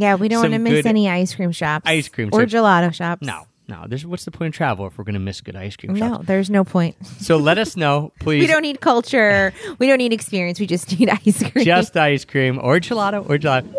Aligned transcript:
Yeah, 0.00 0.14
we 0.16 0.28
don't 0.28 0.42
want 0.42 0.52
to 0.54 0.58
miss 0.58 0.86
any 0.86 1.08
ice 1.08 1.34
cream 1.34 1.52
shops. 1.52 1.84
ice 1.86 2.08
cream 2.08 2.30
or 2.32 2.40
shops. 2.42 2.52
gelato 2.54 2.92
shops. 2.94 3.26
No, 3.26 3.44
no. 3.68 3.84
There's 3.86 4.04
what's 4.06 4.24
the 4.24 4.30
point 4.30 4.54
of 4.54 4.56
travel 4.56 4.86
if 4.86 4.96
we're 4.98 5.04
going 5.04 5.14
to 5.14 5.20
miss 5.20 5.40
good 5.40 5.56
ice 5.56 5.76
cream 5.76 5.94
No, 5.94 6.08
shops? 6.16 6.26
there's 6.26 6.50
no 6.50 6.64
point. 6.64 6.96
So 7.20 7.36
let 7.36 7.58
us 7.58 7.76
know, 7.76 8.12
please. 8.20 8.40
We 8.40 8.46
don't 8.46 8.62
need 8.62 8.80
culture. 8.80 9.52
we 9.78 9.86
don't 9.86 9.98
need 9.98 10.12
experience. 10.12 10.58
We 10.58 10.66
just 10.66 10.98
need 10.98 11.08
ice 11.26 11.42
cream. 11.50 11.64
just 11.64 11.96
ice 11.96 12.24
cream 12.24 12.58
or 12.62 12.78
gelato 12.80 13.28
or 13.28 13.36
gelato. 13.38 13.72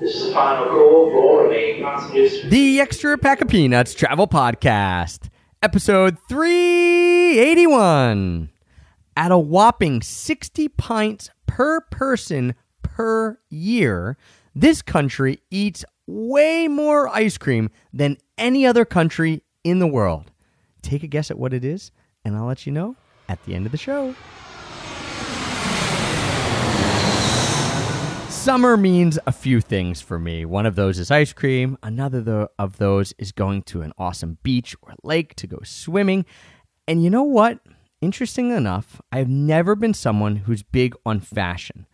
This 0.00 0.14
is 0.14 0.26
the 0.28 0.32
final 0.32 0.66
call 0.66 1.10
for. 1.10 1.28
The 2.48 2.80
Extra 2.80 3.18
Pack 3.18 3.40
of 3.42 3.48
Peanuts 3.48 3.94
Travel 3.94 4.26
Podcast, 4.28 5.28
episode 5.62 6.16
381. 6.28 8.50
At 9.16 9.32
a 9.32 9.38
whopping 9.38 10.00
60 10.02 10.68
pints 10.68 11.30
per 11.46 11.80
person 11.90 12.54
per 12.82 13.38
year, 13.48 14.16
this 14.54 14.82
country 14.82 15.40
eats 15.50 15.84
way 16.06 16.68
more 16.68 17.08
ice 17.08 17.38
cream 17.38 17.70
than 17.92 18.16
any 18.36 18.66
other 18.66 18.84
country 18.84 19.42
in 19.62 19.78
the 19.78 19.86
world. 19.86 20.30
Take 20.82 21.02
a 21.02 21.06
guess 21.06 21.30
at 21.30 21.38
what 21.38 21.52
it 21.52 21.64
is, 21.64 21.90
and 22.24 22.36
I'll 22.36 22.46
let 22.46 22.66
you 22.66 22.72
know 22.72 22.96
at 23.28 23.44
the 23.44 23.54
end 23.54 23.66
of 23.66 23.72
the 23.72 23.78
show. 23.78 24.14
Summer 28.28 28.78
means 28.78 29.18
a 29.26 29.32
few 29.32 29.60
things 29.60 30.00
for 30.00 30.18
me. 30.18 30.46
One 30.46 30.64
of 30.64 30.74
those 30.74 30.98
is 30.98 31.10
ice 31.10 31.34
cream. 31.34 31.76
Another 31.82 32.48
of 32.58 32.78
those 32.78 33.12
is 33.18 33.30
going 33.30 33.62
to 33.64 33.82
an 33.82 33.92
awesome 33.98 34.38
beach 34.42 34.74
or 34.80 34.94
lake 35.02 35.34
to 35.34 35.46
go 35.46 35.58
swimming. 35.64 36.24
And 36.86 37.04
you 37.04 37.10
know 37.10 37.24
what? 37.24 37.58
Interesting 38.00 38.50
enough, 38.50 39.02
I've 39.12 39.28
never 39.28 39.74
been 39.74 39.92
someone 39.92 40.36
who's 40.36 40.62
big 40.62 40.94
on 41.04 41.20
fashion. 41.20 41.86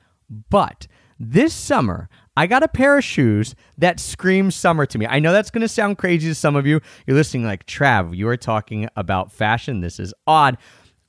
But 0.51 0.87
this 1.19 1.55
summer, 1.55 2.09
I 2.37 2.47
got 2.47 2.63
a 2.63 2.69
pair 2.69 2.99
of 2.99 3.05
shoes 3.05 3.55
that 3.79 4.01
scream 4.01 4.51
summer 4.51 4.87
to 4.87 4.99
me. 4.99 5.07
I 5.07 5.21
know 5.21 5.33
that's 5.33 5.51
going 5.51 5.63
to 5.63 5.69
sound 5.69 5.99
crazy 5.99 6.29
to 6.29 6.35
some 6.35 6.57
of 6.57 6.67
you. 6.67 6.81
You're 7.07 7.17
listening 7.17 7.45
like, 7.45 7.67
Trav, 7.67 8.17
you 8.17 8.29
are 8.29 8.37
talking 8.37 8.89
about 8.97 9.33
fashion. 9.33 9.81
This 9.81 10.01
is 10.01 10.13
odd. 10.27 10.59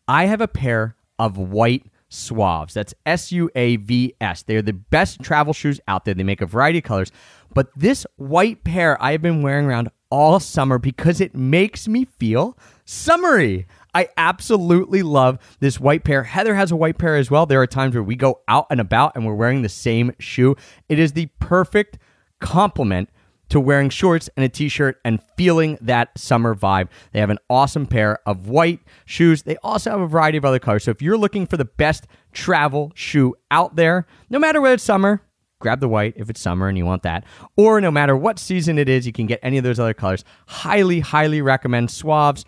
I 0.07 0.25
have 0.25 0.41
a 0.41 0.47
pair 0.47 0.95
of 1.17 1.37
white 1.37 1.85
Suavs. 2.11 2.73
That's 2.73 2.93
S 3.05 3.31
U 3.31 3.49
A 3.55 3.77
V 3.77 4.13
S. 4.21 4.43
They're 4.43 4.61
the 4.61 4.73
best 4.73 5.21
travel 5.21 5.53
shoes 5.53 5.79
out 5.87 6.05
there. 6.05 6.13
They 6.13 6.23
make 6.23 6.41
a 6.41 6.45
variety 6.45 6.77
of 6.77 6.83
colors. 6.83 7.11
But 7.53 7.69
this 7.75 8.05
white 8.17 8.63
pair 8.63 9.01
I 9.01 9.11
have 9.11 9.21
been 9.21 9.41
wearing 9.41 9.65
around 9.65 9.89
all 10.09 10.39
summer 10.39 10.77
because 10.77 11.19
it 11.19 11.35
makes 11.35 11.87
me 11.87 12.05
feel 12.05 12.57
summery. 12.85 13.67
I 13.95 14.09
absolutely 14.17 15.03
love 15.03 15.39
this 15.61 15.79
white 15.79 16.03
pair. 16.03 16.23
Heather 16.23 16.53
has 16.53 16.69
a 16.69 16.75
white 16.75 16.97
pair 16.97 17.15
as 17.15 17.31
well. 17.31 17.45
There 17.45 17.61
are 17.61 17.67
times 17.67 17.95
where 17.95 18.03
we 18.03 18.17
go 18.17 18.41
out 18.47 18.67
and 18.69 18.81
about 18.81 19.15
and 19.15 19.25
we're 19.25 19.33
wearing 19.33 19.61
the 19.61 19.69
same 19.69 20.11
shoe. 20.19 20.57
It 20.89 20.99
is 20.99 21.13
the 21.13 21.27
perfect 21.39 21.97
complement 22.41 23.09
to 23.47 23.59
wearing 23.59 23.89
shorts 23.89 24.29
and 24.35 24.43
a 24.43 24.49
t-shirt 24.49 24.99
and 25.05 25.21
feeling 25.37 25.77
that 25.79 26.17
summer 26.17 26.53
vibe. 26.53 26.89
They 27.13 27.21
have 27.21 27.29
an 27.29 27.39
awesome 27.49 27.85
pair 27.87 28.19
of 28.27 28.49
white 28.49 28.81
shoes. 29.05 29.43
They 29.43 29.55
also 29.63 29.91
have 29.91 30.01
a 30.01 30.07
variety 30.07 30.37
of 30.37 30.43
other 30.43 30.59
colors. 30.59 30.83
So 30.83 30.91
if 30.91 31.01
you're 31.01 31.17
looking 31.17 31.47
for 31.47 31.55
the 31.55 31.63
best 31.63 32.05
travel 32.33 32.91
shoe 32.95 33.35
out 33.49 33.77
there, 33.77 34.07
no 34.29 34.39
matter 34.39 34.59
whether 34.59 34.73
it's 34.73 34.83
summer, 34.83 35.21
grab 35.65 35.79
the 35.79 35.89
white 35.89 36.13
if 36.15 36.29
it's 36.29 36.39
summer 36.39 36.67
and 36.67 36.77
you 36.77 36.85
want 36.85 37.01
that. 37.01 37.23
Or 37.57 37.81
no 37.81 37.89
matter 37.89 38.15
what 38.15 38.37
season 38.37 38.77
it 38.77 38.87
is, 38.87 39.07
you 39.07 39.11
can 39.11 39.25
get 39.25 39.39
any 39.41 39.57
of 39.57 39.63
those 39.63 39.79
other 39.79 39.95
colors. 39.95 40.23
Highly, 40.45 40.99
highly 40.99 41.41
recommend 41.41 41.89
Suavs, 41.89 42.45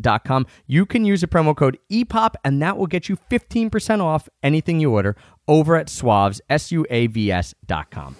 dot 0.00 0.24
com. 0.24 0.46
You 0.66 0.86
can 0.86 1.04
use 1.04 1.20
the 1.20 1.26
promo 1.26 1.54
code 1.54 1.78
EPOP 1.92 2.34
and 2.44 2.62
that 2.62 2.78
will 2.78 2.86
get 2.86 3.10
you 3.10 3.18
15% 3.30 4.00
off 4.00 4.26
anything 4.42 4.80
you 4.80 4.90
order 4.90 5.16
over 5.46 5.76
at 5.76 5.88
Suavs, 5.88 6.40
dot 7.66 7.90
com. 7.90 8.16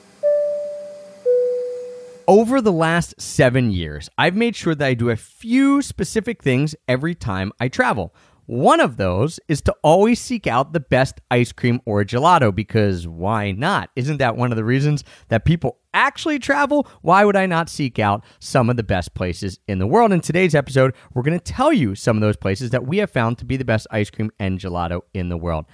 Over 2.29 2.61
the 2.61 2.73
last 2.73 3.19
seven 3.19 3.71
years, 3.71 4.11
I've 4.19 4.37
made 4.37 4.55
sure 4.55 4.75
that 4.75 4.87
I 4.87 4.93
do 4.93 5.09
a 5.09 5.17
few 5.17 5.81
specific 5.81 6.43
things 6.43 6.75
every 6.87 7.15
time 7.15 7.53
I 7.59 7.69
travel. 7.69 8.15
One 8.47 8.81
of 8.81 8.99
those 8.99 9.41
is 9.49 9.63
to 9.63 9.75
always 9.83 10.21
seek 10.21 10.47
out 10.47 10.75
the 10.75 10.81
best 10.81 11.21
ice 11.31 11.51
cream 11.51 11.81
or 11.87 12.05
gelato 12.05 12.55
because 12.55 13.09
why 13.09 13.53
not? 13.53 13.89
Isn't 13.97 14.19
that 14.19 14.37
one 14.37 14.53
of 14.53 14.57
the 14.57 14.65
reasons 14.65 15.03
that 15.29 15.47
people 15.47 15.79
actually 15.95 16.39
travel? 16.39 16.87
Why 17.01 17.25
would 17.25 17.37
I 17.37 17.47
not 17.47 17.71
seek 17.71 17.99
out 17.99 18.23
some 18.41 18.69
of 18.69 18.77
the 18.77 18.83
best 18.83 19.15
places 19.15 19.61
in 19.67 19.79
the 19.79 19.87
world? 19.87 20.13
In 20.13 20.21
today's 20.21 20.55
episode, 20.55 20.95
we're 21.15 21.23
going 21.23 21.39
to 21.39 21.53
tell 21.53 21.73
you 21.73 21.95
some 21.95 22.19
of 22.19 22.21
those 22.21 22.37
places 22.37 22.69
that 22.71 22.87
we 22.87 22.99
have 22.99 23.11
found 23.11 23.39
to 23.39 23.47
be 23.47 23.57
the 23.57 23.65
best 23.65 23.87
ice 23.91 24.11
cream 24.11 24.31
and 24.39 24.59
gelato 24.59 25.01
in 25.15 25.31
the 25.31 25.39
world. 25.39 25.65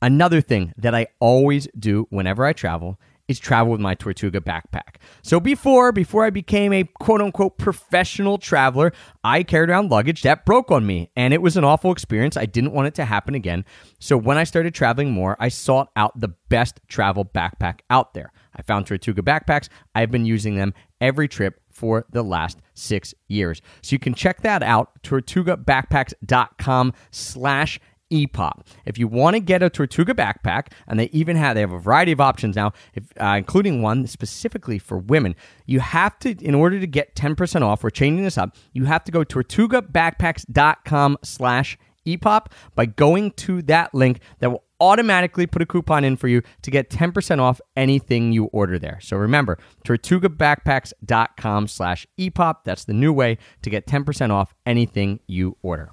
Another 0.00 0.40
thing 0.40 0.72
that 0.78 0.94
I 0.94 1.08
always 1.18 1.68
do 1.78 2.06
whenever 2.08 2.46
I 2.46 2.54
travel 2.54 2.98
is 3.30 3.38
travel 3.38 3.70
with 3.70 3.80
my 3.80 3.94
Tortuga 3.94 4.40
backpack. 4.40 4.96
So 5.22 5.38
before 5.38 5.92
before 5.92 6.24
I 6.24 6.30
became 6.30 6.72
a 6.72 6.82
quote 6.98 7.20
unquote 7.20 7.58
professional 7.58 8.38
traveler, 8.38 8.92
I 9.22 9.44
carried 9.44 9.70
around 9.70 9.90
luggage 9.90 10.22
that 10.22 10.44
broke 10.44 10.72
on 10.72 10.84
me 10.84 11.10
and 11.14 11.32
it 11.32 11.40
was 11.40 11.56
an 11.56 11.62
awful 11.62 11.92
experience. 11.92 12.36
I 12.36 12.46
didn't 12.46 12.72
want 12.72 12.88
it 12.88 12.94
to 12.96 13.04
happen 13.04 13.36
again. 13.36 13.64
So 14.00 14.16
when 14.16 14.36
I 14.36 14.42
started 14.42 14.74
traveling 14.74 15.12
more, 15.12 15.36
I 15.38 15.48
sought 15.48 15.90
out 15.94 16.18
the 16.18 16.34
best 16.48 16.80
travel 16.88 17.24
backpack 17.24 17.80
out 17.88 18.14
there. 18.14 18.32
I 18.56 18.62
found 18.62 18.88
Tortuga 18.88 19.22
backpacks. 19.22 19.68
I've 19.94 20.10
been 20.10 20.26
using 20.26 20.56
them 20.56 20.74
every 21.00 21.28
trip 21.28 21.60
for 21.70 22.04
the 22.10 22.24
last 22.24 22.58
six 22.74 23.14
years. 23.28 23.62
So 23.80 23.94
you 23.94 24.00
can 24.00 24.12
check 24.12 24.42
that 24.42 24.62
out, 24.64 24.90
tortugabackpacks.com 25.02 26.92
slash 27.12 27.80
EPOP. 28.10 28.62
If 28.84 28.98
you 28.98 29.08
want 29.08 29.34
to 29.34 29.40
get 29.40 29.62
a 29.62 29.70
Tortuga 29.70 30.14
backpack, 30.14 30.68
and 30.86 30.98
they 30.98 31.06
even 31.06 31.36
have 31.36 31.54
they 31.54 31.60
have 31.60 31.72
a 31.72 31.78
variety 31.78 32.12
of 32.12 32.20
options 32.20 32.56
now, 32.56 32.72
if, 32.94 33.04
uh, 33.20 33.34
including 33.38 33.82
one 33.82 34.06
specifically 34.06 34.78
for 34.78 34.98
women, 34.98 35.34
you 35.66 35.80
have 35.80 36.18
to 36.20 36.30
in 36.44 36.54
order 36.54 36.80
to 36.80 36.86
get 36.86 37.14
ten 37.14 37.34
percent 37.34 37.64
off. 37.64 37.82
We're 37.82 37.90
changing 37.90 38.24
this 38.24 38.38
up. 38.38 38.56
You 38.72 38.84
have 38.84 39.04
to 39.04 39.12
go 39.12 39.24
tortugabackpacks.com 39.24 41.18
slash 41.22 41.78
EPOP 42.06 42.46
by 42.74 42.86
going 42.86 43.30
to 43.32 43.62
that 43.62 43.94
link 43.94 44.20
that 44.38 44.50
will 44.50 44.64
automatically 44.80 45.46
put 45.46 45.62
a 45.62 45.66
coupon 45.66 46.04
in 46.04 46.16
for 46.16 46.28
you 46.28 46.42
to 46.62 46.70
get 46.70 46.90
10% 46.90 47.38
off 47.38 47.60
anything 47.76 48.32
you 48.32 48.46
order 48.46 48.78
there. 48.78 48.98
So 49.00 49.16
remember, 49.16 49.58
tortugabackpacks.com 49.84 51.68
slash 51.68 52.06
EPOP. 52.18 52.56
That's 52.64 52.84
the 52.84 52.94
new 52.94 53.12
way 53.12 53.38
to 53.62 53.70
get 53.70 53.86
10% 53.86 54.30
off 54.30 54.54
anything 54.66 55.20
you 55.26 55.56
order. 55.62 55.92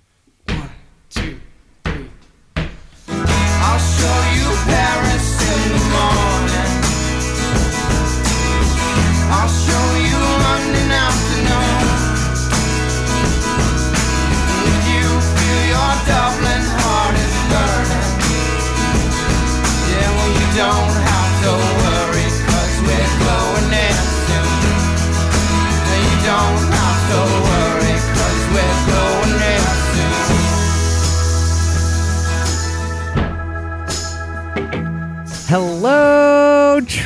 I'll 3.59 3.79
show 3.79 4.19
you 4.37 4.49
Paris 4.65 5.27
in 5.41 5.73
the 5.73 5.83
morning. 5.89 6.36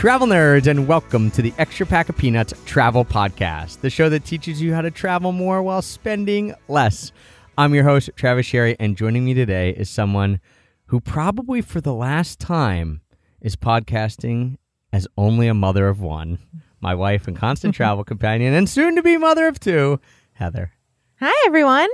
Travel 0.01 0.25
nerds, 0.25 0.65
and 0.65 0.87
welcome 0.87 1.29
to 1.29 1.43
the 1.43 1.53
Extra 1.59 1.85
Pack 1.85 2.09
of 2.09 2.17
Peanuts 2.17 2.55
Travel 2.65 3.05
Podcast, 3.05 3.81
the 3.81 3.89
show 3.91 4.09
that 4.09 4.25
teaches 4.25 4.59
you 4.59 4.73
how 4.73 4.81
to 4.81 4.89
travel 4.89 5.31
more 5.31 5.61
while 5.61 5.83
spending 5.83 6.55
less. 6.67 7.11
I'm 7.55 7.75
your 7.75 7.83
host, 7.83 8.09
Travis 8.15 8.47
Sherry, 8.47 8.75
and 8.79 8.97
joining 8.97 9.23
me 9.23 9.35
today 9.35 9.69
is 9.69 9.91
someone 9.91 10.39
who 10.87 10.99
probably 11.01 11.61
for 11.61 11.81
the 11.81 11.93
last 11.93 12.39
time 12.39 13.01
is 13.41 13.55
podcasting 13.55 14.57
as 14.91 15.07
only 15.19 15.47
a 15.47 15.53
mother 15.53 15.87
of 15.87 16.01
one, 16.01 16.39
my 16.79 16.95
wife 16.95 17.27
and 17.27 17.37
constant 17.37 17.75
travel 17.75 18.03
companion, 18.03 18.55
and 18.55 18.67
soon 18.67 18.95
to 18.95 19.03
be 19.03 19.17
mother 19.17 19.45
of 19.45 19.59
two, 19.59 19.99
Heather. 20.33 20.71
Hi, 21.19 21.43
everyone. 21.45 21.89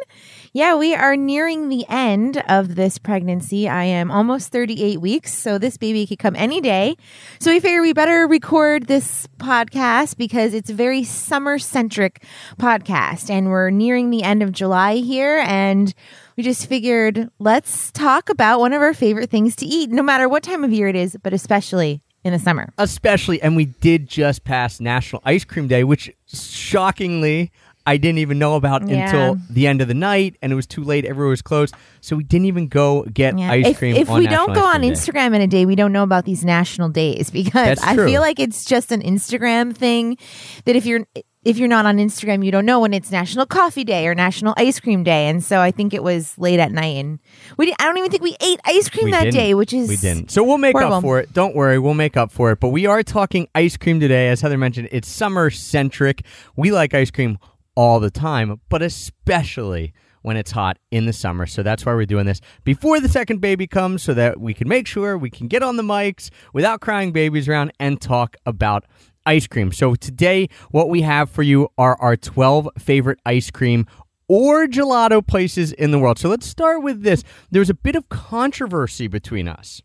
Yeah, 0.53 0.75
we 0.75 0.95
are 0.95 1.15
nearing 1.15 1.69
the 1.69 1.85
end 1.89 2.41
of 2.47 2.75
this 2.75 2.97
pregnancy. 2.97 3.67
I 3.67 3.83
am 3.83 4.09
almost 4.09 4.51
38 4.51 4.99
weeks, 4.99 5.33
so 5.33 5.57
this 5.57 5.77
baby 5.77 6.07
could 6.07 6.19
come 6.19 6.35
any 6.35 6.61
day. 6.61 6.95
So 7.39 7.51
we 7.51 7.59
figure 7.59 7.81
we 7.81 7.93
better 7.93 8.27
record 8.27 8.87
this 8.87 9.27
podcast 9.37 10.17
because 10.17 10.53
it's 10.53 10.69
a 10.69 10.73
very 10.73 11.03
summer 11.03 11.59
centric 11.59 12.23
podcast. 12.59 13.29
And 13.29 13.49
we're 13.49 13.69
nearing 13.69 14.09
the 14.09 14.23
end 14.23 14.41
of 14.41 14.51
July 14.51 14.95
here. 14.95 15.43
And 15.45 15.93
we 16.37 16.43
just 16.43 16.67
figured 16.67 17.29
let's 17.39 17.91
talk 17.91 18.29
about 18.29 18.59
one 18.59 18.73
of 18.73 18.81
our 18.81 18.93
favorite 18.93 19.29
things 19.29 19.55
to 19.57 19.65
eat, 19.65 19.89
no 19.89 20.01
matter 20.01 20.27
what 20.29 20.43
time 20.43 20.63
of 20.63 20.71
year 20.71 20.87
it 20.87 20.95
is, 20.95 21.17
but 21.21 21.33
especially 21.33 22.01
in 22.23 22.33
the 22.33 22.39
summer. 22.39 22.73
especially 22.77 23.41
and 23.41 23.55
we 23.55 23.65
did 23.65 24.09
just 24.09 24.43
pass 24.43 24.81
national 24.81 25.21
ice 25.23 25.45
cream 25.45 25.67
day 25.67 25.83
which 25.85 26.11
shockingly 26.25 27.51
I 27.87 27.97
didn't 27.97 28.19
even 28.19 28.37
know 28.37 28.55
about 28.55 28.87
Yeah. 28.87 29.05
until 29.05 29.37
the 29.49 29.65
end 29.65 29.81
of 29.81 29.87
the 29.87 29.93
night, 29.93 30.35
and 30.41 30.51
it 30.51 30.55
was 30.55 30.67
too 30.67 30.83
late. 30.83 31.05
Everywhere 31.05 31.29
was 31.29 31.41
closed, 31.41 31.73
so 32.01 32.17
we 32.17 32.23
didn't 32.25 32.45
even 32.45 32.67
go 32.67 33.03
get 33.13 33.39
Yeah. 33.39 33.49
ice 33.51 33.65
if, 33.67 33.77
cream. 33.77 33.95
If 33.95 34.09
we 34.09 34.25
National 34.25 34.47
don't 34.47 34.55
go 34.55 34.65
on 34.65 34.81
Day. 34.81 34.91
Instagram 34.91 35.33
in 35.33 35.41
a 35.41 35.47
day, 35.47 35.65
we 35.65 35.75
don't 35.75 35.93
know 35.93 36.03
about 36.03 36.25
these 36.25 36.43
national 36.43 36.89
days 36.89 37.29
because 37.41 37.79
I 37.81 37.95
feel 37.95 38.21
like 38.21 38.39
it's 38.39 38.65
just 38.65 38.91
an 38.91 39.01
Instagram 39.01 39.73
thing 39.75 40.17
that 40.65 40.75
if 40.75 40.85
you're 40.85 41.05
if 41.45 41.57
you're 41.57 41.69
not 41.69 41.85
on 41.85 41.95
Instagram, 41.95 42.43
you 42.43 42.51
don't 42.51 42.65
know 42.65 42.81
when 42.81 42.93
it's 42.93 43.09
National 43.09 43.45
Coffee 43.45 43.85
Day 43.85 44.05
or 44.05 44.13
National 44.13 44.53
Ice 44.57 44.81
Cream 44.81 45.05
Day. 45.05 45.29
And 45.29 45.41
so 45.41 45.61
I 45.61 45.71
think 45.71 45.93
it 45.93 46.03
was 46.03 46.37
late 46.37 46.59
at 46.59 46.73
night, 46.73 46.97
and 46.97 47.19
we 47.57 47.73
I 47.79 47.85
don't 47.85 47.97
even 47.97 48.11
think 48.11 48.21
we 48.21 48.35
ate 48.41 48.59
ice 48.65 48.89
cream 48.89 49.05
We 49.05 49.11
that 49.11 49.23
didn't. 49.25 49.35
day, 49.35 49.53
which 49.53 49.71
is 49.71 49.87
we 49.87 49.95
didn't. 49.95 50.29
So 50.29 50.43
we'll 50.43 50.57
make 50.57 50.73
horrible. 50.75 50.95
up 50.95 51.01
for 51.03 51.19
it. 51.21 51.31
Don't 51.33 51.55
worry, 51.55 51.79
we'll 51.79 51.93
make 51.93 52.17
up 52.17 52.31
for 52.33 52.51
it. 52.51 52.59
But 52.59 52.69
we 52.69 52.85
are 52.85 53.01
talking 53.01 53.47
ice 53.55 53.77
cream 53.77 54.01
today, 54.01 54.27
as 54.27 54.41
Heather 54.41 54.57
mentioned. 54.57 54.89
It's 54.91 55.07
summer 55.07 55.49
centric. 55.49 56.23
We 56.57 56.71
like 56.73 56.93
ice 56.93 57.11
cream 57.11 57.37
all 57.77 57.99
the 57.99 58.09
time, 58.09 58.59
but 58.69 58.81
especially 58.81 59.93
when 60.23 60.35
it's 60.35 60.49
hot 60.49 60.79
in 60.89 61.05
the 61.05 61.13
summer. 61.13 61.45
So 61.45 61.61
that's 61.61 61.85
why 61.85 61.93
we're 61.93 62.07
doing 62.07 62.25
this 62.25 62.41
before 62.63 62.99
the 62.99 63.07
second 63.07 63.39
baby 63.39 63.67
comes, 63.67 64.01
so 64.01 64.15
that 64.15 64.41
we 64.41 64.55
can 64.55 64.67
make 64.67 64.87
sure 64.87 65.15
we 65.15 65.29
can 65.29 65.47
get 65.47 65.61
on 65.61 65.77
the 65.77 65.83
mics 65.83 66.31
without 66.53 66.81
crying 66.81 67.11
babies 67.11 67.47
around 67.47 67.71
and 67.79 68.01
talk 68.01 68.35
about 68.47 68.85
ice 69.27 69.45
cream. 69.45 69.71
So 69.71 69.93
today, 69.93 70.49
what 70.71 70.89
we 70.89 71.03
have 71.03 71.29
for 71.29 71.43
you 71.43 71.69
are 71.77 71.95
our 72.01 72.17
12 72.17 72.67
favorite 72.79 73.19
ice 73.27 73.51
cream 73.51 73.85
or 74.27 74.65
gelato 74.65 75.25
places 75.25 75.71
in 75.71 75.91
the 75.91 75.99
world. 75.99 76.17
So 76.17 76.29
let's 76.29 76.47
start 76.47 76.81
with 76.81 77.03
this. 77.03 77.23
There's 77.51 77.69
a 77.69 77.75
bit 77.75 77.95
of 77.95 78.09
controversy 78.09 79.07
between 79.07 79.47
us 79.47 79.83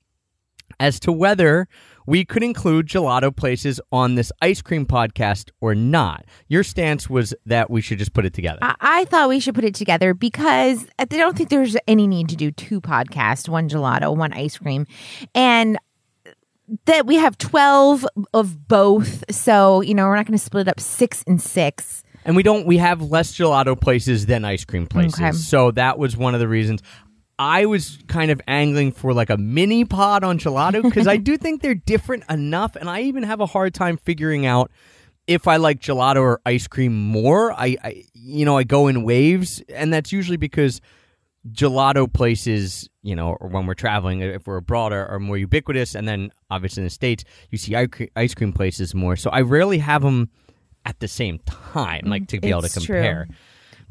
as 0.82 0.98
to 0.98 1.12
whether 1.12 1.68
we 2.06 2.24
could 2.24 2.42
include 2.42 2.88
gelato 2.88 3.34
places 3.34 3.80
on 3.92 4.16
this 4.16 4.32
ice 4.42 4.60
cream 4.60 4.84
podcast 4.84 5.50
or 5.60 5.76
not. 5.76 6.24
Your 6.48 6.64
stance 6.64 7.08
was 7.08 7.32
that 7.46 7.70
we 7.70 7.80
should 7.80 7.98
just 7.98 8.12
put 8.12 8.26
it 8.26 8.34
together. 8.34 8.58
I, 8.60 8.74
I 8.80 9.04
thought 9.04 9.28
we 9.28 9.38
should 9.38 9.54
put 9.54 9.62
it 9.62 9.76
together 9.76 10.12
because 10.12 10.84
I 10.98 11.04
don't 11.04 11.36
think 11.36 11.50
there's 11.50 11.76
any 11.86 12.08
need 12.08 12.28
to 12.30 12.36
do 12.36 12.50
two 12.50 12.80
podcasts, 12.80 13.48
one 13.48 13.68
gelato, 13.68 14.16
one 14.16 14.32
ice 14.32 14.58
cream. 14.58 14.88
And 15.36 15.78
that 16.86 17.06
we 17.06 17.14
have 17.14 17.38
12 17.38 18.04
of 18.34 18.66
both. 18.66 19.22
So, 19.32 19.82
you 19.82 19.94
know, 19.94 20.06
we're 20.06 20.16
not 20.16 20.26
going 20.26 20.38
to 20.38 20.44
split 20.44 20.66
it 20.66 20.70
up 20.70 20.80
six 20.80 21.22
and 21.28 21.40
six. 21.40 22.02
And 22.24 22.34
we 22.34 22.42
don't 22.42 22.66
we 22.66 22.78
have 22.78 23.02
less 23.02 23.36
gelato 23.36 23.80
places 23.80 24.26
than 24.26 24.44
ice 24.44 24.64
cream 24.64 24.88
places. 24.88 25.20
Okay. 25.20 25.32
So 25.32 25.70
that 25.72 25.98
was 25.98 26.16
one 26.16 26.34
of 26.34 26.40
the 26.40 26.48
reasons 26.48 26.82
I 27.42 27.66
was 27.66 27.98
kind 28.06 28.30
of 28.30 28.40
angling 28.46 28.92
for 28.92 29.12
like 29.12 29.28
a 29.28 29.36
mini 29.36 29.84
pod 29.84 30.22
on 30.22 30.38
gelato 30.38 30.80
because 30.80 31.08
I 31.08 31.16
do 31.28 31.36
think 31.36 31.60
they're 31.60 31.74
different 31.74 32.22
enough 32.30 32.76
and 32.76 32.88
I 32.88 33.02
even 33.02 33.24
have 33.24 33.40
a 33.40 33.46
hard 33.46 33.74
time 33.74 33.96
figuring 33.96 34.46
out 34.46 34.70
if 35.26 35.48
I 35.48 35.56
like 35.56 35.80
gelato 35.80 36.20
or 36.20 36.40
ice 36.46 36.68
cream 36.68 36.94
more. 36.94 37.52
I, 37.52 37.76
I 37.82 38.04
you 38.14 38.44
know, 38.44 38.56
I 38.56 38.62
go 38.62 38.86
in 38.86 39.02
waves 39.02 39.60
and 39.68 39.92
that's 39.92 40.12
usually 40.12 40.36
because 40.36 40.80
gelato 41.50 42.10
places, 42.10 42.88
you 43.02 43.16
know, 43.16 43.36
or 43.40 43.48
when 43.48 43.66
we're 43.66 43.74
traveling, 43.74 44.22
uh, 44.22 44.26
if 44.26 44.46
we're 44.46 44.58
abroad, 44.58 44.92
are, 44.92 45.06
are 45.08 45.18
more 45.18 45.36
ubiquitous. 45.36 45.96
And 45.96 46.06
then 46.06 46.30
obviously 46.48 46.82
in 46.82 46.86
the 46.86 46.90
States, 46.90 47.24
you 47.50 47.58
see 47.58 47.74
ice 48.14 48.34
cream 48.34 48.52
places 48.52 48.94
more. 48.94 49.16
So 49.16 49.30
I 49.30 49.40
rarely 49.40 49.78
have 49.78 50.02
them 50.02 50.30
at 50.84 51.00
the 51.00 51.08
same 51.08 51.40
time, 51.40 52.04
like 52.06 52.28
to 52.28 52.40
be 52.40 52.50
able 52.50 52.62
to 52.62 52.68
compare. 52.68 53.26
true. 53.26 53.34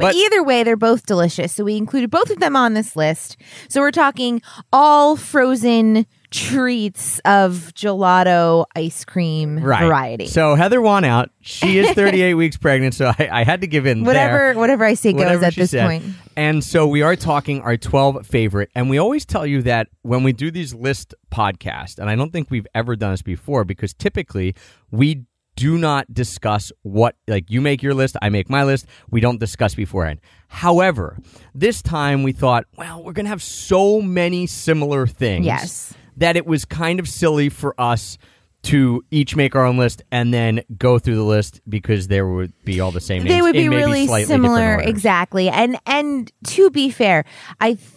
But, 0.02 0.08
But- 0.08 0.16
either 0.16 0.44
way, 0.44 0.64
they're 0.64 0.76
both 0.76 1.06
delicious. 1.06 1.54
So 1.54 1.64
we 1.64 1.78
included 1.78 2.10
both 2.10 2.30
of 2.30 2.40
them 2.40 2.56
on 2.56 2.74
this 2.74 2.96
list. 2.96 3.38
So 3.70 3.82
we're 3.82 3.92
talking 3.92 4.42
all 4.74 5.16
frozen 5.16 6.06
treats 6.32 7.20
of 7.26 7.74
gelato 7.76 8.66
ice 8.76 9.04
cream 9.04 9.60
Right. 9.60 9.84
variety. 9.86 10.28
So 10.28 10.56
Heather 10.56 10.82
won 10.82 11.04
out. 11.04 11.30
She 11.42 11.78
is 11.78 11.92
38 11.96 12.36
weeks 12.36 12.56
pregnant, 12.58 12.94
so 12.94 13.12
I, 13.20 13.30
I 13.32 13.44
had 13.44 13.62
to 13.62 13.68
give 13.68 13.86
in 13.86 14.00
there. 14.04 14.08
whatever 14.08 14.54
whatever 14.60 14.86
I 14.86 14.94
say 14.94 15.12
goes 15.12 15.20
whatever 15.26 15.46
at 15.46 15.56
this 15.56 15.72
said. 15.72 15.86
point. 15.86 16.04
And 16.38 16.64
so 16.64 16.88
we 16.88 17.02
are 17.02 17.18
talking 17.18 17.62
our 17.62 17.76
12 17.76 18.26
favorite. 18.26 18.70
And 18.76 18.90
we 18.90 18.98
always 18.98 19.26
tell 19.26 19.46
you 19.46 19.62
that 19.64 19.88
when 20.04 20.24
we 20.24 20.32
do 20.32 20.52
these 20.52 20.74
list 20.74 21.14
podcasts, 21.32 22.00
and 22.00 22.10
I 22.10 22.16
don't 22.16 22.32
think 22.32 22.50
we've 22.50 22.68
ever 22.74 22.96
done 22.96 23.12
this 23.12 23.22
before 23.22 23.66
because 23.66 23.94
typically 23.94 24.56
we 24.90 25.26
do 25.62 25.78
not 25.78 26.12
discuss 26.12 26.72
what, 26.82 27.16
like 27.28 27.52
you 27.52 27.62
make 27.62 27.84
your 27.84 27.94
list, 27.94 28.18
I 28.20 28.30
make 28.30 28.50
my 28.50 28.64
list. 28.64 28.88
We 29.12 29.22
don't 29.22 29.40
discuss 29.40 29.76
beforehand. 29.76 30.20
However, 30.48 31.20
this 31.54 31.84
time 31.84 32.24
we 32.24 32.32
thought, 32.32 32.66
well, 32.78 33.04
we're 33.04 33.14
going 33.14 33.26
to 33.28 33.30
have 33.30 33.44
so 33.44 34.02
many 34.02 34.48
similar 34.48 35.06
things. 35.06 35.46
Yes. 35.46 35.94
That 36.18 36.36
it 36.36 36.48
was 36.48 36.66
kind 36.66 37.00
of 37.00 37.08
silly 37.08 37.50
for 37.50 37.80
us 37.80 38.18
to 38.64 39.04
each 39.12 39.36
make 39.36 39.56
our 39.56 39.64
own 39.64 39.78
list 39.78 40.02
and 40.12 40.34
then 40.34 40.62
go 40.80 40.98
through 40.98 41.16
the 41.16 41.24
list 41.24 41.62
because 41.70 42.08
there 42.08 42.28
would 42.28 42.54
be 42.66 42.80
all 42.80 42.92
the 42.92 43.00
same 43.02 43.24
names. 43.24 43.36
they 43.36 43.42
would 43.44 43.54
be 43.54 43.70
really 43.70 44.08
similar 44.26 44.80
exactly 44.80 45.48
and 45.50 45.78
and 45.88 46.32
to 46.46 46.70
be 46.70 46.92
fair 46.92 47.26
i 47.60 47.74
th- 47.74 47.90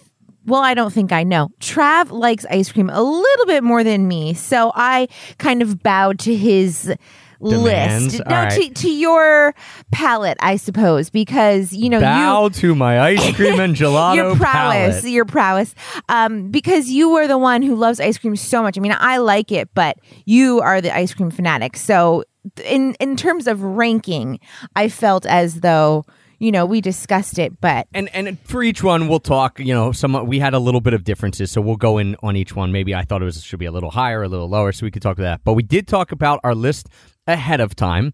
well 0.47 0.63
i 0.63 0.73
don't 0.73 0.91
think 0.91 1.13
i 1.13 1.23
know 1.23 1.51
trav 1.61 2.11
likes 2.11 2.47
ice 2.49 2.73
cream 2.73 2.89
a 2.89 3.03
little 3.03 3.45
bit 3.45 3.63
more 3.63 3.85
than 3.85 4.09
me 4.09 4.33
so 4.33 4.73
i 4.75 5.07
kind 5.37 5.61
of 5.61 5.83
bowed 5.83 6.19
to 6.19 6.35
his 6.35 6.91
Demands? 7.41 8.15
list 8.15 8.27
no 8.29 8.35
right. 8.35 8.53
to, 8.53 8.71
to 8.71 8.91
your 8.91 9.55
palate 9.93 10.37
i 10.41 10.57
suppose 10.57 11.11
because 11.11 11.73
you 11.73 11.89
know 11.89 11.99
you 11.99 12.03
Bow 12.05 12.45
you 12.45 12.51
to 12.51 12.75
my 12.75 13.01
ice 13.01 13.35
cream 13.35 13.61
and 13.61 13.75
gelato 13.85 14.17
your 14.17 14.37
prowess, 14.37 15.01
palate. 15.01 15.05
your 15.05 15.25
prowess, 15.25 15.75
um, 16.09 16.51
because 16.51 16.91
you 16.91 17.11
were 17.11 17.27
the 17.27 17.39
one 17.39 17.63
who 17.63 17.75
loves 17.75 18.01
ice 18.01 18.19
cream 18.19 18.37
so 18.37 18.63
much. 18.63 18.77
I 18.77 18.81
mean, 18.81 18.95
I 18.99 19.19
like 19.19 19.53
it, 19.53 19.71
but 19.75 19.99
you 20.25 20.61
are 20.61 20.81
the 20.81 20.95
ice 20.95 21.15
cream 21.15 21.31
fanatic. 21.31 21.77
So, 21.77 22.25
in 22.65 22.95
in 23.01 23.17
terms 23.17 23.47
of 23.47 23.63
ranking, 23.63 24.41
I 24.77 24.89
felt 24.89 25.27
as 25.27 25.61
though 25.61 26.05
you 26.39 26.53
know 26.53 26.67
we 26.67 26.81
discussed 26.81 27.39
it, 27.39 27.61
but 27.61 27.87
And 27.95 28.09
and 28.15 28.39
for 28.41 28.63
each 28.63 28.83
one, 28.83 29.09
we'll 29.09 29.21
talk. 29.21 29.59
You 29.59 29.75
know, 29.75 29.93
some 29.93 30.27
we 30.27 30.39
had 30.39 30.55
a 30.55 30.59
little 30.59 30.81
bit 30.81 30.95
of 30.95 31.05
differences, 31.05 31.51
so 31.51 31.61
we'll 31.61 31.77
go 31.77 31.99
in 31.99 32.17
on 32.23 32.37
each 32.37 32.55
one. 32.55 32.73
Maybe 32.73 32.95
I 32.95 33.03
thought 33.03 33.23
it 33.23 33.27
was 33.27 33.43
should 33.43 33.59
be 33.59 33.67
a 33.67 33.73
little 33.73 33.91
higher, 33.91 34.23
a 34.23 34.29
little 34.29 34.49
lower, 34.49 34.73
so 34.73 34.85
we 34.85 34.91
could 34.91 35.03
talk 35.03 35.19
about 35.19 35.25
that. 35.25 35.41
But 35.45 35.55
we 35.55 35.63
did 35.63 35.89
talk 35.89 36.13
about 36.13 36.41
our 36.45 36.55
list 36.55 36.89
ahead 37.27 37.61
of 37.61 37.75
time. 37.75 38.13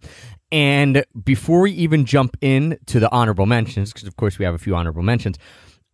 And 0.52 1.04
before 1.24 1.60
we 1.60 1.72
even 1.72 2.04
jump 2.04 2.36
in 2.40 2.78
to 2.86 2.98
the 2.98 3.10
honorable 3.12 3.46
mentions, 3.46 3.92
because 3.92 4.08
of 4.08 4.16
course 4.16 4.38
we 4.38 4.44
have 4.44 4.54
a 4.54 4.58
few 4.58 4.74
honorable 4.74 5.02
mentions, 5.02 5.38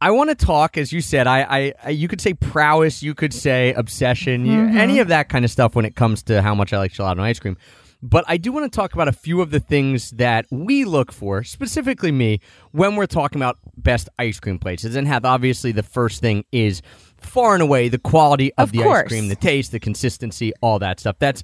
I 0.01 0.11
want 0.11 0.31
to 0.31 0.37
talk, 0.37 0.77
as 0.77 0.93
you 0.93 1.01
said, 1.01 1.27
I, 1.27 1.41
I, 1.43 1.73
I 1.85 1.91
you 1.91 2.09
could 2.09 2.21
say 2.21 2.35
prowess, 2.35 3.03
you 3.03 3.15
could 3.15 3.33
say 3.33 3.73
obsession, 3.73 4.45
you, 4.45 4.59
mm-hmm. 4.59 4.77
any 4.77 4.99
of 4.99 5.09
that 5.09 5.29
kind 5.29 5.45
of 5.45 5.51
stuff 5.51 5.75
when 5.75 5.85
it 5.85 5.97
comes 5.97 6.23
to 6.25 6.43
how 6.43 6.55
much 6.55 6.73
I 6.73 6.79
like 6.79 6.93
gelato 6.93 7.13
and 7.13 7.23
ice 7.23 7.39
cream. 7.39 7.57
But 8.03 8.25
I 8.29 8.37
do 8.37 8.53
want 8.53 8.71
to 8.71 8.77
talk 8.77 8.93
about 8.93 9.09
a 9.09 9.13
few 9.13 9.41
of 9.41 9.51
the 9.51 9.59
things 9.59 10.11
that 10.13 10.45
we 10.51 10.85
look 10.85 11.13
for, 11.13 11.43
specifically 11.43 12.13
me, 12.13 12.41
when 12.73 12.95
we're 12.95 13.07
talking 13.07 13.41
about 13.41 13.59
best 13.79 14.11
ice 14.19 14.39
cream 14.39 14.59
places. 14.59 14.97
And 14.97 15.09
have 15.09 15.25
obviously 15.25 15.73
the 15.73 15.83
first 15.83 16.21
thing 16.21 16.45
is 16.53 16.83
far 17.17 17.55
and 17.55 17.63
away 17.63 17.89
the 17.89 17.99
quality 17.99 18.53
of, 18.55 18.69
Of 18.69 18.73
the 18.73 18.83
course. 18.83 19.05
ice 19.05 19.09
cream, 19.09 19.29
the 19.29 19.37
taste, 19.37 19.73
the 19.73 19.81
consistency, 19.81 20.53
all 20.61 20.79
that 20.81 21.01
stuff. 21.01 21.17
That's 21.19 21.43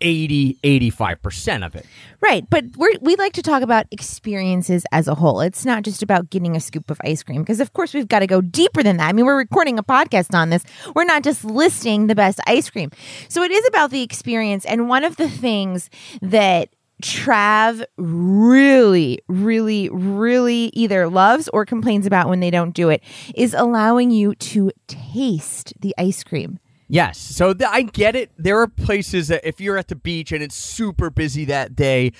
80, 0.00 0.58
85% 0.62 1.66
of 1.66 1.74
it. 1.74 1.86
right. 2.20 2.48
But 2.48 2.64
we 2.76 3.16
like 3.16 3.32
to 3.34 3.42
talk 3.42 3.62
about 3.62 3.86
experiences 3.90 4.84
as 4.92 5.08
a 5.08 5.14
whole. 5.14 5.40
It's 5.40 5.64
not 5.64 5.82
just 5.82 6.02
about 6.02 6.30
getting 6.30 6.56
a 6.56 6.60
scoop 6.60 6.90
of 6.90 7.00
ice 7.04 7.22
cream, 7.22 7.42
because 7.42 7.60
of 7.60 7.72
course 7.72 7.94
we've 7.94 8.08
got 8.08 8.20
to 8.20 8.26
go 8.26 8.40
deeper 8.40 8.82
than 8.82 8.96
that. 8.98 9.08
I 9.08 9.12
mean, 9.12 9.26
we're 9.26 9.36
recording 9.36 9.78
a 9.78 9.82
podcast 9.82 10.34
on 10.34 10.50
this. 10.50 10.64
We're 10.94 11.04
not 11.04 11.22
just 11.22 11.44
listing 11.44 12.06
the 12.06 12.14
best 12.14 12.40
ice 12.46 12.70
cream. 12.70 12.90
So 13.28 13.42
it 13.42 13.50
is 13.50 13.66
about 13.68 13.90
the 13.90 14.02
experience. 14.02 14.64
And 14.64 14.88
one 14.88 15.04
of 15.04 15.16
the 15.16 15.28
things 15.28 15.90
that 16.22 16.70
Trav 17.02 17.82
really, 17.96 19.20
really, 19.26 19.88
really 19.88 20.70
either 20.74 21.08
loves 21.08 21.48
or 21.48 21.64
complains 21.64 22.04
about 22.04 22.28
when 22.28 22.40
they 22.40 22.50
don't 22.50 22.74
do 22.74 22.90
it 22.90 23.02
is 23.34 23.54
allowing 23.54 24.10
you 24.10 24.34
to 24.34 24.70
taste 24.86 25.72
the 25.80 25.94
ice 25.96 26.22
cream. 26.22 26.58
Yes. 26.90 27.18
So 27.18 27.54
th- 27.54 27.70
I 27.72 27.82
get 27.82 28.16
it. 28.16 28.32
There 28.36 28.60
are 28.60 28.66
places 28.66 29.28
that 29.28 29.46
if 29.46 29.60
you're 29.60 29.78
at 29.78 29.88
the 29.88 29.96
beach 29.96 30.32
and 30.32 30.42
it's 30.42 30.56
super 30.56 31.08
busy 31.08 31.44
that 31.46 31.76
day, 31.76 32.12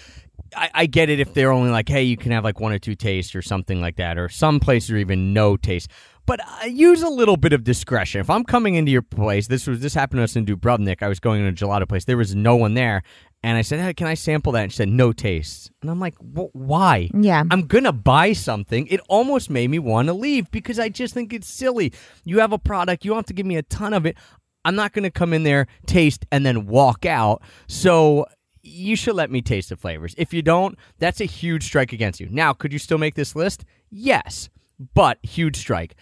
I, 0.56 0.70
I 0.74 0.86
get 0.86 1.10
it 1.10 1.20
if 1.20 1.34
they're 1.34 1.52
only 1.52 1.70
like, 1.70 1.88
hey, 1.88 2.02
you 2.02 2.16
can 2.16 2.32
have 2.32 2.44
like 2.44 2.60
one 2.60 2.72
or 2.72 2.78
two 2.78 2.94
tastes 2.94 3.34
or 3.34 3.42
something 3.42 3.80
like 3.80 3.96
that, 3.96 4.18
or 4.18 4.28
some 4.28 4.60
places 4.60 4.90
are 4.92 4.96
even 4.96 5.32
no 5.32 5.56
taste. 5.56 5.90
But 6.26 6.40
uh, 6.40 6.66
use 6.66 7.02
a 7.02 7.08
little 7.08 7.36
bit 7.36 7.52
of 7.52 7.64
discretion. 7.64 8.20
If 8.20 8.30
I'm 8.30 8.44
coming 8.44 8.76
into 8.76 8.92
your 8.92 9.02
place, 9.02 9.48
this 9.48 9.66
was 9.66 9.80
this 9.80 9.94
happened 9.94 10.18
to 10.18 10.24
us 10.24 10.36
in 10.36 10.46
Dubrovnik. 10.46 11.02
I 11.02 11.08
was 11.08 11.18
going 11.18 11.42
to 11.42 11.48
a 11.48 11.52
gelato 11.52 11.88
place. 11.88 12.04
There 12.04 12.16
was 12.16 12.36
no 12.36 12.54
one 12.54 12.74
there, 12.74 13.02
and 13.42 13.56
I 13.56 13.62
said, 13.62 13.80
hey, 13.80 13.94
"Can 13.94 14.06
I 14.06 14.14
sample 14.14 14.52
that?" 14.52 14.62
And 14.62 14.72
she 14.72 14.76
said, 14.76 14.88
"No 14.90 15.12
taste." 15.12 15.72
And 15.82 15.90
I'm 15.90 15.98
like, 15.98 16.14
"Why?" 16.18 17.10
Yeah. 17.12 17.42
I'm 17.50 17.62
gonna 17.62 17.92
buy 17.92 18.32
something. 18.32 18.86
It 18.88 19.00
almost 19.08 19.50
made 19.50 19.70
me 19.70 19.80
want 19.80 20.06
to 20.06 20.14
leave 20.14 20.50
because 20.52 20.78
I 20.78 20.88
just 20.88 21.14
think 21.14 21.32
it's 21.32 21.48
silly. 21.48 21.92
You 22.24 22.38
have 22.40 22.52
a 22.52 22.58
product, 22.58 23.04
you 23.04 23.10
don't 23.10 23.18
have 23.18 23.26
to 23.26 23.34
give 23.34 23.46
me 23.46 23.56
a 23.56 23.62
ton 23.62 23.92
of 23.92 24.06
it. 24.06 24.16
I'm 24.64 24.74
not 24.74 24.92
gonna 24.92 25.10
come 25.10 25.32
in 25.32 25.42
there, 25.42 25.66
taste, 25.86 26.26
and 26.30 26.44
then 26.44 26.66
walk 26.66 27.06
out. 27.06 27.42
So 27.66 28.26
you 28.62 28.94
should 28.96 29.14
let 29.16 29.30
me 29.30 29.40
taste 29.40 29.70
the 29.70 29.76
flavors. 29.76 30.14
If 30.18 30.34
you 30.34 30.42
don't, 30.42 30.78
that's 30.98 31.20
a 31.20 31.24
huge 31.24 31.64
strike 31.64 31.92
against 31.92 32.20
you. 32.20 32.28
Now, 32.30 32.52
could 32.52 32.72
you 32.72 32.78
still 32.78 32.98
make 32.98 33.14
this 33.14 33.34
list? 33.34 33.64
Yes, 33.90 34.50
but 34.94 35.18
huge 35.22 35.56
strike. 35.56 35.94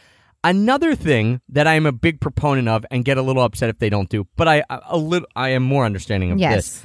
Another 0.44 0.94
thing 0.94 1.40
that 1.48 1.66
I 1.66 1.74
am 1.74 1.86
a 1.86 1.92
big 1.92 2.20
proponent 2.20 2.68
of 2.68 2.86
and 2.90 3.04
get 3.04 3.18
a 3.18 3.22
little 3.22 3.42
upset 3.42 3.68
if 3.70 3.78
they 3.78 3.90
don't 3.90 4.08
do, 4.08 4.26
but 4.36 4.46
I 4.48 4.64
a, 4.70 4.80
a 4.90 4.96
little 4.98 5.28
I 5.36 5.50
am 5.50 5.62
more 5.62 5.84
understanding 5.84 6.30
of 6.32 6.38
Yes. 6.38 6.54
this 6.54 6.84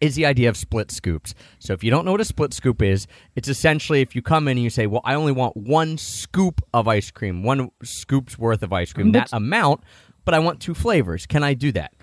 is 0.00 0.14
the 0.14 0.26
idea 0.26 0.48
of 0.48 0.56
split 0.56 0.92
scoops. 0.92 1.34
So 1.58 1.72
if 1.72 1.82
you 1.82 1.90
don't 1.90 2.04
know 2.04 2.12
what 2.12 2.20
a 2.20 2.24
split 2.24 2.54
scoop 2.54 2.80
is, 2.82 3.08
it's 3.34 3.48
essentially 3.48 4.00
if 4.00 4.14
you 4.14 4.22
come 4.22 4.46
in 4.46 4.56
and 4.58 4.62
you 4.62 4.70
say, 4.70 4.86
"Well, 4.86 5.00
I 5.04 5.14
only 5.14 5.32
want 5.32 5.56
one 5.56 5.98
scoop 5.98 6.60
of 6.72 6.86
ice 6.86 7.10
cream, 7.10 7.42
one 7.42 7.70
scoop's 7.82 8.38
worth 8.38 8.62
of 8.62 8.72
ice 8.72 8.92
cream, 8.92 9.10
that 9.12 9.28
amount, 9.32 9.80
but 10.28 10.34
I 10.34 10.40
want 10.40 10.60
two 10.60 10.74
flavors. 10.74 11.24
Can 11.24 11.42
I 11.42 11.54
do 11.54 11.72
that?" 11.72 11.94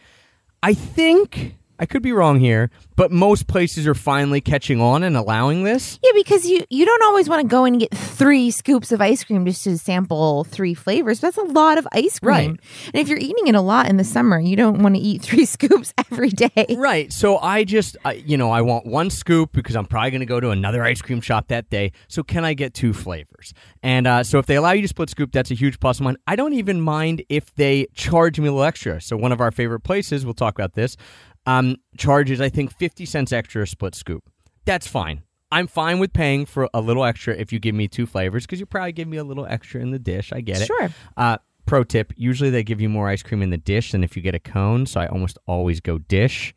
I 0.63 0.74
think 0.74 1.55
I 1.79 1.86
could 1.86 2.01
be 2.01 2.12
wrong 2.12 2.39
here, 2.39 2.70
but 2.96 3.12
most 3.12 3.48
places 3.48 3.86
are 3.88 3.94
finally 3.94 4.41
catching 4.41 4.79
on 4.79 5.03
and 5.03 5.17
allowing 5.17 5.63
this. 5.63 6.00
Yeah, 6.03 6.12
because 6.13 6.46
you 6.46 6.63
you 6.70 6.86
don't 6.86 7.03
always 7.03 7.27
want 7.27 7.41
to 7.41 7.48
go 7.48 7.65
and 7.65 7.79
get 7.79 7.91
three 7.91 8.51
scoops 8.51 8.91
of 8.91 9.01
ice 9.01 9.24
cream 9.24 9.46
just 9.46 9.63
to 9.65 9.77
sample 9.77 10.46
three 10.46 10.74
flavors. 10.74 11.20
That's 11.20 11.38
a 11.38 11.44
lot 11.44 11.77
of 11.77 11.88
ice 11.91 12.20
cream. 12.20 12.29
Right. 12.29 12.48
And 12.48 12.96
if 12.96 13.08
you're 13.10 13.17
eating 13.20 13.48
it 13.48 13.55
a 13.55 13.62
lot 13.62 13.89
in 13.89 13.98
the 13.98 14.03
summer, 14.03 14.39
you 14.39 14.55
don't 14.55 14.82
want 14.82 14.96
to 14.96 15.01
eat 15.01 15.22
three 15.22 15.46
scoops 15.55 15.94
every 16.12 16.29
day. 16.29 16.75
Right. 16.77 17.12
So 17.12 17.38
I 17.38 17.63
just, 17.63 17.98
I, 18.05 18.13
you 18.13 18.38
know, 18.38 18.51
I 18.51 18.62
want 18.62 18.86
one 18.86 19.10
scoop 19.10 19.51
because 19.51 19.75
I'm 19.75 19.86
probably 19.86 20.12
going 20.12 20.22
to 20.22 20.25
go 20.25 20.39
to 20.39 20.51
another 20.51 20.84
ice 20.84 21.01
cream 21.01 21.22
shop 21.22 21.50
that 21.50 21.70
day. 21.70 21.91
So 22.08 22.24
can 22.24 22.46
I 22.46 22.53
get 22.53 22.74
two 22.74 22.94
flavors? 22.94 23.53
And 23.84 24.08
uh, 24.08 24.24
so 24.24 24.39
if 24.39 24.46
they 24.46 24.55
allow 24.55 24.72
you 24.72 24.82
to 24.82 24.88
split 24.88 25.10
scoop, 25.10 25.32
that's 25.32 25.51
a 25.51 25.55
huge 25.55 25.79
plus 25.79 26.00
of 26.00 26.05
mine. 26.05 26.17
I 26.27 26.36
don't 26.36 26.53
even 26.53 26.79
mind 26.82 27.24
if 27.29 27.53
they 27.55 27.88
charge 27.94 28.39
me 28.39 28.48
a 28.48 28.51
little 28.51 28.63
extra. 28.63 29.01
So 29.01 29.17
one 29.17 29.32
of 29.32 29.41
our 29.41 29.51
favorite 29.51 29.82
places, 29.82 30.25
we'll 30.25 30.34
talk 30.34 30.55
about 30.55 30.74
this, 30.74 30.96
um, 31.45 31.77
charges 31.97 32.41
I 32.41 32.49
think 32.49 32.71
50 32.75 33.05
cents 33.05 33.31
extra 33.31 33.63
a 33.63 33.67
split 33.67 33.95
scoop. 33.95 34.23
That's 34.65 34.87
fine. 34.87 35.23
I'm 35.51 35.67
fine 35.67 35.99
with 35.99 36.11
paying 36.11 36.45
for 36.45 36.69
a 36.73 36.81
little 36.81 37.05
extra 37.05 37.33
if 37.35 37.53
you 37.53 37.59
give 37.59 37.75
me 37.75 37.87
two 37.87 38.05
flavors 38.05 38.45
because 38.45 38.59
you 38.59 38.65
probably 38.65 38.91
give 38.91 39.07
me 39.07 39.17
a 39.17 39.23
little 39.23 39.45
extra 39.45 39.79
in 39.79 39.91
the 39.91 39.99
dish. 39.99 40.33
I 40.33 40.41
get 40.41 40.61
it. 40.61 40.65
Sure. 40.65 40.89
Uh, 41.15 41.37
pro 41.65 41.83
tip: 41.83 42.13
Usually 42.17 42.49
they 42.49 42.63
give 42.63 42.81
you 42.81 42.89
more 42.89 43.07
ice 43.07 43.21
cream 43.23 43.41
in 43.41 43.51
the 43.51 43.57
dish 43.57 43.91
than 43.91 44.03
if 44.03 44.15
you 44.15 44.21
get 44.21 44.35
a 44.35 44.39
cone. 44.39 44.85
So 44.85 44.99
I 44.99 45.07
almost 45.07 45.37
always 45.47 45.79
go 45.81 45.99
dish. 45.99 46.53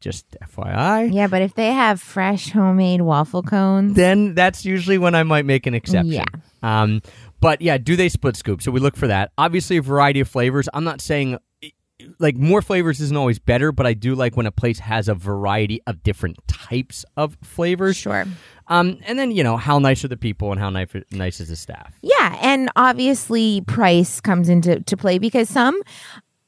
Just 0.00 0.36
FYI. 0.42 1.12
Yeah, 1.14 1.28
but 1.28 1.42
if 1.42 1.54
they 1.54 1.72
have 1.72 2.00
fresh 2.00 2.50
homemade 2.50 3.02
waffle 3.02 3.42
cones, 3.42 3.94
Then 3.94 4.34
that's 4.34 4.64
usually 4.64 4.98
when 4.98 5.14
I 5.14 5.22
might 5.22 5.44
make 5.44 5.66
an 5.66 5.74
exception. 5.74 6.10
Yeah. 6.12 6.24
Um, 6.64 7.02
but 7.40 7.60
yeah, 7.62 7.78
do 7.78 7.94
they 7.94 8.08
split 8.08 8.36
scoop? 8.36 8.62
So 8.62 8.72
we 8.72 8.80
look 8.80 8.96
for 8.96 9.06
that. 9.06 9.30
Obviously, 9.38 9.76
a 9.76 9.82
variety 9.82 10.18
of 10.18 10.26
flavors. 10.26 10.68
I'm 10.74 10.82
not 10.82 11.00
saying 11.00 11.38
like 12.18 12.36
more 12.36 12.62
flavors 12.62 13.00
isn't 13.00 13.16
always 13.16 13.38
better, 13.38 13.72
but 13.72 13.86
I 13.86 13.94
do 13.94 14.14
like 14.14 14.36
when 14.36 14.46
a 14.46 14.52
place 14.52 14.78
has 14.80 15.08
a 15.08 15.14
variety 15.14 15.80
of 15.86 16.02
different 16.02 16.36
types 16.46 17.04
of 17.16 17.36
flavors. 17.42 17.96
sure. 17.96 18.26
Um, 18.68 18.98
and 19.06 19.18
then 19.18 19.32
you 19.32 19.42
know 19.42 19.56
how 19.56 19.78
nice 19.78 20.04
are 20.04 20.08
the 20.08 20.16
people 20.16 20.52
and 20.52 20.60
how 20.60 20.70
nice 20.70 20.88
nice 21.10 21.40
is 21.40 21.48
the 21.48 21.56
staff. 21.56 21.94
Yeah, 22.02 22.38
and 22.40 22.70
obviously 22.76 23.62
price 23.62 24.20
comes 24.20 24.48
into 24.48 24.80
to 24.80 24.96
play 24.96 25.18
because 25.18 25.48
some 25.48 25.80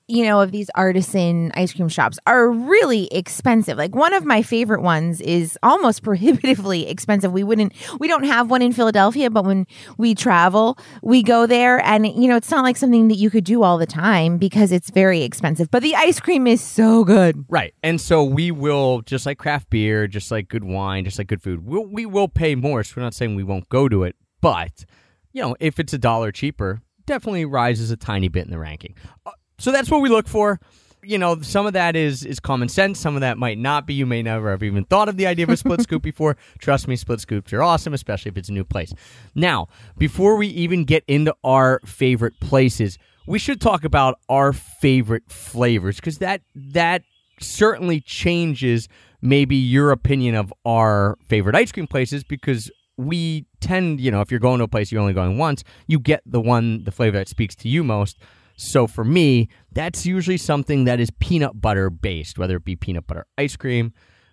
you 0.07 0.25
know 0.25 0.41
of 0.41 0.53
these 0.53 0.71
artisan 0.75 1.51
ice 1.55 1.73
cream 1.73 1.89
shops 1.89 2.19
are 2.27 2.51
really 2.51 3.07
expensive. 3.13 3.79
Like 3.79 3.95
one 3.95 4.13
of 4.13 4.25
my 4.25 4.43
favorite 4.43 4.83
ones 4.83 5.21
is 5.21 5.59
almost 5.63 6.03
prohibitively 6.05 6.89
expensive. 6.89 7.33
We 7.33 7.45
wouldn't 7.45 7.73
we 7.99 8.09
don't 8.09 8.25
have 8.25 8.51
one 8.51 8.63
in 8.63 8.73
Philadelphia, 8.73 9.31
but 9.31 9.45
when 9.45 9.67
we 9.99 10.15
travel, 10.15 10.79
we 11.03 11.23
go 11.23 11.47
there 11.47 11.85
and 11.85 12.07
you 12.07 12.29
know 12.29 12.37
it's 12.37 12.51
not 12.51 12.65
like 12.65 12.77
something 12.77 13.09
that 13.09 13.17
you 13.17 13.31
could 13.31 13.45
do 13.45 13.63
all 13.63 13.79
the 13.79 13.87
time 13.87 14.39
because 14.39 14.73
it's 14.73 14.91
very 14.91 15.23
expensive. 15.23 15.71
But 15.71 15.83
the 15.83 15.95
ice 15.95 16.21
cream 16.21 16.47
is 16.47 16.61
so 16.61 17.05
good. 17.05 17.45
Right. 17.49 17.75
And 17.83 18.01
so 18.01 18.25
we 18.25 18.51
will, 18.51 19.03
just 19.03 19.27
like 19.27 19.39
craft 19.39 19.71
beer, 19.71 20.07
just 20.07 20.31
like 20.31 20.49
good 20.49 20.65
wine, 20.65 21.05
just 21.05 21.19
like 21.19 21.29
good 21.29 21.43
food, 21.43 21.67
we'll, 21.67 21.87
we 21.87 22.07
will 22.07 22.29
pay 22.29 22.55
more. 22.55 22.83
So 22.83 22.95
we're 22.97 23.03
not 23.03 23.15
saying 23.15 23.35
we 23.35 23.45
won't 23.45 23.69
go 23.69 23.89
to 23.89 24.05
it. 24.05 24.17
But, 24.41 24.85
you 25.33 25.43
know, 25.43 25.57
if 25.61 25.79
it's 25.79 25.93
a 25.93 25.99
dollar 25.99 26.33
cheaper, 26.33 26.83
definitely 27.07 27.45
rises 27.45 27.91
a 27.91 27.97
tiny 27.97 28.29
bit 28.29 28.45
in 28.45 28.51
the 28.51 28.59
ranking. 28.59 28.95
Uh, 29.25 29.33
so 29.59 29.73
that's 29.73 29.91
what 29.91 30.01
we 30.01 30.09
look 30.09 30.29
for. 30.29 30.61
You 31.03 31.19
know, 31.19 31.41
some 31.43 31.67
of 31.67 31.75
that 31.75 31.97
is 31.97 32.25
is 32.25 32.41
common 32.41 32.69
sense. 32.69 32.99
Some 32.99 33.15
of 33.15 33.21
that 33.21 33.37
might 33.37 33.59
not 33.59 33.87
be. 33.87 33.93
You 33.93 34.07
may 34.07 34.23
never 34.23 34.51
have 34.51 34.63
even 34.63 34.85
thought 34.85 35.09
of 35.09 35.19
the 35.19 35.27
idea 35.27 35.45
of 35.45 35.51
a 35.51 35.57
split 35.57 35.81
scoop 35.83 36.03
before. 36.03 36.37
Trust 36.59 36.89
me, 36.89 36.97
split 36.97 37.21
scoops 37.21 37.53
are 37.53 37.63
awesome, 37.63 37.93
especially 37.93 38.31
if 38.31 38.39
it's 38.39 38.49
a 38.49 38.53
new 38.53 38.65
place. 38.65 38.93
Now, 39.35 39.69
before 39.99 40.37
we 40.37 40.47
even 40.49 40.85
get 40.85 41.05
into 41.07 41.35
our 41.45 41.81
favorite 41.85 42.41
places, 42.41 42.99
we 43.27 43.39
should 43.39 43.61
talk 43.61 43.85
about 43.85 44.19
our 44.31 44.53
favorite 44.55 45.25
flavors 45.29 45.97
because 45.97 46.19
that 46.19 46.41
that 46.55 47.03
certainly 47.41 48.01
changes 48.01 48.89
maybe 49.21 49.57
your 49.57 49.91
opinion 49.91 50.35
of 50.35 50.53
our 50.65 51.17
favorite 51.29 51.57
ice 51.57 51.73
cream 51.73 51.87
places 51.87 52.25
because 52.25 52.71
we 52.97 53.47
tend, 53.61 54.01
you 54.01 54.11
know, 54.11 54.21
if 54.21 54.31
you're 54.31 54.39
going 54.41 54.59
to 54.59 54.65
a 54.65 54.69
place 54.69 54.93
you're 54.93 55.01
only 55.01 55.15
going 55.15 55.39
once, 55.39 55.65
you 55.87 55.99
get 55.99 56.23
the 56.27 56.41
one 56.41 56.85
the 56.85 56.93
flavor 56.93 57.19
that 57.19 57.29
speaks 57.29 57.55
to 57.57 57.69
you 57.69 57.83
most. 57.83 58.19
So 58.57 58.87
for 58.87 59.05
me, 59.05 59.49
that's 59.73 60.07
usually 60.07 60.37
something 60.37 60.85
that 60.85 61.01
is 61.01 61.11
peanut 61.19 61.61
butter 61.61 61.91
based, 61.91 62.39
whether 62.39 62.57
it 62.57 62.65
be 62.65 62.77
peanut 62.77 63.07
butter 63.07 63.27
ice 63.37 63.57
cream, 63.57 63.93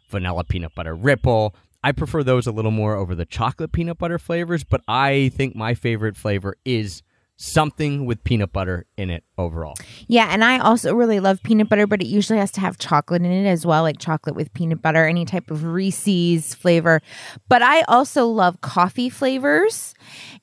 vanilla 0.10 0.44
peanut 0.44 0.76
butter 0.76 0.96
ripple. 0.96 1.56
I 1.84 1.92
prefer 1.92 2.24
those 2.24 2.46
a 2.46 2.52
little 2.52 2.72
more 2.72 2.96
over 2.96 3.16
the 3.16 3.26
chocolate 3.26 3.72
peanut 3.72 3.98
butter 3.98 4.20
flavors, 4.20 4.64
but 4.64 4.82
I 4.88 5.32
think 5.36 5.56
my 5.56 5.74
favorite 5.74 6.16
flavor 6.16 6.56
is 6.64 7.02
something 7.42 8.06
with 8.06 8.24
peanut 8.24 8.54
butter 8.54 8.86
in 8.98 9.10
it 9.10 9.24
overall. 9.36 9.74
Yeah, 10.08 10.28
and 10.30 10.44
I 10.44 10.60
also 10.60 10.94
really 10.94 11.20
love 11.20 11.42
peanut 11.42 11.70
butter, 11.70 11.88
but 11.88 12.00
it 12.02 12.06
usually 12.06 12.38
has 12.38 12.52
to 12.52 12.62
have 12.62 12.78
chocolate 12.78 13.24
in 13.24 13.32
it 13.32 13.50
as 13.50 13.66
well, 13.66 13.82
like 13.82 13.98
chocolate 13.98 14.36
with 14.36 14.54
peanut 14.54 14.82
butter, 14.82 15.08
any 15.08 15.26
type 15.26 15.50
of 15.50 15.64
Reese's 15.64 16.54
flavor. 16.54 17.02
But 17.50 17.64
I 17.64 17.82
also 17.84 18.28
love 18.28 18.62
coffee 18.62 19.10
flavors. 19.10 19.96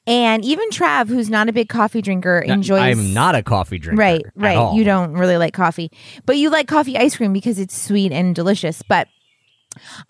And 0.06 0.44
even 0.44 0.68
Trav, 0.70 1.08
who's 1.08 1.30
not 1.30 1.48
a 1.48 1.52
big 1.52 1.68
coffee 1.68 2.02
drinker, 2.02 2.40
enjoys 2.40 2.80
I'm 2.80 3.14
not 3.14 3.36
a 3.36 3.42
coffee 3.42 3.78
drinker. 3.78 4.00
Right, 4.00 4.22
right. 4.34 4.74
You 4.74 4.82
don't 4.82 5.12
really 5.12 5.36
like 5.36 5.54
coffee, 5.54 5.92
but 6.26 6.36
you 6.36 6.50
like 6.50 6.66
coffee 6.66 6.96
ice 6.96 7.16
cream 7.16 7.32
because 7.32 7.58
it's 7.60 7.80
sweet 7.80 8.10
and 8.10 8.34
delicious. 8.34 8.82
But 8.82 9.06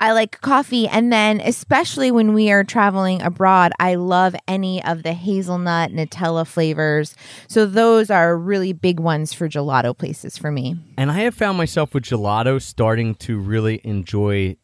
I 0.00 0.12
like 0.12 0.40
coffee. 0.40 0.88
And 0.88 1.12
then, 1.12 1.40
especially 1.40 2.10
when 2.10 2.34
we 2.34 2.50
are 2.50 2.64
traveling 2.64 3.22
abroad, 3.22 3.72
I 3.78 3.94
love 3.96 4.34
any 4.46 4.82
of 4.84 5.02
the 5.02 5.12
hazelnut, 5.12 5.90
Nutella 5.92 6.46
flavors. 6.46 7.14
So, 7.48 7.66
those 7.66 8.10
are 8.10 8.36
really 8.36 8.72
big 8.72 9.00
ones 9.00 9.32
for 9.32 9.48
gelato 9.48 9.96
places 9.96 10.36
for 10.38 10.50
me. 10.50 10.76
And 10.96 11.10
I 11.10 11.20
have 11.20 11.34
found 11.34 11.58
myself 11.58 11.94
with 11.94 12.04
gelato 12.04 12.60
starting 12.60 13.14
to 13.16 13.38
really 13.38 13.80
enjoy 13.84 14.56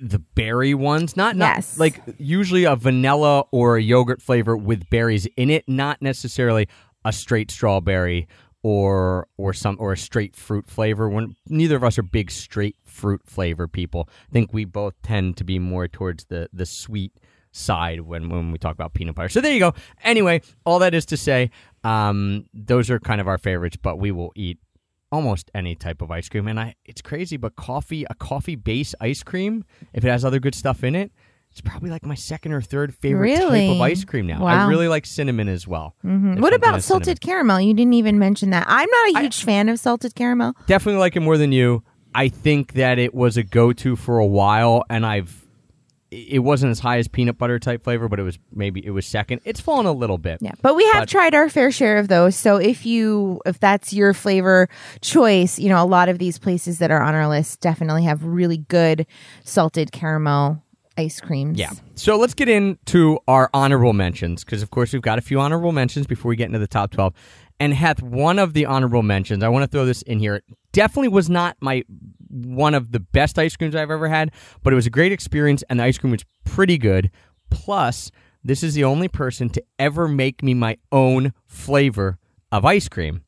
the 0.00 0.18
berry 0.18 0.74
ones. 0.74 1.16
Not, 1.16 1.36
not 1.36 1.56
Yes. 1.56 1.78
like 1.78 2.00
usually 2.18 2.64
a 2.64 2.76
vanilla 2.76 3.44
or 3.52 3.76
a 3.76 3.82
yogurt 3.82 4.20
flavor 4.20 4.56
with 4.56 4.90
berries 4.90 5.26
in 5.36 5.50
it, 5.50 5.64
not 5.68 6.02
necessarily 6.02 6.68
a 7.04 7.12
straight 7.12 7.50
strawberry 7.50 8.26
or 8.62 9.28
or 9.36 9.52
some 9.52 9.76
or 9.78 9.92
a 9.92 9.96
straight 9.96 10.34
fruit 10.34 10.66
flavor. 10.68 11.08
When 11.08 11.36
neither 11.48 11.76
of 11.76 11.84
us 11.84 11.98
are 11.98 12.02
big 12.02 12.30
straight 12.30 12.76
fruit 12.94 13.22
flavor 13.26 13.66
people. 13.68 14.08
I 14.28 14.32
think 14.32 14.52
we 14.52 14.64
both 14.64 14.94
tend 15.02 15.36
to 15.38 15.44
be 15.44 15.58
more 15.58 15.88
towards 15.88 16.24
the 16.26 16.48
the 16.52 16.64
sweet 16.66 17.12
side 17.50 18.00
when 18.02 18.28
when 18.28 18.52
we 18.52 18.58
talk 18.58 18.74
about 18.74 18.94
peanut 18.94 19.14
butter. 19.16 19.28
So 19.28 19.40
there 19.40 19.52
you 19.52 19.60
go. 19.60 19.74
Anyway, 20.02 20.40
all 20.64 20.78
that 20.78 20.94
is 20.94 21.04
to 21.06 21.16
say, 21.16 21.50
um, 21.82 22.46
those 22.54 22.90
are 22.90 22.98
kind 23.00 23.20
of 23.20 23.28
our 23.28 23.38
favorites, 23.38 23.76
but 23.80 23.98
we 23.98 24.10
will 24.12 24.32
eat 24.34 24.58
almost 25.12 25.50
any 25.54 25.74
type 25.76 26.02
of 26.02 26.10
ice 26.10 26.28
cream. 26.28 26.48
And 26.48 26.58
I, 26.58 26.74
it's 26.84 27.00
crazy, 27.02 27.36
but 27.36 27.54
coffee, 27.56 28.04
a 28.10 28.14
coffee 28.14 28.56
base 28.56 28.94
ice 29.00 29.22
cream, 29.22 29.64
if 29.92 30.04
it 30.04 30.08
has 30.08 30.24
other 30.24 30.40
good 30.40 30.54
stuff 30.56 30.82
in 30.82 30.94
it, 30.96 31.12
it's 31.52 31.60
probably 31.60 31.88
like 31.90 32.04
my 32.04 32.16
second 32.16 32.50
or 32.52 32.60
third 32.60 32.92
favorite 32.92 33.28
type 33.36 33.38
Really? 33.44 33.70
of 33.76 33.80
ice 33.80 34.04
cream 34.04 34.26
now. 34.26 34.40
Wow. 34.42 34.66
I 34.66 34.68
really 34.68 34.88
like 34.88 35.06
cinnamon 35.06 35.48
as 35.48 35.68
well. 35.68 35.94
Mhm. 36.04 36.40
What 36.40 36.52
about 36.52 36.82
salted 36.82 37.04
cinnamon. 37.04 37.18
caramel? 37.20 37.60
You 37.60 37.74
didn't 37.74 37.92
even 37.94 38.18
mention 38.18 38.50
that. 38.50 38.66
I'm 38.68 38.88
not 38.90 39.14
a 39.14 39.20
huge 39.22 39.44
fan 39.44 39.68
of 39.68 39.78
salted 39.78 40.16
caramel. 40.16 40.54
Definitely 40.66 40.98
like 40.98 41.14
it 41.14 41.20
more 41.20 41.38
than 41.38 41.52
you. 41.52 41.84
I 42.14 42.28
think 42.28 42.74
that 42.74 42.98
it 42.98 43.14
was 43.14 43.36
a 43.36 43.42
go-to 43.42 43.96
for 43.96 44.18
a 44.18 44.26
while, 44.26 44.84
and 44.88 45.04
I've. 45.04 45.40
It 46.10 46.44
wasn't 46.44 46.70
as 46.70 46.78
high 46.78 46.98
as 46.98 47.08
peanut 47.08 47.38
butter 47.38 47.58
type 47.58 47.82
flavor, 47.82 48.08
but 48.08 48.20
it 48.20 48.22
was 48.22 48.38
maybe 48.52 48.84
it 48.86 48.90
was 48.92 49.04
second. 49.04 49.40
It's 49.44 49.60
fallen 49.60 49.84
a 49.86 49.92
little 49.92 50.16
bit. 50.18 50.38
Yeah, 50.40 50.52
but 50.62 50.76
we 50.76 50.84
have 50.92 51.02
But- 51.02 51.08
tried 51.08 51.34
our 51.34 51.48
fair 51.48 51.72
share 51.72 51.96
of 51.98 52.06
those. 52.06 52.36
So 52.36 52.56
if 52.56 52.86
you 52.86 53.40
if 53.44 53.58
that's 53.58 53.92
your 53.92 54.14
flavor 54.14 54.68
choice, 55.00 55.58
you 55.58 55.68
know, 55.68 55.82
a 55.82 55.86
lot 55.88 56.08
of 56.08 56.20
these 56.20 56.38
places 56.38 56.78
that 56.78 56.92
are 56.92 57.02
on 57.02 57.16
our 57.16 57.26
list 57.26 57.60
definitely 57.60 58.04
have 58.04 58.22
really 58.22 58.58
good 58.58 59.06
salted 59.42 59.90
caramel 59.90 60.62
ice 60.96 61.20
creams. 61.20 61.58
Yeah. 61.58 61.70
So 61.96 62.16
let's 62.16 62.34
get 62.34 62.48
into 62.48 63.18
our 63.26 63.50
honorable 63.52 63.92
mentions 63.92 64.44
because, 64.44 64.62
of 64.62 64.70
course, 64.70 64.92
we've 64.92 65.02
got 65.02 65.18
a 65.18 65.22
few 65.22 65.40
honorable 65.40 65.72
mentions 65.72 66.06
before 66.06 66.28
we 66.28 66.36
get 66.36 66.46
into 66.46 66.60
the 66.60 66.68
top 66.68 66.92
12. 66.92 67.12
And 67.60 67.72
hath 67.72 68.02
one 68.02 68.38
of 68.38 68.52
the 68.52 68.66
honorable 68.66 69.02
mentions, 69.02 69.42
I 69.42 69.48
want 69.48 69.62
to 69.62 69.68
throw 69.68 69.86
this 69.86 70.02
in 70.02 70.18
here. 70.18 70.42
Definitely 70.72 71.08
was 71.08 71.30
not 71.30 71.56
my 71.60 71.84
one 72.28 72.74
of 72.74 72.90
the 72.90 72.98
best 72.98 73.38
ice 73.38 73.56
creams 73.56 73.76
I've 73.76 73.92
ever 73.92 74.08
had, 74.08 74.32
but 74.62 74.72
it 74.72 74.76
was 74.76 74.86
a 74.86 74.90
great 74.90 75.12
experience 75.12 75.62
and 75.70 75.78
the 75.78 75.84
ice 75.84 75.98
cream 75.98 76.10
was 76.10 76.24
pretty 76.44 76.78
good. 76.78 77.10
Plus, 77.48 78.10
this 78.42 78.62
is 78.62 78.74
the 78.74 78.84
only 78.84 79.08
person 79.08 79.48
to 79.50 79.62
ever 79.78 80.08
make 80.08 80.42
me 80.42 80.52
my 80.52 80.76
own 80.90 81.32
flavor 81.46 82.18
of 82.50 82.64
ice 82.64 82.88
cream. 82.88 83.22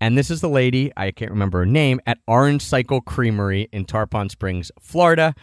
And 0.00 0.18
this 0.18 0.30
is 0.30 0.42
the 0.42 0.48
lady, 0.48 0.92
I 0.96 1.10
can't 1.10 1.30
remember 1.30 1.60
her 1.60 1.66
name, 1.66 2.00
at 2.06 2.18
Orange 2.26 2.62
Cycle 2.62 3.00
Creamery 3.00 3.68
in 3.72 3.86
Tarpon 3.86 4.28
Springs, 4.28 4.70
Florida. 4.78 5.34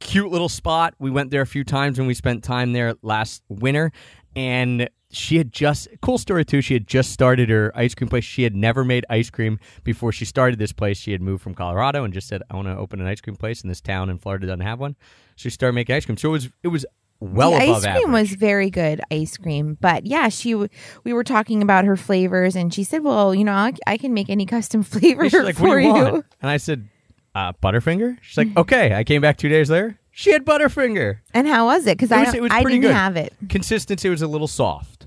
Cute 0.00 0.30
little 0.30 0.48
spot. 0.48 0.94
We 0.98 1.10
went 1.10 1.30
there 1.30 1.40
a 1.40 1.46
few 1.46 1.64
times 1.64 1.98
when 1.98 2.06
we 2.06 2.14
spent 2.14 2.44
time 2.44 2.72
there 2.72 2.94
last 3.02 3.42
winter. 3.48 3.92
And 4.36 4.90
she 5.12 5.36
had 5.36 5.52
just 5.52 5.88
cool 6.00 6.18
story 6.18 6.44
too. 6.44 6.60
She 6.62 6.74
had 6.74 6.86
just 6.86 7.12
started 7.12 7.48
her 7.50 7.70
ice 7.74 7.94
cream 7.94 8.08
place. 8.08 8.24
She 8.24 8.42
had 8.42 8.54
never 8.56 8.82
made 8.84 9.04
ice 9.10 9.30
cream 9.30 9.60
before 9.84 10.10
she 10.10 10.24
started 10.24 10.58
this 10.58 10.72
place. 10.72 10.96
She 10.98 11.12
had 11.12 11.20
moved 11.20 11.42
from 11.42 11.54
Colorado 11.54 12.02
and 12.04 12.12
just 12.12 12.28
said, 12.28 12.42
"I 12.50 12.56
want 12.56 12.68
to 12.68 12.76
open 12.76 13.00
an 13.00 13.06
ice 13.06 13.20
cream 13.20 13.36
place 13.36 13.62
in 13.62 13.68
this 13.68 13.80
town 13.80 14.10
in 14.10 14.18
Florida 14.18 14.46
doesn't 14.46 14.60
have 14.60 14.80
one." 14.80 14.96
So 15.36 15.42
she 15.44 15.50
started 15.50 15.74
making 15.74 15.94
ice 15.94 16.04
cream. 16.06 16.16
So 16.16 16.30
it 16.30 16.32
was 16.32 16.48
it 16.62 16.68
was 16.68 16.86
well 17.20 17.50
the 17.52 17.58
above 17.58 17.76
ice 17.76 17.82
cream 17.82 17.96
average. 18.08 18.12
was 18.30 18.32
very 18.34 18.68
good 18.68 19.00
ice 19.08 19.36
cream 19.36 19.78
but 19.80 20.04
yeah 20.04 20.28
she 20.28 20.56
we 20.56 21.12
were 21.12 21.22
talking 21.22 21.62
about 21.62 21.84
her 21.84 21.96
flavors 21.96 22.56
and 22.56 22.74
she 22.74 22.82
said 22.82 23.04
well 23.04 23.32
you 23.32 23.44
know 23.44 23.52
i, 23.52 23.72
I 23.86 23.96
can 23.96 24.12
make 24.12 24.28
any 24.28 24.44
custom 24.44 24.82
flavor 24.94 25.30
she's 25.30 25.40
like, 25.40 25.54
for 25.54 25.68
"What 25.68 25.74
do 25.76 25.80
you, 25.82 25.86
you 25.86 25.92
want?" 25.94 26.26
And 26.40 26.50
I 26.50 26.56
said, 26.56 26.88
uh, 27.36 27.52
"Butterfinger." 27.62 28.18
She's 28.22 28.36
like, 28.38 28.48
"Okay." 28.56 28.92
I 28.92 29.04
came 29.04 29.22
back 29.22 29.36
two 29.38 29.48
days 29.48 29.70
later. 29.70 30.00
She 30.10 30.32
had 30.32 30.44
Butterfinger. 30.44 31.18
and 31.32 31.46
how 31.46 31.66
was 31.66 31.86
it 31.86 31.96
because 31.96 32.10
i, 32.10 32.24
was, 32.24 32.34
it 32.34 32.42
was 32.42 32.50
I 32.50 32.64
didn't 32.64 32.80
good. 32.80 32.90
have 32.92 33.16
it 33.16 33.32
Consistency 33.48 34.08
was 34.08 34.20
a 34.20 34.26
little 34.26 34.48
soft, 34.48 35.01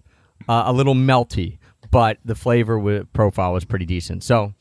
uh, 0.47 0.63
a 0.65 0.73
little 0.73 0.95
melty, 0.95 1.57
but 1.91 2.17
the 2.25 2.35
flavor 2.35 2.77
wi- 2.77 3.03
profile 3.13 3.53
was 3.53 3.65
pretty 3.65 3.85
decent. 3.85 4.23
So, 4.23 4.53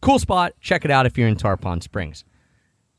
cool 0.00 0.18
spot. 0.18 0.54
Check 0.60 0.84
it 0.84 0.90
out 0.90 1.06
if 1.06 1.16
you're 1.18 1.28
in 1.28 1.36
Tarpon 1.36 1.80
Springs. 1.80 2.24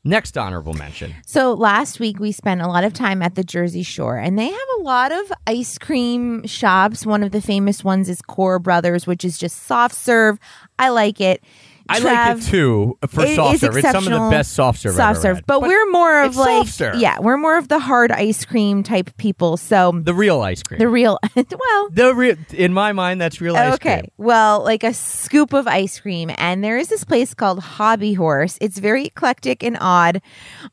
Next 0.06 0.36
honorable 0.36 0.74
mention. 0.74 1.14
So 1.24 1.54
last 1.54 1.98
week 1.98 2.18
we 2.18 2.30
spent 2.30 2.60
a 2.60 2.66
lot 2.68 2.84
of 2.84 2.92
time 2.92 3.22
at 3.22 3.36
the 3.36 3.42
Jersey 3.42 3.82
Shore, 3.82 4.18
and 4.18 4.38
they 4.38 4.50
have 4.50 4.68
a 4.78 4.82
lot 4.82 5.12
of 5.12 5.32
ice 5.46 5.78
cream 5.78 6.46
shops. 6.46 7.06
One 7.06 7.22
of 7.22 7.32
the 7.32 7.40
famous 7.40 7.82
ones 7.82 8.10
is 8.10 8.20
Kohr 8.20 8.58
Brothers, 8.58 9.06
which 9.06 9.24
is 9.24 9.38
just 9.38 9.62
soft 9.62 9.94
serve. 9.94 10.38
I 10.78 10.90
like 10.90 11.22
it. 11.22 11.42
I 11.88 11.98
like 11.98 12.16
Trav- 12.38 12.38
it 12.48 12.50
too 12.50 12.98
for 13.08 13.24
it 13.24 13.34
soft 13.36 13.60
serve. 13.60 13.76
It's 13.76 13.90
some 13.90 14.06
of 14.06 14.12
the 14.12 14.30
best 14.30 14.52
soft 14.52 14.80
serve. 14.80 14.94
Soft 14.94 15.20
serve, 15.20 15.36
had. 15.36 15.46
but, 15.46 15.60
we're 15.62 15.90
more 15.90 16.22
of 16.22 16.36
like 16.36 16.66
soft 16.66 16.72
serve. 16.72 16.94
yeah, 16.96 17.18
we're 17.20 17.36
more 17.36 17.58
of 17.58 17.68
the 17.68 17.78
hard 17.78 18.10
ice 18.10 18.44
cream 18.44 18.82
type 18.82 19.16
people. 19.18 19.56
So 19.56 19.92
the 20.02 20.14
real 20.14 20.40
ice 20.40 20.62
cream. 20.62 20.78
the 20.78 20.88
real 20.88 21.18
well, 21.36 21.88
The 21.90 22.14
real, 22.14 22.36
in 22.52 22.72
my 22.72 22.92
mind, 22.92 23.20
that's 23.20 23.40
real 23.40 23.54
ice 23.56 23.74
okay, 23.74 23.88
cream. 23.96 23.98
Okay, 23.98 24.12
well, 24.16 24.62
like 24.64 24.82
a 24.82 24.94
scoop 24.94 25.52
of 25.52 25.66
ice 25.66 26.00
cream, 26.00 26.30
and 26.38 26.64
there 26.64 26.78
is 26.78 26.88
this 26.88 27.04
place 27.04 27.34
called 27.34 27.58
Hobby 27.60 28.14
Horse. 28.14 28.56
It's 28.60 28.78
very 28.78 29.06
eclectic 29.06 29.62
and 29.62 29.76
odd 29.80 30.22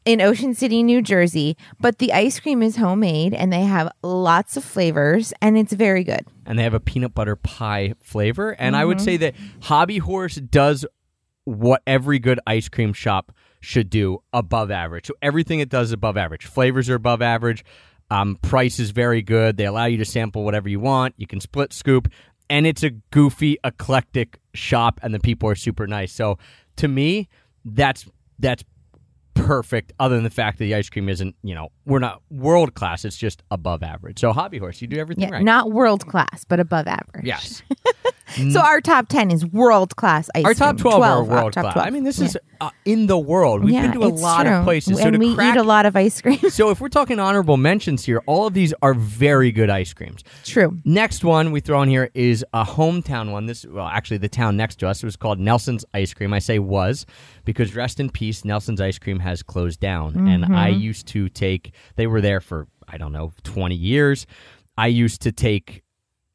in 0.05 0.21
Ocean 0.21 0.53
City, 0.55 0.81
New 0.83 1.01
Jersey, 1.01 1.57
but 1.79 1.97
the 1.99 2.13
ice 2.13 2.39
cream 2.39 2.63
is 2.63 2.77
homemade, 2.77 3.33
and 3.33 3.51
they 3.51 3.61
have 3.63 3.91
lots 4.01 4.55
of 4.55 4.63
flavors, 4.63 5.33
and 5.41 5.57
it's 5.57 5.73
very 5.73 6.03
good. 6.03 6.25
and 6.45 6.57
they 6.57 6.63
have 6.63 6.73
a 6.73 6.79
peanut 6.79 7.13
butter 7.13 7.35
pie 7.35 7.93
flavor. 8.01 8.51
And 8.51 8.75
I 8.75 8.85
would 8.85 8.97
Mm-hmm. 8.97 9.05
say 9.05 9.17
that 9.17 9.35
Hobby 9.61 9.97
Horse 9.99 10.35
does 10.35 10.85
what 11.45 11.81
every 11.88 12.19
good 12.19 12.39
ice 12.45 12.69
cream 12.69 12.93
shop 12.93 13.31
should 13.60 13.89
do 13.89 14.19
above 14.33 14.71
average. 14.71 15.07
So 15.07 15.13
everything 15.21 15.60
it 15.60 15.69
does 15.69 15.89
is 15.89 15.93
above 15.93 16.17
average. 16.17 16.45
Flavors 16.45 16.89
are 16.89 16.95
above 16.95 17.21
average. 17.21 17.63
Um, 18.10 18.38
price 18.41 18.79
is 18.79 18.91
very 18.91 19.21
good. 19.21 19.57
They 19.57 19.65
allow 19.65 19.86
you 19.86 19.98
to 19.98 20.05
sample 20.05 20.43
whatever 20.43 20.67
you 20.67 20.79
want. 20.79 21.15
You 21.17 21.27
can 21.27 21.39
split 21.39 21.71
scoop, 21.71 22.10
and 22.50 22.67
it's 22.67 22.83
a 22.83 22.89
goofy, 22.89 23.57
eclectic 23.63 24.39
shop, 24.53 25.00
and 25.01 25.13
the 25.13 25.19
people 25.19 25.48
are 25.48 25.55
super 25.55 25.88
nice. 25.88 26.12
So 26.12 26.38
to 26.77 26.88
me, 26.88 27.29
that's 27.63 28.05
that's 28.39 28.63
perfect. 29.45 29.93
Other 30.00 30.15
than 30.15 30.24
the 30.24 30.29
fact 30.29 30.57
that 30.57 30.65
the 30.65 30.75
ice 30.75 30.89
cream 30.89 31.10
isn't, 31.10 31.36
you 31.43 31.55
know, 31.55 31.69
we're 31.86 32.00
not 32.00 32.21
world 32.29 32.74
class. 32.74 33.05
It's 33.05 33.17
just 33.17 33.43
above 33.51 33.83
average. 33.83 34.19
So 34.19 34.31
Hobby 34.33 34.57
Horse, 34.57 34.81
you 34.81 34.88
do 34.88 34.98
everything 34.98 35.24
Yeah, 35.25 35.31
right. 35.36 35.43
not 35.43 35.71
world 35.71 36.07
class, 36.07 36.43
but 36.45 36.60
above 36.60 36.88
average. 36.88 37.25
yes. 37.25 37.62
So 38.53 38.62
our 38.62 38.79
top 38.79 39.10
ten 39.10 39.29
is 39.29 39.45
world 39.45 39.98
class 39.98 40.29
ice 40.33 40.45
Our 40.45 40.53
cream. 40.53 40.63
Our 40.63 40.74
top 40.74 40.77
12, 40.77 41.03
are 41.03 41.17
uh, 41.17 41.24
world 41.25 41.51
top 41.51 41.63
class. 41.63 41.74
12. 41.74 41.86
I 41.86 41.89
mean, 41.89 42.05
this 42.05 42.17
Yeah. 42.17 42.25
is 42.27 42.38
uh, 42.62 42.69
in 42.86 43.07
the 43.07 43.17
world. 43.17 43.62
We've 43.62 43.74
yeah, 43.74 43.81
been 43.81 44.00
to 44.00 44.05
a 44.05 44.07
lot 44.07 44.43
true. 44.45 44.53
of 44.53 44.63
places. 44.63 45.00
so 45.00 45.03
and 45.03 45.13
to 45.15 45.19
we 45.19 45.36
crack, 45.36 45.55
eat 45.55 45.60
a 45.60 45.63
lot 45.63 45.86
of 45.86 45.98
ice 45.98 46.21
cream. 46.21 46.39
So 46.50 46.69
if 46.69 46.79
we're 46.79 46.88
talking 46.88 47.19
honorable 47.19 47.57
mentions 47.57 48.05
here, 48.05 48.21
all 48.27 48.48
of 48.48 48.53
these 48.53 48.74
are 48.81 48.93
very 48.93 49.51
good 49.51 49.69
ice 49.69 49.93
creams. 49.93 50.24
True. 50.45 50.79
Next 50.86 51.25
one 51.25 51.51
we 51.51 51.60
throw 51.60 51.81
in 51.81 51.89
here 51.89 52.10
is 52.13 52.45
a 52.53 52.63
hometown 52.63 53.33
one. 53.33 53.48
This, 53.48 53.65
well, 53.65 53.88
actually, 53.88 54.19
the 54.19 54.29
town 54.29 54.55
next 54.55 54.77
to 54.77 54.88
us 54.88 55.03
it 55.03 55.05
was 55.05 55.17
called 55.17 55.38
Nelson's 55.38 55.83
Ice 55.93 56.13
Cream. 56.13 56.31
I 56.31 56.39
say 56.39 56.57
was 56.57 57.05
because 57.45 57.75
rest 57.75 58.00
in 58.00 58.10
peace, 58.10 58.45
Nelson's 58.45 58.81
Ice 58.81 59.00
Cream 59.00 59.19
has 59.19 59.43
closed 59.43 59.79
down, 59.79 60.27
and 60.27 60.45
I 60.45 60.71
mm-hmm. 60.71 60.79
used 60.79 61.07
to 61.07 61.29
take. 61.29 61.74
They 61.95 62.07
were 62.07 62.21
there 62.21 62.41
for 62.41 62.67
I 62.88 62.98
don't 62.98 63.12
know 63.12 63.31
twenty 63.43 63.75
years. 63.75 64.25
I 64.77 64.88
used 64.88 65.21
to 65.21 65.31
take 65.31 65.83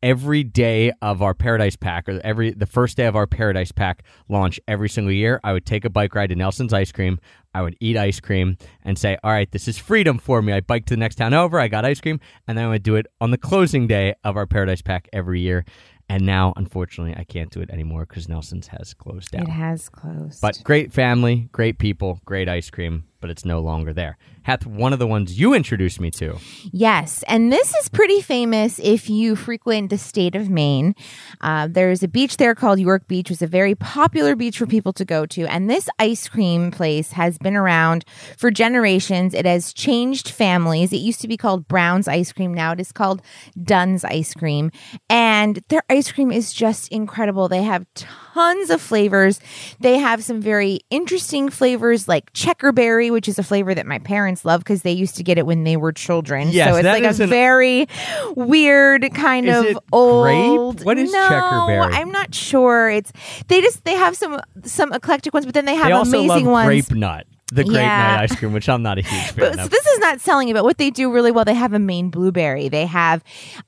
every 0.03 0.45
day 0.45 0.93
of 1.03 1.23
our 1.23 1.35
Paradise 1.35 1.77
Pack, 1.77 2.09
or 2.09 2.21
every 2.23 2.51
the 2.53 2.67
first 2.67 2.97
day 2.97 3.07
of 3.07 3.17
our 3.17 3.27
Paradise 3.27 3.73
Pack 3.73 4.05
launch 4.29 4.61
every 4.69 4.89
single 4.89 5.13
year, 5.13 5.41
I 5.43 5.53
would 5.53 5.67
take 5.67 5.85
a 5.85 5.91
bike 5.91 6.15
ride 6.15 6.29
to 6.29 6.37
Nelson's 6.37 6.73
Ice 6.73 6.93
Cream. 6.93 7.19
I 7.55 7.63
would 7.63 7.77
eat 7.81 7.97
ice 7.97 8.21
cream 8.21 8.59
and 8.83 8.99
say, 8.99 9.17
"All 9.25 9.31
right, 9.31 9.51
this 9.51 9.67
is 9.67 9.79
freedom 9.79 10.19
for 10.19 10.43
me." 10.43 10.53
I 10.53 10.61
biked 10.61 10.89
to 10.89 10.95
the 10.95 11.01
next 11.01 11.17
town 11.17 11.33
over. 11.35 11.59
I 11.59 11.69
got 11.69 11.85
ice 11.85 12.01
cream, 12.01 12.21
and 12.47 12.57
then 12.57 12.67
I 12.67 12.69
would 12.69 12.83
do 12.83 12.97
it 12.97 13.07
on 13.21 13.31
the 13.31 13.39
closing 13.39 13.87
day 13.87 14.15
of 14.25 14.37
our 14.37 14.47
Paradise 14.47 14.83
Pack 14.83 15.09
every 15.13 15.41
year. 15.41 15.65
And 16.09 16.25
now, 16.25 16.53
unfortunately, 16.57 17.15
I 17.17 17.25
can't 17.25 17.51
do 17.51 17.61
it 17.61 17.71
anymore 17.71 18.07
because 18.07 18.29
Nelson's 18.29 18.69
has 18.69 18.95
closed 18.95 19.33
down. 19.33 19.43
It 19.43 19.49
has 19.49 19.89
closed. 19.89 20.41
But 20.41 20.61
great 20.63 20.93
family, 20.93 21.49
great 21.51 21.79
people, 21.79 22.21
great 22.25 22.49
ice 22.49 22.71
cream, 22.71 23.05
but 23.21 23.31
it's 23.31 23.45
no 23.45 23.61
longer 23.61 23.93
there. 23.93 24.19
Heth, 24.43 24.65
one 24.65 24.93
of 24.93 24.99
the 24.99 25.07
ones 25.07 25.39
you 25.39 25.55
introduced 25.55 26.01
me 26.01 26.11
to. 26.13 26.39
Yes, 26.73 27.25
and 27.27 27.53
this 27.53 27.75
is 27.75 27.89
pretty 27.89 28.21
famous 28.21 28.79
if 28.79 29.11
you 29.11 29.35
frequent 29.35 29.91
the 29.91 29.99
state 29.99 30.37
of 30.37 30.49
Maine. 30.49 30.95
Uh, 31.41 31.67
there's 31.69 32.03
a 32.03 32.09
beach 32.09 32.37
there 32.37 32.55
called 32.55 32.79
York 32.79 33.09
Beach, 33.09 33.31
is 33.31 33.43
a 33.43 33.47
very 33.47 33.75
popular 33.75 34.37
beach 34.37 34.59
for 34.59 34.67
people 34.67 34.93
to 34.93 35.05
go 35.05 35.27
to. 35.27 35.47
And 35.47 35.69
this 35.69 35.89
ice 35.99 36.29
cream 36.29 36.71
place 36.71 37.13
has 37.13 37.39
been 37.39 37.57
around 37.57 38.05
for 38.37 38.51
generations. 38.51 39.35
It 39.35 39.47
has 39.47 39.73
changed 39.73 40.29
families. 40.29 40.93
It 40.93 40.99
used 40.99 41.21
to 41.23 41.29
be 41.29 41.37
called 41.37 41.67
Brown's 41.67 42.07
Ice 42.07 42.33
Cream. 42.33 42.55
Now 42.55 42.73
it 42.73 42.81
is 42.81 42.93
called 42.93 43.23
Dunn's 43.61 44.05
Ice 44.05 44.33
Cream. 44.35 44.71
And 45.11 45.63
their 45.69 45.83
ice 45.91 46.13
cream 46.13 46.31
is 46.31 46.53
just 46.53 46.89
incredible. 46.89 47.49
They 47.49 47.63
have 47.63 47.87
tons 47.95 48.71
of 48.71 48.81
flavors. 48.81 49.41
They 49.81 49.99
have 49.99 50.23
some 50.23 50.41
very 50.41 50.81
interesting 50.91 51.49
flavors 51.49 52.07
like 52.07 52.33
checkerberry, 52.33 53.06
which 53.11 53.29
is 53.29 53.39
a 53.39 53.43
flavor 53.43 53.75
that 53.75 53.87
my 53.87 53.99
parents 53.99 54.45
love 54.45 54.61
because 54.61 54.83
they 54.83 54.93
used 54.93 55.17
to 55.17 55.23
get 55.23 55.39
it 55.39 55.47
when 55.47 55.65
they 55.65 55.77
were 55.77 55.93
children. 55.93 56.49
Yes, 56.51 56.71
so 56.71 56.77
it's 56.77 56.85
like 56.85 57.03
a 57.03 57.23
an- 57.23 57.29
very 57.29 57.87
weird 58.35 59.13
kind 59.15 59.49
of 59.49 59.79
old. 59.93 60.77
grape? 60.77 60.87
What 60.87 60.99
is 60.99 61.13
no, 61.13 61.29
checkerberry? 61.29 61.93
I'm 61.93 62.11
not 62.11 62.35
sure. 62.35 62.91
It's 62.91 63.13
they 63.49 63.61
just 63.61 63.85
they 63.85 63.95
have 63.95 64.17
some 64.17 64.41
some 64.65 64.93
eclectic 64.93 65.33
ones, 65.35 65.47
but 65.47 65.55
then 65.55 65.65
they 65.65 65.75
have 65.75 66.11
they 66.11 66.19
amazing 66.19 66.47
ones. 66.47 66.67
grape 66.67 66.91
nut, 66.93 67.27
the 67.53 67.63
grape 67.63 67.77
Yeah. 67.77 68.13
nut 68.17 68.21
ice 68.31 68.37
cream, 68.37 68.53
which 68.53 68.69
I'm 68.69 68.83
not 68.83 68.99
a 68.99 69.03
huge 69.03 69.23
fan 69.33 69.35
But, 69.37 69.55
so 69.55 69.65
of. 69.65 69.71
this 69.71 69.87
is 69.87 69.99
not 70.01 70.21
selling 70.21 70.49
it, 70.49 70.55
but 70.55 70.65
what 70.65 70.79
they 70.79 70.91
do 70.91 71.13
really 71.13 71.31
well, 71.31 71.45
they 71.45 71.55
have 71.55 71.73
a 71.73 71.79
Maine 71.79 72.11
blueberry. 72.11 72.69
They 72.69 72.87
have 72.87 73.23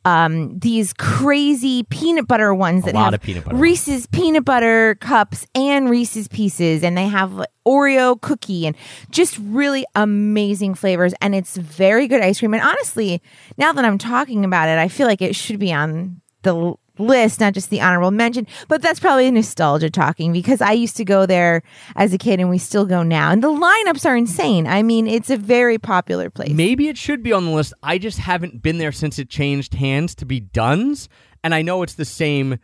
um, 0.04 0.58
these 0.58 0.92
crazy 0.92 1.84
peanut 1.84 2.26
butter 2.26 2.52
ones 2.54 2.84
that 2.84 2.94
lot 2.94 3.04
have 3.04 3.14
of 3.14 3.22
peanut 3.22 3.44
butter 3.44 3.56
Reese's 3.56 4.06
peanut 4.06 4.44
butter 4.44 4.96
cups 4.96 5.46
and 5.54 5.88
Reese's 5.88 6.26
pieces, 6.28 6.82
and 6.82 6.96
they 6.96 7.06
have 7.06 7.32
like, 7.34 7.48
Oreo 7.66 8.20
cookie 8.20 8.66
and 8.66 8.74
just 9.10 9.38
really 9.38 9.84
amazing 9.94 10.74
flavors. 10.74 11.12
And 11.20 11.34
it's 11.34 11.56
very 11.56 12.08
good 12.08 12.22
ice 12.22 12.38
cream. 12.38 12.54
And 12.54 12.62
honestly, 12.62 13.22
now 13.58 13.72
that 13.74 13.84
I'm 13.84 13.98
talking 13.98 14.44
about 14.44 14.68
it, 14.68 14.78
I 14.78 14.88
feel 14.88 15.06
like 15.06 15.20
it 15.22 15.36
should 15.36 15.58
be 15.58 15.72
on 15.72 16.20
the 16.42 16.74
list, 16.98 17.40
not 17.40 17.54
just 17.54 17.70
the 17.70 17.80
honorable 17.80 18.10
mention. 18.10 18.46
But 18.68 18.82
that's 18.82 19.00
probably 19.00 19.30
nostalgia 19.30 19.90
talking 19.90 20.32
because 20.32 20.60
I 20.60 20.72
used 20.72 20.96
to 20.96 21.04
go 21.04 21.26
there 21.26 21.62
as 21.96 22.12
a 22.12 22.18
kid 22.18 22.40
and 22.40 22.50
we 22.50 22.58
still 22.58 22.86
go 22.86 23.02
now. 23.02 23.30
And 23.30 23.42
the 23.42 23.48
lineups 23.48 24.04
are 24.06 24.16
insane. 24.16 24.66
I 24.66 24.82
mean, 24.82 25.06
it's 25.06 25.30
a 25.30 25.36
very 25.36 25.78
popular 25.78 26.30
place. 26.30 26.52
Maybe 26.52 26.88
it 26.88 26.98
should 26.98 27.22
be 27.22 27.32
on 27.32 27.44
the 27.44 27.50
list. 27.52 27.72
I 27.82 27.98
just 27.98 28.18
haven't 28.18 28.62
been 28.62 28.78
there 28.78 28.92
since 28.92 29.18
it 29.18 29.28
changed 29.28 29.74
hands 29.74 30.14
to 30.16 30.26
be 30.26 30.40
Dunn's, 30.40 31.08
and 31.42 31.54
I 31.54 31.62
know 31.62 31.82
it's 31.82 31.94
the 31.94 32.04
same 32.04 32.58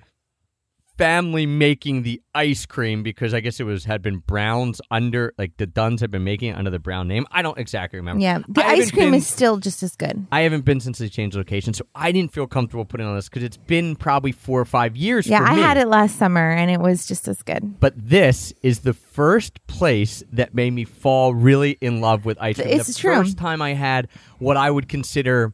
family 0.97 1.45
making 1.45 2.03
the 2.03 2.23
ice 2.35 2.67
cream 2.67 3.03
because 3.03 3.35
I 3.35 3.41
guess 3.41 3.59
it 3.59 3.65
was 3.65 3.85
had 3.85 4.01
been 4.01 4.19
Brown's 4.19 4.81
under 4.91 5.33
like 5.39 5.57
the 5.57 5.67
Duns 5.67 6.01
had 6.01 6.11
been 6.11 6.23
making 6.25 6.51
it 6.51 6.57
under 6.57 6.71
the 6.71 6.79
Brown 6.79 7.09
name. 7.09 7.27
I 7.33 7.43
don't 7.43 7.59
exactly 7.59 7.99
remember. 7.99 8.23
yeah, 8.23 8.39
the 8.49 8.65
I 8.65 8.71
ice 8.71 8.91
cream 8.91 9.07
been- 9.11 9.15
is 9.15 9.27
still 9.27 9.59
just 9.59 9.83
as 9.83 9.97
good. 9.97 10.27
I 10.31 10.43
haven't 10.43 10.65
been 10.65 10.81
since 10.81 10.99
they 10.99 11.09
changed 11.09 11.37
location, 11.37 11.75
so 11.75 11.85
I 11.95 12.13
didn't 12.13 12.33
feel 12.33 12.47
comfortable 12.47 12.85
putting 12.85 13.07
on 13.07 13.17
this 13.17 13.29
because 13.29 13.43
it's 13.43 13.57
been 13.57 13.97
probably 13.97 14.33
four 14.33 14.61
or 14.61 14.65
five 14.65 14.97
years. 14.97 15.27
Yeah, 15.27 15.43
I 15.43 15.57
me. 15.57 15.63
had 15.63 15.77
it 15.77 15.89
last 15.89 16.17
summer 16.17 16.51
and 16.51 16.71
it 16.71 16.81
was 16.81 17.07
just 17.07 17.27
as 17.27 17.43
good. 17.43 17.81
But 17.81 17.95
this 17.97 18.53
is 18.63 18.81
the 18.81 18.95
first 18.95 19.65
place 19.67 20.23
that 20.33 20.55
made 20.55 20.73
me 20.73 20.85
fall 20.85 21.35
really 21.35 21.73
in 21.81 22.01
love 22.01 22.25
with 22.25 22.39
ice 22.41 22.57
cream. 22.57 22.69
It's 22.69 22.87
the 22.87 22.95
true. 22.95 23.15
first 23.17 23.37
time 23.37 23.61
I 23.61 23.75
had 23.75 24.09
what 24.39 24.57
I 24.57 24.71
would 24.71 24.89
consider 24.89 25.53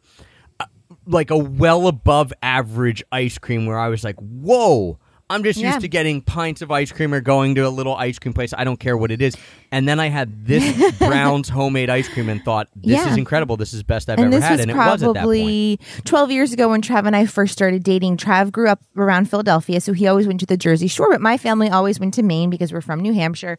uh, 0.58 0.66
like 1.06 1.30
a 1.30 1.38
well 1.38 1.86
above 1.86 2.32
average 2.42 3.02
ice 3.10 3.38
cream 3.38 3.64
where 3.66 3.78
I 3.78 3.88
was 3.88 4.04
like, 4.04 4.16
whoa. 4.16 4.98
I'm 5.30 5.44
just 5.44 5.58
Yeah. 5.58 5.68
used 5.68 5.80
to 5.82 5.88
getting 5.88 6.20
pints 6.20 6.60
of 6.60 6.70
ice 6.70 6.90
cream 6.92 7.14
or 7.14 7.20
going 7.20 7.54
to 7.54 7.62
a 7.66 7.70
little 7.70 7.94
ice 7.94 8.18
cream 8.18 8.32
place. 8.34 8.52
I 8.56 8.64
don't 8.64 8.78
care 8.80 8.96
what 8.96 9.10
it 9.10 9.22
is. 9.22 9.36
And 9.72 9.86
then 9.88 10.00
I 10.00 10.08
had 10.08 10.44
this 10.46 10.92
Brown's 10.98 11.48
homemade 11.48 11.88
ice 11.88 12.08
cream 12.08 12.28
and 12.28 12.42
thought, 12.44 12.66
this 12.74 12.92
Yeah. 12.92 13.10
is 13.10 13.16
incredible. 13.16 13.56
This 13.56 13.72
is 13.72 13.82
best 13.84 14.10
I've 14.10 14.18
and 14.18 14.34
ever 14.34 14.44
had. 14.44 14.58
and 14.60 14.70
it 14.70 14.76
was 14.76 14.94
at 14.94 14.98
that 15.00 15.04
point. 15.06 15.16
probably 15.16 15.80
12 16.04 16.30
years 16.32 16.52
ago 16.52 16.68
when 16.70 16.82
Trav 16.82 17.06
and 17.06 17.14
I 17.14 17.26
first 17.26 17.52
started 17.52 17.84
dating. 17.84 18.16
Trav 18.16 18.50
grew 18.50 18.68
up 18.68 18.80
around 18.96 19.30
Philadelphia, 19.30 19.80
so 19.80 19.92
he 19.92 20.08
always 20.08 20.26
went 20.26 20.40
to 20.40 20.46
the 20.46 20.56
Jersey 20.56 20.88
Shore, 20.88 21.08
but 21.10 21.20
my 21.20 21.38
family 21.38 21.70
always 21.70 22.00
went 22.00 22.14
to 22.14 22.22
Maine 22.24 22.50
because 22.50 22.72
we're 22.72 22.80
from 22.80 22.98
New 23.00 23.12
Hampshire. 23.14 23.58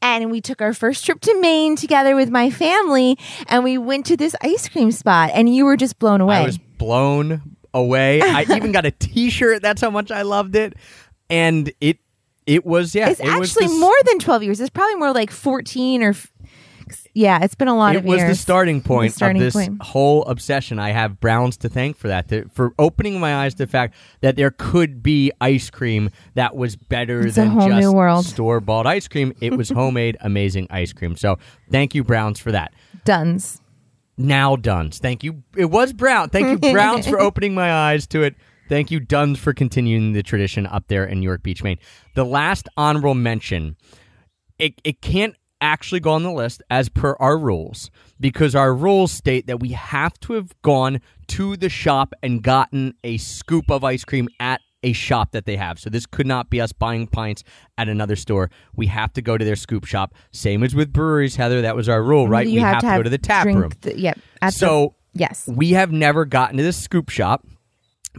And 0.00 0.30
we 0.30 0.40
took 0.40 0.62
our 0.62 0.72
first 0.72 1.04
trip 1.04 1.20
to 1.22 1.40
Maine 1.40 1.74
together 1.74 2.14
with 2.14 2.30
my 2.30 2.50
family, 2.50 3.18
and 3.48 3.64
we 3.64 3.76
went 3.78 4.06
to 4.06 4.16
this 4.16 4.36
ice 4.42 4.68
cream 4.68 4.92
spot, 4.92 5.30
and 5.34 5.52
you 5.52 5.64
were 5.64 5.76
just 5.76 5.98
blown 5.98 6.20
away. 6.20 6.36
I 6.36 6.44
was 6.44 6.58
blown 6.58 7.42
away. 7.74 8.22
I 8.22 8.42
even 8.56 8.70
got 8.72 8.86
a 8.86 8.90
T-shirt. 8.92 9.60
That's 9.62 9.80
how 9.80 9.90
much 9.90 10.10
I 10.10 10.22
loved 10.22 10.54
it, 10.56 10.74
and 11.30 11.72
it 11.80 11.98
it 12.46 12.64
was 12.64 12.94
yeah. 12.94 13.10
It's 13.10 13.20
it 13.20 13.26
was 13.38 13.50
actually 13.56 13.74
the 13.74 13.80
more 13.80 13.96
than 14.06 14.18
12 14.18 14.42
years. 14.42 14.60
It's 14.60 14.70
probably 14.70 14.96
more 14.96 15.12
like 15.12 15.30
14 15.30 16.02
or. 16.02 16.14
Yeah, 17.12 17.40
it's 17.42 17.54
been 17.54 17.68
a 17.68 17.76
lot 17.76 17.96
It 17.96 17.98
of 17.98 18.04
was 18.06 18.22
the 18.22 18.34
starting 18.34 18.80
point 18.80 19.12
starting 19.12 19.42
of 19.42 19.46
this 19.46 19.52
point. 19.54 19.82
whole 19.82 20.24
obsession. 20.24 20.78
I 20.78 20.92
have 20.92 21.20
Browns 21.20 21.58
to 21.58 21.68
thank 21.68 21.98
for 21.98 22.08
that, 22.08 22.28
to, 22.28 22.48
for 22.54 22.72
opening 22.78 23.20
my 23.20 23.44
eyes 23.44 23.52
to 23.56 23.66
the 23.66 23.70
fact 23.70 23.94
that 24.22 24.36
there 24.36 24.50
could 24.50 25.02
be 25.02 25.30
ice 25.40 25.68
cream 25.68 26.08
that 26.34 26.56
was 26.56 26.76
better 26.76 27.26
It's 27.26 27.36
than 27.36 27.48
whole 27.48 27.68
just 27.68 27.80
new 27.80 27.92
world. 27.92 28.24
store 28.24 28.60
bought 28.60 28.86
ice 28.86 29.06
cream. 29.06 29.34
It 29.40 29.54
was 29.54 29.68
homemade, 29.80 30.16
amazing 30.22 30.68
ice 30.70 30.94
cream. 30.94 31.14
So 31.16 31.38
thank 31.70 31.94
you, 31.94 32.04
Browns, 32.04 32.38
for 32.40 32.52
that. 32.52 32.72
Duns. 33.04 33.60
Now 34.16 34.56
Duns. 34.56 34.98
Thank 34.98 35.22
you. 35.22 35.42
It 35.56 35.66
was 35.66 35.92
Brown. 35.92 36.30
Thank 36.30 36.64
you, 36.64 36.72
Browns, 36.72 37.06
for 37.06 37.20
opening 37.20 37.54
my 37.54 37.70
eyes 37.70 38.06
to 38.08 38.22
it. 38.22 38.34
Thank 38.68 38.90
you, 38.90 39.00
Duns, 39.00 39.38
for 39.38 39.54
continuing 39.54 40.12
the 40.12 40.22
tradition 40.22 40.66
up 40.66 40.88
there 40.88 41.04
in 41.04 41.22
York 41.22 41.42
Beach, 41.42 41.62
Maine. 41.62 41.78
The 42.14 42.24
last 42.24 42.68
honorable 42.76 43.14
mention, 43.14 43.76
it, 44.58 44.74
it 44.84 45.00
can't 45.00 45.34
actually 45.60 46.00
go 46.00 46.12
on 46.12 46.22
the 46.22 46.30
list 46.30 46.62
as 46.70 46.88
per 46.88 47.16
our 47.18 47.38
rules 47.38 47.90
because 48.20 48.54
our 48.54 48.74
rules 48.74 49.10
state 49.10 49.46
that 49.46 49.58
we 49.58 49.70
have 49.70 50.18
to 50.20 50.34
have 50.34 50.52
gone 50.62 51.00
to 51.28 51.56
the 51.56 51.68
shop 51.68 52.12
and 52.22 52.42
gotten 52.42 52.94
a 53.02 53.16
scoop 53.16 53.70
of 53.70 53.84
ice 53.84 54.04
cream 54.04 54.28
at 54.38 54.60
a 54.82 54.92
shop 54.92 55.32
that 55.32 55.46
they 55.46 55.56
have. 55.56 55.78
So 55.78 55.90
this 55.90 56.06
could 56.06 56.26
not 56.26 56.50
be 56.50 56.60
us 56.60 56.72
buying 56.72 57.06
pints 57.08 57.42
at 57.76 57.88
another 57.88 58.16
store. 58.16 58.50
We 58.76 58.86
have 58.86 59.12
to 59.14 59.22
go 59.22 59.36
to 59.36 59.44
their 59.44 59.56
scoop 59.56 59.84
shop. 59.86 60.14
Same 60.30 60.62
as 60.62 60.74
with 60.74 60.92
breweries, 60.92 61.36
Heather. 61.36 61.62
That 61.62 61.74
was 61.74 61.88
our 61.88 62.02
rule, 62.02 62.28
right? 62.28 62.46
You 62.46 62.54
we 62.56 62.60
have, 62.60 62.74
have, 62.74 62.82
to, 62.82 62.86
have 62.88 62.98
go 62.98 63.02
to 63.04 63.10
the 63.10 63.18
tap 63.18 63.46
room. 63.46 63.72
The, 63.80 63.98
yep. 63.98 64.18
at 64.40 64.52
the- 64.52 64.58
So 64.58 64.94
yes. 65.14 65.48
we 65.48 65.70
have 65.70 65.90
never 65.90 66.24
gotten 66.24 66.58
to 66.58 66.62
this 66.62 66.80
scoop 66.80 67.08
shop 67.08 67.44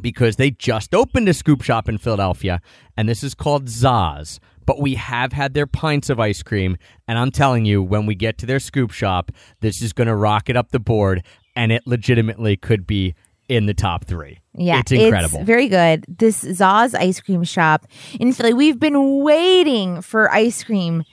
because 0.01 0.35
they 0.35 0.51
just 0.51 0.93
opened 0.93 1.27
a 1.29 1.33
scoop 1.33 1.61
shop 1.61 1.89
in 1.89 1.97
Philadelphia, 1.97 2.61
and 2.97 3.07
this 3.07 3.23
is 3.23 3.33
called 3.33 3.65
Zaz. 3.65 4.39
But 4.65 4.79
we 4.79 4.95
have 4.95 5.33
had 5.33 5.55
their 5.55 5.65
pints 5.65 6.09
of 6.09 6.19
ice 6.19 6.43
cream, 6.43 6.77
and 7.07 7.17
I'm 7.17 7.31
telling 7.31 7.65
you, 7.65 7.81
when 7.81 8.05
we 8.05 8.13
get 8.13 8.37
to 8.39 8.45
their 8.45 8.59
scoop 8.59 8.91
shop, 8.91 9.31
this 9.61 9.81
is 9.81 9.93
going 9.93 10.07
to 10.07 10.15
rocket 10.15 10.55
up 10.55 10.69
the 10.71 10.79
board, 10.79 11.23
and 11.55 11.71
it 11.71 11.87
legitimately 11.87 12.55
could 12.57 12.85
be 12.85 13.15
in 13.47 13.65
the 13.65 13.73
top 13.73 14.05
three. 14.05 14.39
Yeah, 14.53 14.79
it's 14.79 14.91
incredible. 14.91 15.43
very 15.43 15.67
good. 15.67 16.05
This 16.07 16.43
Zaz 16.43 16.93
ice 16.93 17.19
cream 17.19 17.43
shop 17.43 17.87
in 18.19 18.31
Philly. 18.31 18.53
We've 18.53 18.79
been 18.79 19.23
waiting 19.23 20.01
for 20.01 20.31
ice 20.31 20.63
cream 20.63 21.03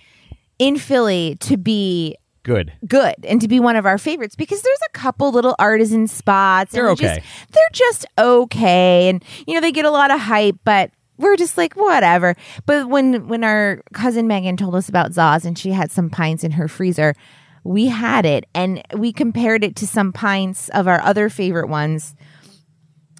in 0.59 0.79
Philly 0.79 1.37
to 1.41 1.57
be 1.57 2.17
Good. 2.47 2.73
good 2.87 3.17
and 3.25 3.41
to 3.41 3.49
be 3.49 3.59
one 3.59 3.75
of 3.75 3.85
our 3.87 3.99
favorites 3.99 4.37
because 4.37 4.63
there's 4.63 4.79
a 4.87 4.93
couple 4.93 5.33
little 5.33 5.57
artisan 5.59 6.07
spots. 6.07 6.71
They're 6.73 6.89
we 6.89 6.95
just- 6.95 7.19
okay. 7.19 7.27
they're 7.51 7.71
just 7.73 8.07
okay, 8.17 9.09
and 9.09 9.25
you 9.49 9.55
know 9.55 9.61
they 9.61 9.73
get 9.73 9.85
a 9.85 9.91
lot 9.91 10.13
of 10.13 10.21
hype, 10.21 10.57
but 10.65 10.93
we're 11.19 11.37
just 11.37 11.59
like 11.59 11.75
whatever. 11.75 12.37
But 12.65 12.89
when 12.89 13.27
when 13.27 13.43
our 13.43 13.83
cousin 13.93 14.29
Megan 14.29 14.57
told 14.57 14.77
us 14.77 14.89
about 14.89 15.11
Zaz 15.11 15.45
and 15.45 15.59
she 15.59 15.71
had 15.71 15.91
some 15.91 16.09
pints 16.09 16.45
in 16.45 16.53
her 16.53 16.69
freezer, 16.69 17.15
we 17.65 17.87
had 17.87 18.25
it 18.25 18.45
and 18.55 18.81
we 18.97 19.13
compared 19.13 19.65
it 19.65 19.75
to 19.77 19.87
some 19.87 20.13
pints 20.13 20.69
of 20.69 20.87
our 20.87 21.01
other 21.01 21.29
favorite 21.29 21.69
ones. 21.69 22.15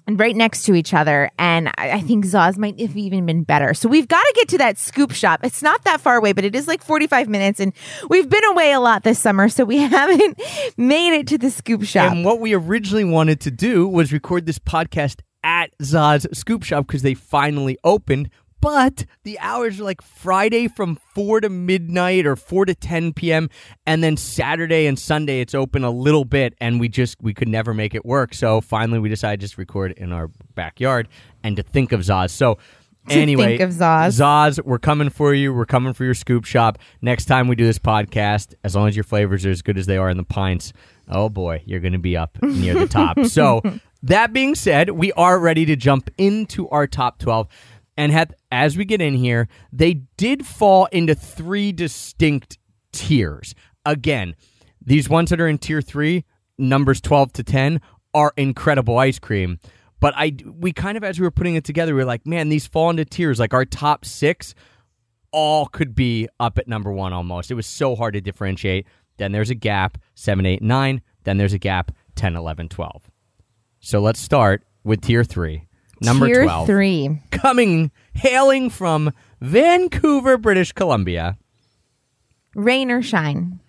And 0.07 0.17
right 0.17 0.35
next 0.35 0.63
to 0.63 0.73
each 0.73 0.93
other, 0.93 1.29
and 1.37 1.67
I 1.77 1.91
I 1.91 2.01
think 2.01 2.25
Zaz 2.25 2.57
might 2.57 2.79
have 2.79 2.95
even 2.95 3.25
been 3.25 3.43
better. 3.43 3.73
So 3.73 3.89
we've 3.89 4.07
got 4.07 4.21
to 4.21 4.33
get 4.35 4.47
to 4.49 4.57
that 4.59 4.77
scoop 4.77 5.11
shop. 5.11 5.41
It's 5.43 5.61
not 5.61 5.83
that 5.83 5.99
far 5.99 6.15
away, 6.15 6.31
but 6.31 6.45
it 6.45 6.55
is 6.55 6.65
like 6.67 6.81
forty-five 6.81 7.27
minutes, 7.27 7.59
and 7.59 7.73
we've 8.09 8.29
been 8.29 8.45
away 8.45 8.71
a 8.71 8.79
lot 8.79 9.03
this 9.03 9.19
summer, 9.19 9.49
so 9.49 9.65
we 9.65 9.77
haven't 9.81 10.39
made 10.77 11.13
it 11.13 11.27
to 11.27 11.37
the 11.37 11.51
scoop 11.51 11.83
shop. 11.83 12.11
And 12.13 12.23
what 12.23 12.39
we 12.39 12.53
originally 12.53 13.03
wanted 13.03 13.41
to 13.41 13.51
do 13.51 13.85
was 13.87 14.13
record 14.13 14.45
this 14.45 14.59
podcast 14.59 15.19
at 15.43 15.77
Zaz 15.79 16.33
Scoop 16.35 16.63
Shop 16.63 16.87
because 16.87 17.01
they 17.01 17.13
finally 17.13 17.77
opened. 17.83 18.29
But 18.67 19.05
the 19.23 19.39
hours 19.39 19.79
are 19.79 19.85
like 19.85 20.01
Friday 20.01 20.67
from 20.67 20.97
4 21.15 21.39
to 21.39 21.47
midnight 21.47 22.25
or 22.25 22.35
4 22.35 22.65
to 22.65 22.75
10 22.75 23.13
p.m. 23.13 23.49
And 23.85 24.03
then 24.03 24.17
Saturday 24.17 24.87
and 24.87 24.99
Sunday 24.99 25.39
it's 25.39 25.55
open 25.55 25.85
a 25.85 25.89
little 25.89 26.25
bit 26.25 26.53
and 26.59 26.77
we 26.77 26.89
just 26.89 27.15
we 27.21 27.33
could 27.33 27.47
never 27.47 27.73
make 27.73 27.95
it 27.95 28.05
work. 28.05 28.33
So 28.33 28.59
finally 28.59 28.99
we 28.99 29.07
decided 29.07 29.39
just 29.39 29.57
record 29.57 29.93
in 29.93 30.11
our 30.11 30.29
backyard 30.53 31.07
and 31.45 31.55
to 31.55 31.63
think 31.63 31.93
of 31.93 32.01
Zaz. 32.01 32.31
So 32.31 32.57
anyway, 33.07 33.57
think 33.57 33.61
of 33.61 33.69
Zaz. 33.69 34.19
Zaz, 34.19 34.61
we're 34.65 34.79
coming 34.79 35.11
for 35.11 35.33
you. 35.33 35.53
We're 35.53 35.65
coming 35.65 35.93
for 35.93 36.03
your 36.03 36.13
scoop 36.13 36.43
shop. 36.43 36.77
Next 37.01 37.23
time 37.23 37.47
we 37.47 37.55
do 37.55 37.65
this 37.65 37.79
podcast, 37.79 38.53
as 38.65 38.75
long 38.75 38.89
as 38.89 38.97
your 38.97 39.05
flavors 39.05 39.45
are 39.45 39.49
as 39.49 39.61
good 39.61 39.77
as 39.77 39.85
they 39.85 39.95
are 39.95 40.09
in 40.09 40.17
the 40.17 40.25
pints, 40.25 40.73
oh 41.07 41.29
boy, 41.29 41.63
you're 41.65 41.79
going 41.79 41.93
to 41.93 41.99
be 41.99 42.17
up 42.17 42.37
near 42.43 42.73
the 42.73 42.87
top. 42.87 43.17
So, 43.27 43.61
that 44.03 44.31
being 44.31 44.53
said, 44.53 44.91
we 44.91 45.11
are 45.13 45.39
ready 45.39 45.65
to 45.65 45.75
jump 45.75 46.11
into 46.17 46.69
our 46.69 46.85
top 46.85 47.17
12. 47.17 47.47
And 47.97 48.11
have, 48.11 48.31
as 48.51 48.77
we 48.77 48.85
get 48.85 49.01
in 49.01 49.15
here, 49.15 49.47
they 49.73 49.95
did 50.17 50.45
fall 50.45 50.85
into 50.91 51.15
three 51.15 51.71
distinct 51.71 52.59
tiers. 52.91 53.55
Again, 53.85 54.35
these 54.79 55.09
ones 55.09 55.31
that 55.31 55.41
are 55.41 55.47
in 55.47 55.57
tier 55.57 55.81
three, 55.81 56.23
numbers 56.57 57.01
12 57.01 57.33
to 57.33 57.43
10, 57.43 57.81
are 58.13 58.33
incredible 58.37 58.97
ice 58.97 59.19
cream. 59.19 59.59
But 59.99 60.13
I, 60.15 60.35
we 60.45 60.73
kind 60.73 60.95
of, 60.95 61.03
as 61.03 61.19
we 61.19 61.25
were 61.25 61.31
putting 61.31 61.55
it 61.55 61.63
together, 61.63 61.93
we 61.93 62.01
were 62.01 62.05
like, 62.05 62.25
man, 62.25 62.49
these 62.49 62.67
fall 62.67 62.89
into 62.89 63.03
tiers. 63.03 63.39
Like 63.39 63.53
our 63.53 63.65
top 63.65 64.05
six 64.05 64.53
all 65.31 65.65
could 65.65 65.95
be 65.95 66.27
up 66.39 66.57
at 66.57 66.67
number 66.67 66.91
one 66.91 67.13
almost. 67.13 67.49
It 67.49 67.55
was 67.55 67.65
so 67.65 67.95
hard 67.95 68.13
to 68.13 68.21
differentiate. 68.21 68.85
Then 69.17 69.31
there's 69.31 69.49
a 69.49 69.55
gap, 69.55 69.97
7, 70.15 70.45
8, 70.45 70.61
9. 70.61 71.01
Then 71.23 71.37
there's 71.37 71.53
a 71.53 71.59
gap, 71.59 71.91
10, 72.15 72.35
11, 72.35 72.69
12. 72.69 73.09
So 73.79 73.99
let's 73.99 74.19
start 74.19 74.63
with 74.83 75.01
tier 75.01 75.23
three. 75.23 75.66
Number 76.01 76.27
Tier 76.27 76.43
12. 76.43 76.67
three. 76.67 77.21
Coming, 77.31 77.91
hailing 78.13 78.69
from 78.69 79.13
Vancouver, 79.41 80.37
British 80.37 80.71
Columbia. 80.71 81.37
Rain 82.55 82.91
or 82.91 83.01
shine. 83.01 83.59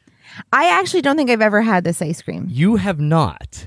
I 0.52 0.68
actually 0.70 1.02
don't 1.02 1.16
think 1.16 1.30
I've 1.30 1.42
ever 1.42 1.62
had 1.62 1.84
this 1.84 2.00
ice 2.00 2.22
cream. 2.22 2.46
You 2.48 2.76
have 2.76 3.00
not. 3.00 3.66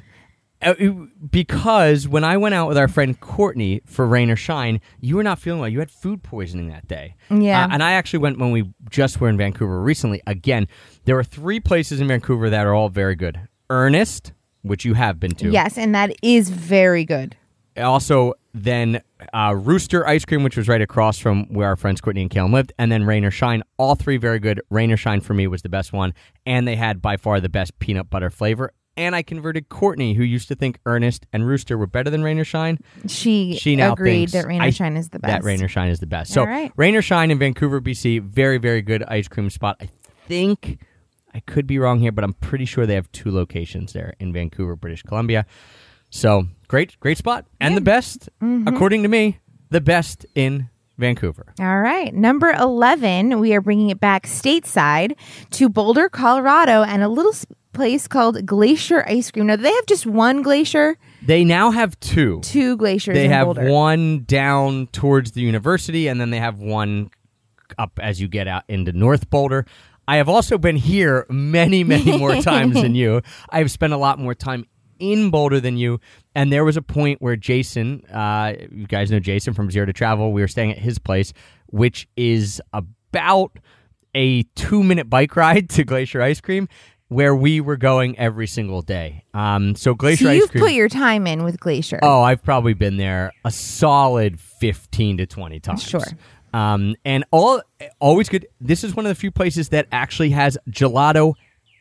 Uh, 0.62 0.76
it- 0.78 1.32
Because 1.32 2.08
when 2.08 2.24
I 2.24 2.38
went 2.38 2.54
out 2.56 2.68
with 2.68 2.78
our 2.78 2.88
friend 2.88 3.20
Courtney 3.20 3.82
for 3.86 4.06
Rain 4.08 4.30
or 4.30 4.36
Shine, 4.36 4.80
you 5.00 5.16
were 5.16 5.24
not 5.24 5.40
feeling 5.40 5.60
well. 5.60 5.70
You 5.70 5.80
had 5.80 5.90
food 5.92 6.22
poisoning 6.24 6.68
that 6.70 6.88
day. 6.88 7.16
Yeah. 7.30 7.66
Uh, 7.66 7.70
and 7.72 7.84
I 7.84 7.94
actually 7.94 8.20
went 8.20 8.38
when 8.40 8.52
we 8.52 8.72
just 8.90 9.20
were 9.20 9.28
in 9.30 9.38
Vancouver 9.38 9.82
recently. 9.82 10.22
Again, 10.28 10.68
there 11.06 11.18
are 11.18 11.24
three 11.24 11.60
places 11.60 12.00
in 12.00 12.08
Vancouver 12.08 12.50
that 12.50 12.66
are 12.66 12.74
all 12.74 12.90
very 12.90 13.16
good 13.16 13.40
Earnest, 13.70 14.34
which 14.62 14.86
you 14.86 14.94
have 14.94 15.20
been 15.20 15.32
to. 15.36 15.50
Yes, 15.50 15.78
and 15.78 15.96
that 15.96 16.12
is 16.22 16.50
very 16.52 17.06
good. 17.06 17.36
Also, 17.78 18.34
then 18.54 19.02
uh, 19.34 19.56
Rooster 19.58 20.06
Ice 20.08 20.26
Cream, 20.26 20.44
which 20.44 20.58
was 20.58 20.68
right 20.68 20.82
across 20.82 21.18
from 21.18 21.46
where 21.54 21.68
our 21.68 21.76
friends 21.76 22.02
Courtney 22.02 22.22
and 22.22 22.30
Kalen 22.30 22.52
lived, 22.52 22.74
and 22.78 22.92
then 22.92 23.06
Rain 23.06 23.24
or 23.24 23.32
Shine. 23.32 23.64
All 23.78 23.96
three 23.96 24.18
very 24.18 24.40
good. 24.40 24.62
Rain 24.70 24.92
or 24.92 24.98
Shine 24.98 25.22
for 25.22 25.34
me 25.34 25.48
was 25.48 25.62
the 25.62 25.70
best 25.70 25.94
one, 25.94 26.14
and 26.46 26.68
they 26.68 26.76
had 26.76 27.02
by 27.02 27.18
far 27.18 27.40
the 27.40 27.50
best 27.50 27.78
peanut 27.80 28.10
butter 28.10 28.30
flavor. 28.30 28.74
And 28.98 29.16
I 29.16 29.24
converted 29.24 29.70
Courtney, 29.70 30.16
who 30.16 30.24
used 30.24 30.50
to 30.50 30.56
think 30.56 30.78
Earnest 30.86 31.26
and 31.32 31.48
Rooster 31.48 31.78
were 31.78 31.88
better 31.88 32.10
than 32.10 32.24
Rain 32.24 32.38
or 32.40 32.44
Shine. 32.44 32.78
She, 33.08 33.56
She 33.56 33.78
now 33.78 33.94
agreed 33.94 34.30
that 34.30 34.46
Rain 34.46 34.62
or 34.62 34.72
Shine 34.72 34.98
is 34.98 35.10
the 35.10 35.20
best. 35.20 35.32
That 35.32 35.44
Rain 35.46 35.64
or 35.64 35.70
Shine 35.70 35.90
is 35.90 36.02
the 36.02 36.08
best. 36.08 36.34
So 36.34 36.44
right. 36.44 36.74
Rain 36.76 36.94
or 36.96 37.02
Shine 37.02 37.32
in 37.32 37.40
Vancouver, 37.40 37.80
BC, 37.80 38.22
very 38.22 38.58
very 38.58 38.82
good 38.82 39.04
ice 39.04 39.30
cream 39.30 39.50
spot. 39.50 39.78
I 39.80 39.90
think 40.28 40.80
I 41.34 41.40
could 41.40 41.68
be 41.68 41.80
wrong 41.80 42.00
here, 42.00 42.12
but 42.12 42.26
I'm 42.26 42.34
pretty 42.34 42.66
sure 42.66 42.86
they 42.86 42.96
have 42.96 43.10
two 43.14 43.32
locations 43.32 43.94
there 43.94 44.14
in 44.20 44.34
Vancouver, 44.34 44.76
British 44.76 45.04
Columbia. 45.04 45.46
So 46.12 46.48
great, 46.68 47.00
great 47.00 47.18
spot, 47.18 47.46
and 47.60 47.76
the 47.76 47.82
best, 47.82 48.30
Mm-hmm. 48.42 48.68
according 48.68 49.02
to 49.04 49.10
me, 49.10 49.40
the 49.70 49.82
best 49.82 50.26
in 50.36 50.70
Vancouver. 50.98 51.54
All 51.60 51.80
right. 51.80 52.14
Number 52.14 52.52
11, 52.52 53.40
we 53.40 53.54
are 53.56 53.62
bringing 53.62 53.90
it 53.90 54.00
back 54.00 54.28
stateside 54.28 55.16
to 55.52 55.68
Boulder, 55.70 56.10
Colorado, 56.10 56.84
and 56.84 57.02
a 57.02 57.08
little 57.08 57.34
place 57.74 58.08
called 58.08 58.46
Glacier 58.46 59.04
Ice 59.08 59.32
Cream. 59.32 59.48
Now, 59.48 59.56
do 59.56 59.64
they 59.64 59.72
have 59.74 59.86
just 59.88 60.06
one 60.06 60.42
glacier? 60.42 60.98
They 61.26 61.44
now 61.46 61.72
have 61.72 61.98
two. 62.02 62.42
Two 62.44 62.76
glaciers 62.78 63.16
They 63.16 63.30
have 63.30 63.46
Boulder. 63.46 63.72
one 63.72 64.24
down 64.26 64.88
towards 64.88 65.32
the 65.32 65.42
university, 65.42 66.08
and 66.08 66.20
then 66.20 66.30
they 66.30 66.40
have 66.40 66.60
one 66.60 67.10
up 67.80 67.98
as 68.04 68.20
you 68.20 68.28
get 68.28 68.48
out 68.50 68.64
into 68.68 68.92
North 68.92 69.30
Boulder. 69.30 69.66
I 70.08 70.18
have 70.18 70.28
also 70.28 70.58
been 70.58 70.76
here 70.76 71.26
many, 71.30 71.86
many 71.86 72.18
more 72.18 72.36
times 72.42 72.74
than 72.82 72.96
you. 73.02 73.22
I 73.50 73.60
have 73.60 73.72
spent 73.72 73.94
a 73.94 73.98
lot 73.98 74.20
more 74.20 74.36
time 74.36 74.66
in 75.02 75.30
Boulder 75.32 75.60
than 75.60 75.78
you. 75.78 76.00
And 76.36 76.54
there 76.54 76.64
was 76.64 76.78
a 76.78 76.82
point 76.82 77.22
where 77.22 77.36
Jason, 77.36 78.06
uh, 78.06 78.54
you 78.72 78.88
guys 78.88 79.12
know 79.12 79.20
Jason 79.20 79.54
from 79.54 79.70
Zero 79.72 79.86
to 79.86 79.94
Travel, 79.94 80.32
we 80.32 80.42
were 80.42 80.48
staying 80.48 80.72
at 80.72 80.78
his 80.78 81.00
place, 81.00 81.34
which 81.68 82.08
is 82.16 82.62
about 82.72 83.52
a 84.16 84.44
two 84.56 84.84
minute 84.84 85.10
bike 85.10 85.36
ride 85.36 85.70
to 85.72 85.84
Glacier 85.84 86.22
Ice 86.22 86.40
Cream. 86.40 86.68
Where 87.08 87.36
we 87.36 87.60
were 87.60 87.76
going 87.76 88.18
every 88.18 88.48
single 88.48 88.82
day. 88.82 89.26
Um, 89.34 89.76
so 89.76 89.94
Glacier 89.94 90.24
So 90.24 90.30
Ice 90.30 90.38
you've 90.38 90.52
Cream. 90.52 90.64
put 90.64 90.72
your 90.72 90.88
time 90.88 91.28
in 91.28 91.44
with 91.44 91.60
Glacier. 91.60 92.00
Oh, 92.02 92.22
I've 92.22 92.42
probably 92.42 92.74
been 92.74 92.96
there 92.96 93.34
a 93.44 93.52
solid 93.52 94.40
15 94.40 95.18
to 95.18 95.26
20 95.26 95.60
times. 95.60 95.84
Sure. 95.84 96.00
Um, 96.54 96.96
and 97.04 97.26
all 97.32 97.62
always 98.00 98.30
good. 98.30 98.48
This 98.62 98.86
is 98.86 98.96
one 98.96 99.06
of 99.06 99.10
the 99.10 99.16
few 99.16 99.30
places 99.30 99.68
that 99.70 99.88
actually 99.92 100.30
has 100.30 100.58
gelato 100.70 101.34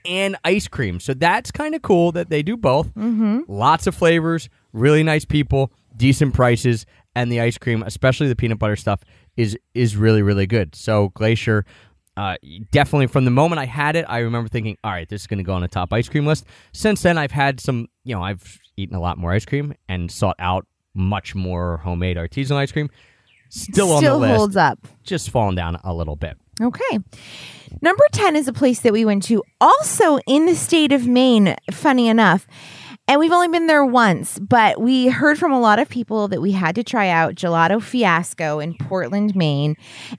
and 0.04 0.36
ice 0.44 0.68
cream. 0.68 1.00
So 1.00 1.14
that's 1.14 1.50
kind 1.50 1.74
of 1.74 1.82
cool 1.82 2.12
that 2.12 2.30
they 2.30 2.42
do 2.42 2.56
both. 2.56 2.88
Mm-hmm. 2.94 3.40
Lots 3.48 3.86
of 3.86 3.94
flavors, 3.94 4.48
really 4.72 5.02
nice 5.02 5.24
people. 5.24 5.72
decent 5.96 6.34
prices, 6.34 6.86
and 7.14 7.30
the 7.30 7.40
ice 7.40 7.58
cream, 7.58 7.82
especially 7.82 8.28
the 8.28 8.36
peanut 8.36 8.58
butter 8.58 8.76
stuff, 8.76 9.02
is 9.36 9.58
is 9.74 9.96
really 9.96 10.22
really 10.22 10.46
good. 10.46 10.74
So 10.74 11.08
Glacier. 11.10 11.64
Uh, 12.16 12.36
definitely 12.70 13.06
from 13.06 13.24
the 13.24 13.30
moment 13.30 13.58
I 13.60 13.64
had 13.64 13.96
it, 13.96 14.04
I 14.06 14.18
remember 14.18 14.48
thinking, 14.48 14.76
all 14.84 14.90
right, 14.90 15.08
this 15.08 15.22
is 15.22 15.26
going 15.26 15.38
to 15.38 15.44
go 15.44 15.54
on 15.54 15.62
the 15.62 15.68
top 15.68 15.90
ice 15.92 16.06
cream 16.08 16.26
list. 16.26 16.44
Since 16.72 17.00
then, 17.02 17.16
I've 17.16 17.30
had 17.30 17.60
some, 17.60 17.86
you 18.04 18.14
know, 18.14 18.22
I've 18.22 18.58
eaten 18.76 18.94
a 18.94 19.00
lot 19.00 19.16
more 19.16 19.32
ice 19.32 19.46
cream 19.46 19.72
and 19.88 20.10
sought 20.10 20.36
out 20.38 20.66
much 20.92 21.34
more 21.34 21.78
homemade 21.78 22.18
artisanal 22.18 22.56
ice 22.56 22.72
cream. 22.72 22.90
Still, 23.48 23.92
on 23.92 24.02
the 24.02 24.08
Still 24.08 24.18
list, 24.18 24.34
holds 24.36 24.56
up. 24.56 24.78
just 25.02 25.30
fallen 25.30 25.54
down 25.54 25.76
a 25.82 25.94
little 25.94 26.16
bit. 26.16 26.36
Okay. 26.60 26.98
Number 27.80 28.04
10 28.12 28.36
is 28.36 28.48
a 28.48 28.52
place 28.52 28.80
that 28.80 28.92
we 28.92 29.04
went 29.04 29.22
to 29.24 29.42
also 29.60 30.18
in 30.26 30.46
the 30.46 30.54
state 30.54 30.92
of 30.92 31.06
Maine, 31.06 31.56
funny 31.70 32.08
enough. 32.08 32.46
And 33.08 33.18
we've 33.18 33.32
only 33.32 33.48
been 33.48 33.66
there 33.66 33.84
once, 33.84 34.38
but 34.38 34.80
we 34.80 35.08
heard 35.08 35.38
from 35.38 35.50
a 35.50 35.58
lot 35.58 35.80
of 35.80 35.88
people 35.88 36.28
that 36.28 36.40
we 36.40 36.52
had 36.52 36.76
to 36.76 36.84
try 36.84 37.08
out 37.08 37.34
Gelato 37.34 37.82
Fiasco 37.82 38.60
in 38.60 38.74
Portland, 38.74 39.34
Maine. 39.34 39.76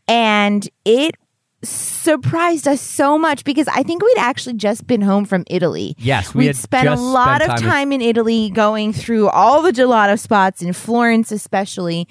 And 0.08 0.68
it 0.84 1.16
surprised 1.64 2.68
us 2.68 2.82
so 2.82 3.18
much 3.18 3.44
because 3.44 3.68
I 3.68 3.84
think 3.84 4.04
we'd 4.04 4.18
actually 4.18 4.56
just 4.56 4.88
been 4.88 5.02
home 5.02 5.26
from 5.26 5.44
Italy. 5.48 5.96
Yes, 5.98 6.34
we 6.34 6.40
we'd 6.40 6.48
had 6.48 6.56
spent 6.56 6.88
a 6.88 6.96
lot 6.96 7.42
spent 7.42 7.54
of 7.54 7.60
time 7.60 7.64
in- 7.64 7.70
time 7.72 7.92
in 7.94 8.02
Italy 8.02 8.50
going 8.50 8.94
through 8.94 9.30
all 9.30 9.62
the 9.62 9.72
gelato 9.72 10.18
spots 10.20 10.62
in 10.62 10.74
Florence, 10.74 11.32
especially. 11.32 12.08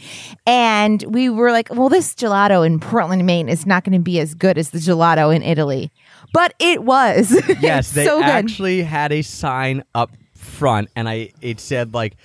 And 0.46 1.02
we 1.08 1.28
were 1.28 1.50
like, 1.50 1.68
well, 1.70 1.88
this 1.88 2.14
gelato 2.14 2.64
in 2.64 2.78
Portland, 2.80 3.26
Maine 3.26 3.48
is 3.48 3.66
not 3.66 3.84
going 3.84 3.92
to 3.98 4.02
be 4.02 4.20
as 4.20 4.34
good 4.34 4.56
as 4.56 4.70
the 4.70 4.78
gelato 4.78 5.34
in 5.34 5.42
Italy. 5.42 5.90
But 6.32 6.54
it 6.58 6.84
was. 6.84 7.30
Yes, 7.60 7.92
they 7.92 8.04
so 8.06 8.22
actually 8.22 8.82
had 8.82 9.12
a 9.12 9.22
sign 9.22 9.82
up 9.94 10.10
front, 10.34 10.88
and 10.96 11.08
I 11.08 11.32
it 11.42 11.60
said 11.60 11.92
like 11.92 12.16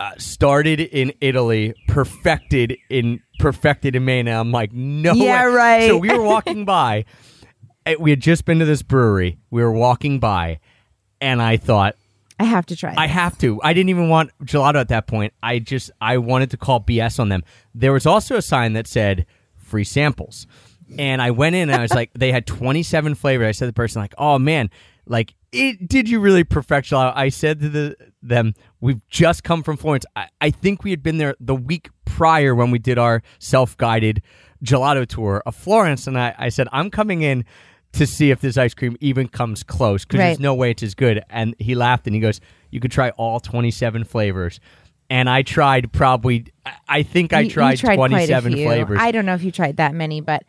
uh, 0.00 0.12
started 0.18 0.80
in 0.80 1.12
Italy, 1.20 1.74
perfected 1.88 2.76
in 2.90 3.20
perfected 3.38 3.94
in 3.96 4.04
Maine. 4.04 4.28
And 4.28 4.36
I'm 4.36 4.52
like, 4.52 4.72
no, 4.72 5.12
Yeah, 5.12 5.46
way. 5.48 5.54
right. 5.54 5.88
So 5.88 5.96
we 5.98 6.08
were 6.16 6.22
walking 6.22 6.64
by. 6.76 7.04
eh, 7.86 7.94
We 7.98 8.10
had 8.10 8.20
just 8.20 8.44
been 8.44 8.58
to 8.58 8.64
this 8.64 8.82
brewery. 8.82 9.38
We 9.50 9.62
were 9.62 9.72
walking 9.72 10.18
by, 10.20 10.60
and 11.20 11.40
I 11.42 11.56
thought. 11.56 11.96
I 12.38 12.44
have 12.44 12.66
to 12.66 12.76
try. 12.76 12.92
I 12.96 13.06
this. 13.06 13.14
have 13.14 13.38
to. 13.38 13.60
I 13.62 13.72
didn't 13.74 13.90
even 13.90 14.08
want 14.08 14.30
gelato 14.44 14.76
at 14.76 14.88
that 14.88 15.06
point. 15.06 15.32
I 15.42 15.60
just 15.60 15.90
I 16.00 16.18
wanted 16.18 16.50
to 16.50 16.56
call 16.56 16.80
BS 16.80 17.20
on 17.20 17.28
them. 17.28 17.44
There 17.74 17.92
was 17.92 18.06
also 18.06 18.36
a 18.36 18.42
sign 18.42 18.72
that 18.72 18.86
said 18.88 19.26
free 19.56 19.84
samples. 19.84 20.46
And 20.98 21.22
I 21.22 21.30
went 21.30 21.54
in 21.56 21.70
and 21.70 21.78
I 21.78 21.82
was 21.82 21.92
like, 21.94 22.10
they 22.14 22.30
had 22.30 22.46
27 22.46 23.14
flavors. 23.14 23.46
I 23.46 23.52
said 23.52 23.64
to 23.64 23.66
the 23.68 23.72
person 23.72 24.02
like, 24.02 24.14
"Oh 24.18 24.38
man, 24.38 24.68
like 25.06 25.34
it, 25.54 25.88
did 25.88 26.08
you 26.08 26.20
really 26.20 26.44
perfect 26.44 26.88
gelato?" 26.90 27.12
I 27.16 27.28
said 27.28 27.60
to 27.60 27.68
the 27.68 27.96
them, 28.22 28.54
"We've 28.80 29.06
just 29.08 29.44
come 29.44 29.62
from 29.62 29.76
Florence. 29.76 30.04
I, 30.16 30.28
I 30.40 30.50
think 30.50 30.84
we 30.84 30.90
had 30.90 31.02
been 31.02 31.18
there 31.18 31.34
the 31.40 31.54
week 31.54 31.88
prior 32.04 32.54
when 32.54 32.70
we 32.70 32.78
did 32.78 32.98
our 32.98 33.22
self-guided 33.38 34.22
gelato 34.64 35.06
tour 35.06 35.42
of 35.46 35.54
Florence." 35.54 36.06
And 36.06 36.18
I, 36.18 36.34
I 36.38 36.48
said, 36.48 36.68
"I'm 36.72 36.90
coming 36.90 37.22
in 37.22 37.44
to 37.92 38.06
see 38.06 38.30
if 38.30 38.40
this 38.40 38.56
ice 38.58 38.74
cream 38.74 38.96
even 39.00 39.28
comes 39.28 39.62
close 39.62 40.04
because 40.04 40.18
Right. 40.18 40.26
there's 40.26 40.40
no 40.40 40.54
way 40.54 40.70
it's 40.72 40.82
as 40.82 40.94
good." 40.94 41.22
And 41.30 41.54
he 41.58 41.74
laughed 41.74 42.06
and 42.06 42.14
he 42.14 42.20
goes, 42.20 42.40
"You 42.70 42.80
could 42.80 42.90
try 42.92 43.10
all 43.10 43.40
27 43.40 44.04
flavors." 44.04 44.60
And 45.10 45.28
I 45.28 45.42
tried 45.42 45.92
probably. 45.92 46.46
I- 46.88 47.02
think 47.02 47.32
I 47.32 47.48
tried, 47.48 47.82
a 47.82 47.94
27 47.96 48.52
few. 48.54 48.66
flavors. 48.66 48.98
I 49.00 49.10
don't 49.10 49.26
know 49.26 49.34
if 49.34 49.42
you 49.42 49.50
tried 49.50 49.76
that 49.76 49.94
many, 49.94 50.20
but 50.20 50.44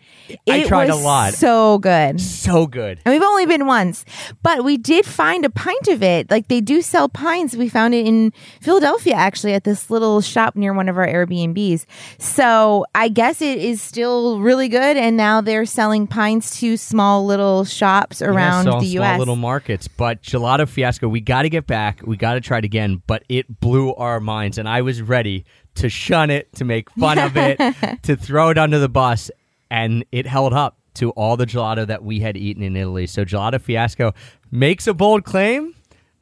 I 0.49 0.63
tried 0.65 0.89
a 0.89 0.95
lot. 0.95 1.33
So 1.33 1.77
good. 1.79 2.21
so 2.21 2.67
good. 2.67 2.99
And 3.05 3.13
we've 3.13 3.21
only 3.23 3.45
been 3.45 3.65
once, 3.65 4.05
but 4.43 4.63
we 4.63 4.77
did 4.77 5.05
find 5.05 5.45
a 5.45 5.49
pint 5.49 5.87
of 5.87 6.01
it. 6.03 6.29
Like 6.31 6.47
they 6.47 6.61
do 6.61 6.81
sell 6.81 7.09
pints. 7.09 7.55
We 7.55 7.69
found 7.69 7.93
it 7.93 8.05
in 8.05 8.31
Philadelphia, 8.61 9.15
actually, 9.15 9.53
at 9.53 9.63
this 9.63 9.89
little 9.89 10.21
shop 10.21 10.55
near 10.55 10.73
one 10.73 10.89
of 10.89 10.97
our 10.97 11.07
Airbnbs. 11.07 11.85
So 12.17 12.85
I 12.95 13.09
guess 13.09 13.41
it 13.41 13.57
is 13.57 13.81
still 13.81 14.39
really 14.39 14.69
good. 14.69 14.97
And 14.97 15.17
now 15.17 15.41
they're 15.41 15.65
selling 15.65 16.07
pints 16.07 16.59
to 16.59 16.77
small 16.77 17.25
little 17.25 17.65
shops 17.65 18.21
around 18.21 18.65
Yeah, 18.65 18.79
the 18.79 18.85
small 18.91 19.05
U.S. 19.05 19.19
little 19.19 19.35
markets. 19.35 19.87
But 19.87 20.21
gelato 20.21 20.67
fiasco, 20.67 21.07
we 21.07 21.21
got 21.21 21.43
to 21.43 21.49
get 21.49 21.67
back. 21.67 22.01
We 22.03 22.17
got 22.17 22.33
to 22.35 22.41
try 22.41 22.59
it 22.59 22.65
again. 22.65 23.01
But 23.07 23.23
it 23.29 23.59
blew 23.59 23.93
our 23.95 24.19
minds, 24.19 24.57
and 24.57 24.67
I 24.69 24.81
was 24.81 25.01
ready 25.01 25.45
to 25.75 25.89
shun 25.89 26.29
it, 26.29 26.53
to 26.55 26.65
make 26.65 26.89
fun 26.91 27.17
of 27.19 27.35
it, 27.37 27.59
to 28.03 28.15
throw 28.15 28.49
it 28.49 28.57
under 28.57 28.79
the 28.79 28.89
bus, 28.89 29.29
and 29.69 30.05
it 30.11 30.25
held 30.25 30.53
up 30.53 30.77
to 30.95 31.11
all 31.11 31.35
the 31.37 31.45
gelato 31.45 31.85
that 31.87 32.03
we 32.03 32.19
had 32.21 32.37
eaten 32.37 32.63
in 32.63 32.75
Italy. 32.75 33.07
So 33.07 33.25
gelato 33.25 33.59
fiasco 33.61 34.13
makes 34.51 34.87
a 34.87 34.93
bold 34.93 35.23
claim, 35.25 35.75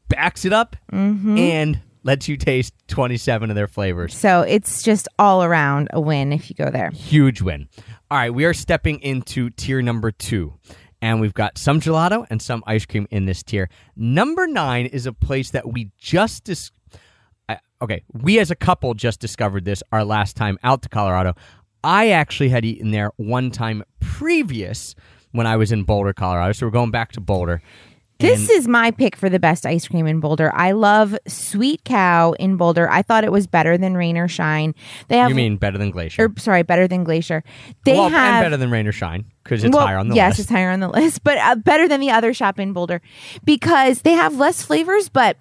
backs 0.09 0.45
it 0.45 0.53
up, 0.53 0.75
Mm-hmm. 0.91 1.37
and 1.37 1.81
lets 2.05 2.27
you 2.27 2.35
taste 2.35 2.73
27 2.89 3.49
of 3.49 3.55
their 3.55 3.67
flavors. 3.67 4.13
so 4.13 4.41
it's 4.41 4.83
just 4.83 5.07
all 5.17 5.41
around 5.43 5.87
a 5.93 6.01
win 6.01 6.33
if 6.33 6.49
you 6.49 6.55
go 6.55 6.69
there. 6.69 6.89
Huge 6.89 7.41
win. 7.41 7.69
All 8.11 8.17
right, 8.17 8.33
we 8.33 8.43
are 8.43 8.53
stepping 8.53 8.99
into 8.99 9.49
tier 9.51 9.81
number 9.81 10.11
two. 10.11 10.53
And 11.01 11.19
we've 11.21 11.33
got 11.33 11.57
some 11.57 11.79
gelato 11.81 12.25
and 12.29 12.41
some 12.41 12.63
ice 12.65 12.85
cream 12.85 13.07
in 13.11 13.25
this 13.25 13.43
tier. 13.43 13.69
Number 13.95 14.47
nine 14.47 14.85
is 14.85 15.05
a 15.05 15.11
place 15.13 15.51
that 15.51 15.67
we 15.71 15.91
just 15.97 16.45
dis- 16.45 16.71
okay, 17.83 18.01
we 18.13 18.39
as 18.39 18.49
a 18.49 18.55
couple 18.55 18.93
just 18.93 19.19
discovered 19.19 19.65
this 19.65 19.83
our 19.91 20.03
last 20.03 20.35
time 20.35 20.57
out 20.63 20.81
to 20.83 20.89
Colorado. 20.89 21.35
I 21.83 22.09
actually 22.09 22.49
had 22.49 22.63
eaten 22.63 22.91
there 22.91 23.11
one 23.17 23.51
time 23.51 23.83
previous 23.99 24.95
when 25.31 25.45
I 25.45 25.57
was 25.57 25.71
in 25.71 25.83
Boulder, 25.83 26.13
Colorado. 26.13 26.53
So 26.53 26.65
we're 26.65 26.71
going 26.71 26.91
back 26.91 27.11
to 27.13 27.21
Boulder. 27.21 27.61
This 28.19 28.49
is 28.49 28.69
my 28.69 28.91
pick 28.91 29.17
for 29.17 29.29
the 29.29 29.39
best 29.39 29.65
ice 29.65 29.85
cream 29.85 30.07
in 30.07 30.21
Boulder. 30.21 30.49
I 30.55 30.71
love 30.71 31.17
Sweet 31.27 31.83
Cow 31.83 32.31
in 32.33 32.55
Boulder. 32.55 32.89
I 32.89 33.01
thought 33.01 33.25
it 33.25 33.33
was 33.33 33.47
better 33.47 33.77
than 33.77 33.97
Rain 33.97 34.17
or 34.17 34.29
Shine. 34.29 34.73
They 35.09 35.17
have 35.17 35.27
you 35.27 35.35
mean 35.35 35.57
better 35.57 35.77
than 35.77 35.91
Glacier? 35.91 36.27
or 36.27 36.33
sorry, 36.37 36.63
better 36.63 36.87
than 36.87 37.03
Glacier. 37.03 37.43
They 37.83 37.93
well, 37.93 38.07
have 38.07 38.35
and 38.35 38.45
better 38.45 38.55
than 38.55 38.71
Rain 38.71 38.87
or 38.87 38.93
Shine 38.93 39.25
because 39.43 39.65
it's 39.65 39.75
well, 39.75 39.85
higher 39.85 39.97
on 39.97 40.07
the 40.07 40.15
yes, 40.15 40.31
list. 40.31 40.39
Yes, 40.39 40.45
it's 40.45 40.51
higher 40.51 40.69
on 40.69 40.79
the 40.79 40.87
list, 40.87 41.21
but 41.25 41.37
uh, 41.37 41.55
better 41.55 41.89
than 41.89 41.99
the 41.99 42.11
other 42.11 42.33
shop 42.33 42.59
in 42.59 42.71
Boulder 42.71 43.01
because 43.43 44.03
they 44.03 44.13
have 44.13 44.37
less 44.37 44.63
flavors, 44.63 45.09
but 45.09 45.35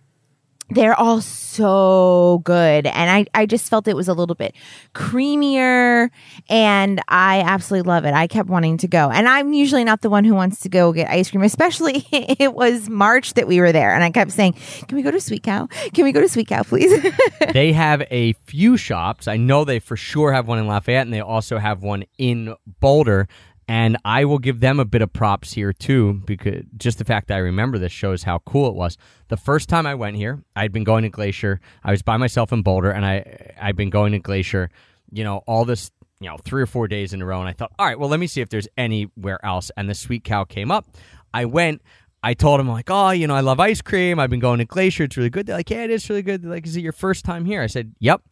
they're 0.74 0.98
all 0.98 1.20
so 1.20 2.40
good. 2.44 2.86
And 2.86 3.10
I, 3.10 3.26
I 3.34 3.46
just 3.46 3.68
felt 3.68 3.86
it 3.86 3.96
was 3.96 4.08
a 4.08 4.14
little 4.14 4.34
bit 4.34 4.54
creamier 4.94 6.10
and 6.48 7.00
I 7.08 7.40
absolutely 7.40 7.88
love 7.88 8.04
it. 8.04 8.14
I 8.14 8.26
kept 8.26 8.48
wanting 8.48 8.78
to 8.78 8.88
go. 8.88 9.10
And 9.10 9.28
I'm 9.28 9.52
usually 9.52 9.84
not 9.84 10.00
the 10.00 10.10
one 10.10 10.24
who 10.24 10.34
wants 10.34 10.60
to 10.60 10.68
go 10.68 10.92
get 10.92 11.10
ice 11.10 11.30
cream, 11.30 11.42
especially 11.42 12.06
it 12.12 12.54
was 12.54 12.88
March 12.88 13.34
that 13.34 13.46
we 13.46 13.60
were 13.60 13.72
there. 13.72 13.94
And 13.94 14.02
I 14.02 14.10
kept 14.10 14.32
saying, 14.32 14.54
Can 14.88 14.96
we 14.96 15.02
go 15.02 15.10
to 15.10 15.20
Sweet 15.20 15.42
Cow? 15.42 15.66
Can 15.92 16.04
we 16.04 16.12
go 16.12 16.20
to 16.20 16.28
Sweet 16.28 16.48
Cow, 16.48 16.62
please? 16.62 17.02
they 17.52 17.72
have 17.72 18.02
a 18.10 18.32
few 18.44 18.76
shops. 18.76 19.28
I 19.28 19.36
know 19.36 19.64
they 19.64 19.78
for 19.78 19.96
sure 19.96 20.32
have 20.32 20.48
one 20.48 20.58
in 20.58 20.66
Lafayette, 20.66 21.06
and 21.06 21.12
they 21.12 21.20
also 21.20 21.58
have 21.58 21.82
one 21.82 22.04
in 22.18 22.54
Boulder. 22.80 23.28
And 23.68 23.96
I 24.04 24.24
will 24.24 24.38
give 24.38 24.60
them 24.60 24.80
a 24.80 24.84
bit 24.84 25.02
of 25.02 25.12
props 25.12 25.52
here 25.52 25.72
too, 25.72 26.22
because 26.24 26.64
just 26.76 26.98
the 26.98 27.04
fact 27.04 27.28
that 27.28 27.36
I 27.36 27.38
remember 27.38 27.78
this 27.78 27.92
shows 27.92 28.24
how 28.24 28.40
cool 28.40 28.68
it 28.68 28.74
was. 28.74 28.98
The 29.28 29.36
first 29.36 29.68
time 29.68 29.86
I 29.86 29.94
went 29.94 30.16
here, 30.16 30.42
I'd 30.56 30.72
been 30.72 30.84
going 30.84 31.04
to 31.04 31.08
Glacier. 31.08 31.60
I 31.84 31.92
was 31.92 32.02
by 32.02 32.16
myself 32.16 32.52
in 32.52 32.62
Boulder, 32.62 32.90
and 32.90 33.06
I 33.06 33.54
I'd 33.60 33.76
been 33.76 33.90
going 33.90 34.12
to 34.12 34.18
Glacier, 34.18 34.68
you 35.10 35.24
know, 35.24 35.38
all 35.46 35.64
this, 35.64 35.90
you 36.20 36.28
know, 36.28 36.36
three 36.44 36.60
or 36.60 36.66
four 36.66 36.88
days 36.88 37.12
in 37.12 37.22
a 37.22 37.26
row. 37.26 37.40
And 37.40 37.48
I 37.48 37.52
thought, 37.52 37.72
all 37.78 37.86
right, 37.86 37.98
well, 37.98 38.08
let 38.08 38.20
me 38.20 38.26
see 38.26 38.40
if 38.40 38.48
there's 38.48 38.68
anywhere 38.76 39.42
else. 39.44 39.70
And 39.76 39.88
the 39.88 39.94
Sweet 39.94 40.24
Cow 40.24 40.44
came 40.44 40.70
up. 40.70 40.86
I 41.32 41.44
went. 41.44 41.82
I 42.24 42.34
told 42.34 42.60
him 42.60 42.68
like, 42.68 42.88
oh, 42.88 43.10
you 43.10 43.26
know, 43.26 43.34
I 43.34 43.40
love 43.40 43.58
ice 43.58 43.82
cream. 43.82 44.20
I've 44.20 44.30
been 44.30 44.38
going 44.40 44.58
to 44.58 44.64
Glacier. 44.64 45.04
It's 45.04 45.16
really 45.16 45.30
good. 45.30 45.46
They're 45.46 45.56
like, 45.56 45.70
yeah, 45.70 45.84
it 45.84 45.90
is 45.90 46.08
really 46.08 46.22
good. 46.22 46.42
They're 46.42 46.50
like, 46.50 46.66
is 46.66 46.76
it 46.76 46.80
your 46.80 46.92
first 46.92 47.24
time 47.24 47.44
here? 47.44 47.62
I 47.62 47.66
said, 47.66 47.94
yep. 47.98 48.22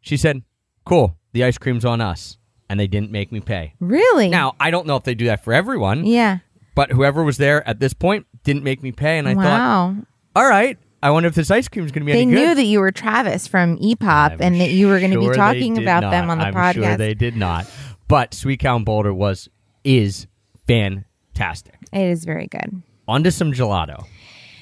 She 0.00 0.16
said, 0.16 0.42
cool. 0.84 1.16
The 1.32 1.44
ice 1.44 1.58
cream's 1.58 1.84
on 1.84 2.00
us, 2.00 2.38
and 2.68 2.78
they 2.78 2.86
didn't 2.86 3.10
make 3.10 3.32
me 3.32 3.40
pay. 3.40 3.74
really? 3.80 4.28
Now 4.28 4.54
I 4.58 4.70
don't 4.70 4.86
know 4.86 4.96
if 4.96 5.04
they 5.04 5.14
do 5.14 5.26
that 5.26 5.44
for 5.44 5.52
everyone, 5.52 6.04
yeah. 6.04 6.38
but 6.74 6.90
whoever 6.90 7.22
was 7.22 7.36
there 7.36 7.66
at 7.68 7.80
this 7.80 7.92
point 7.92 8.26
didn't 8.44 8.64
make 8.64 8.82
me 8.82 8.92
pay, 8.92 9.18
and 9.18 9.28
I 9.28 9.34
thought, 9.34 9.42
wow. 9.44 9.96
all 10.34 10.48
right, 10.48 10.78
I 11.02 11.10
wonder 11.10 11.28
if 11.28 11.34
this 11.34 11.50
ice 11.50 11.68
cream 11.68 11.84
is 11.84 11.92
going 11.92 12.02
to 12.02 12.06
be 12.06 12.12
They 12.12 12.22
any 12.22 12.32
knew 12.32 12.54
that 12.54 12.64
you 12.64 12.80
were 12.80 12.90
Travis 12.90 13.46
from 13.46 13.78
EPOP 13.78 14.38
and 14.40 14.60
that 14.60 14.70
you 14.70 14.88
were 14.88 14.98
going 14.98 15.12
to 15.12 15.20
sure 15.20 15.30
be 15.30 15.36
talking 15.36 15.78
about 15.78 16.00
not. 16.00 16.10
them 16.10 16.30
on 16.30 16.38
the 16.38 16.46
I'm 16.46 16.54
podcast. 16.54 16.74
Sure 16.74 16.96
they 16.96 17.14
did 17.14 17.36
not. 17.36 17.70
But 18.08 18.34
Sweet 18.34 18.60
Cow 18.60 18.76
and 18.76 18.84
Boulder 18.84 19.12
was 19.12 19.48
is 19.84 20.26
fantastic. 20.66 21.74
It 21.92 22.00
is 22.00 22.24
very 22.24 22.46
good. 22.46 22.82
On 23.08 23.22
to 23.22 23.30
some 23.30 23.52
gelato, 23.52 24.04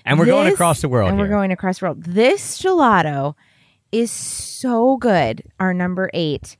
and 0.05 0.19
we're 0.19 0.27
going 0.27 0.53
across 0.53 0.81
the 0.81 0.89
world. 0.89 1.11
And 1.11 1.19
we're 1.19 1.29
going 1.29 1.51
across 1.51 1.79
the 1.79 1.87
world. 1.87 2.05
This 2.05 2.61
gelato 2.61 3.35
is 3.93 4.11
so 4.11 4.97
good. 4.97 5.45
Our 5.61 5.73
number 5.73 6.11
eight. 6.13 6.57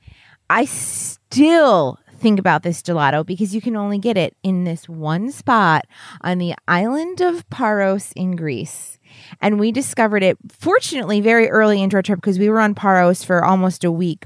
I 0.49 0.65
still 0.65 1.99
think 2.17 2.39
about 2.39 2.63
this 2.63 2.81
gelato 2.81 3.25
because 3.25 3.53
you 3.53 3.61
can 3.61 3.75
only 3.75 3.97
get 3.97 4.17
it 4.17 4.35
in 4.43 4.63
this 4.63 4.87
one 4.87 5.31
spot 5.31 5.85
on 6.21 6.37
the 6.37 6.55
island 6.67 7.21
of 7.21 7.47
Paros 7.49 8.11
in 8.15 8.35
Greece. 8.35 8.99
And 9.41 9.59
we 9.59 9.71
discovered 9.71 10.23
it, 10.23 10.37
fortunately, 10.49 11.21
very 11.21 11.49
early 11.49 11.81
into 11.81 11.95
our 11.95 12.01
trip 12.01 12.19
because 12.19 12.39
we 12.39 12.49
were 12.49 12.59
on 12.59 12.75
Paros 12.75 13.23
for 13.23 13.43
almost 13.43 13.83
a 13.83 13.91
week. 13.91 14.25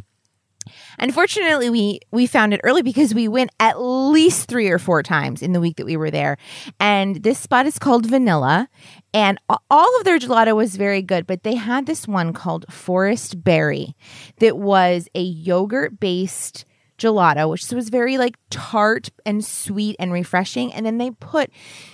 Unfortunately, 1.00 1.70
we 1.70 2.00
we 2.12 2.28
found 2.28 2.54
it 2.54 2.62
early 2.64 2.82
because 2.82 3.14
we 3.14 3.28
went 3.28 3.52
at 3.60 3.82
least 3.82 4.48
three 4.48 4.70
or 4.70 4.80
four 4.80 5.02
times 5.02 5.42
in 5.42 5.54
the 5.54 5.62
week 5.62 5.78
that 5.78 5.86
we 5.86 5.98
were 5.98 6.12
there. 6.12 6.38
And 6.80 7.24
this 7.24 7.40
spot 7.40 7.66
is 7.66 7.80
called 7.80 8.06
Vanilla, 8.06 8.70
and 9.14 9.40
all 9.70 9.98
of 9.98 10.04
their 10.04 10.20
gelato 10.20 10.56
was 10.56 10.76
very 10.76 11.02
good. 11.02 11.26
But 11.26 11.44
they 11.44 11.56
had 11.56 11.86
this 11.86 12.08
one 12.08 12.34
called 12.34 12.66
Forest 12.72 13.44
Berry, 13.44 13.96
that 14.40 14.58
was 14.58 15.08
a 15.16 15.22
yogurt 15.22 16.00
based 16.00 16.66
gelato, 16.98 17.50
which 17.50 17.70
was 17.72 17.90
very 17.90 18.18
like 18.18 18.36
tart 18.50 19.10
and 19.26 19.44
sweet 19.44 19.96
and 20.00 20.12
refreshing. 20.12 20.74
And 20.74 20.86
then 20.86 20.98
they 20.98 21.12
put 21.12 21.50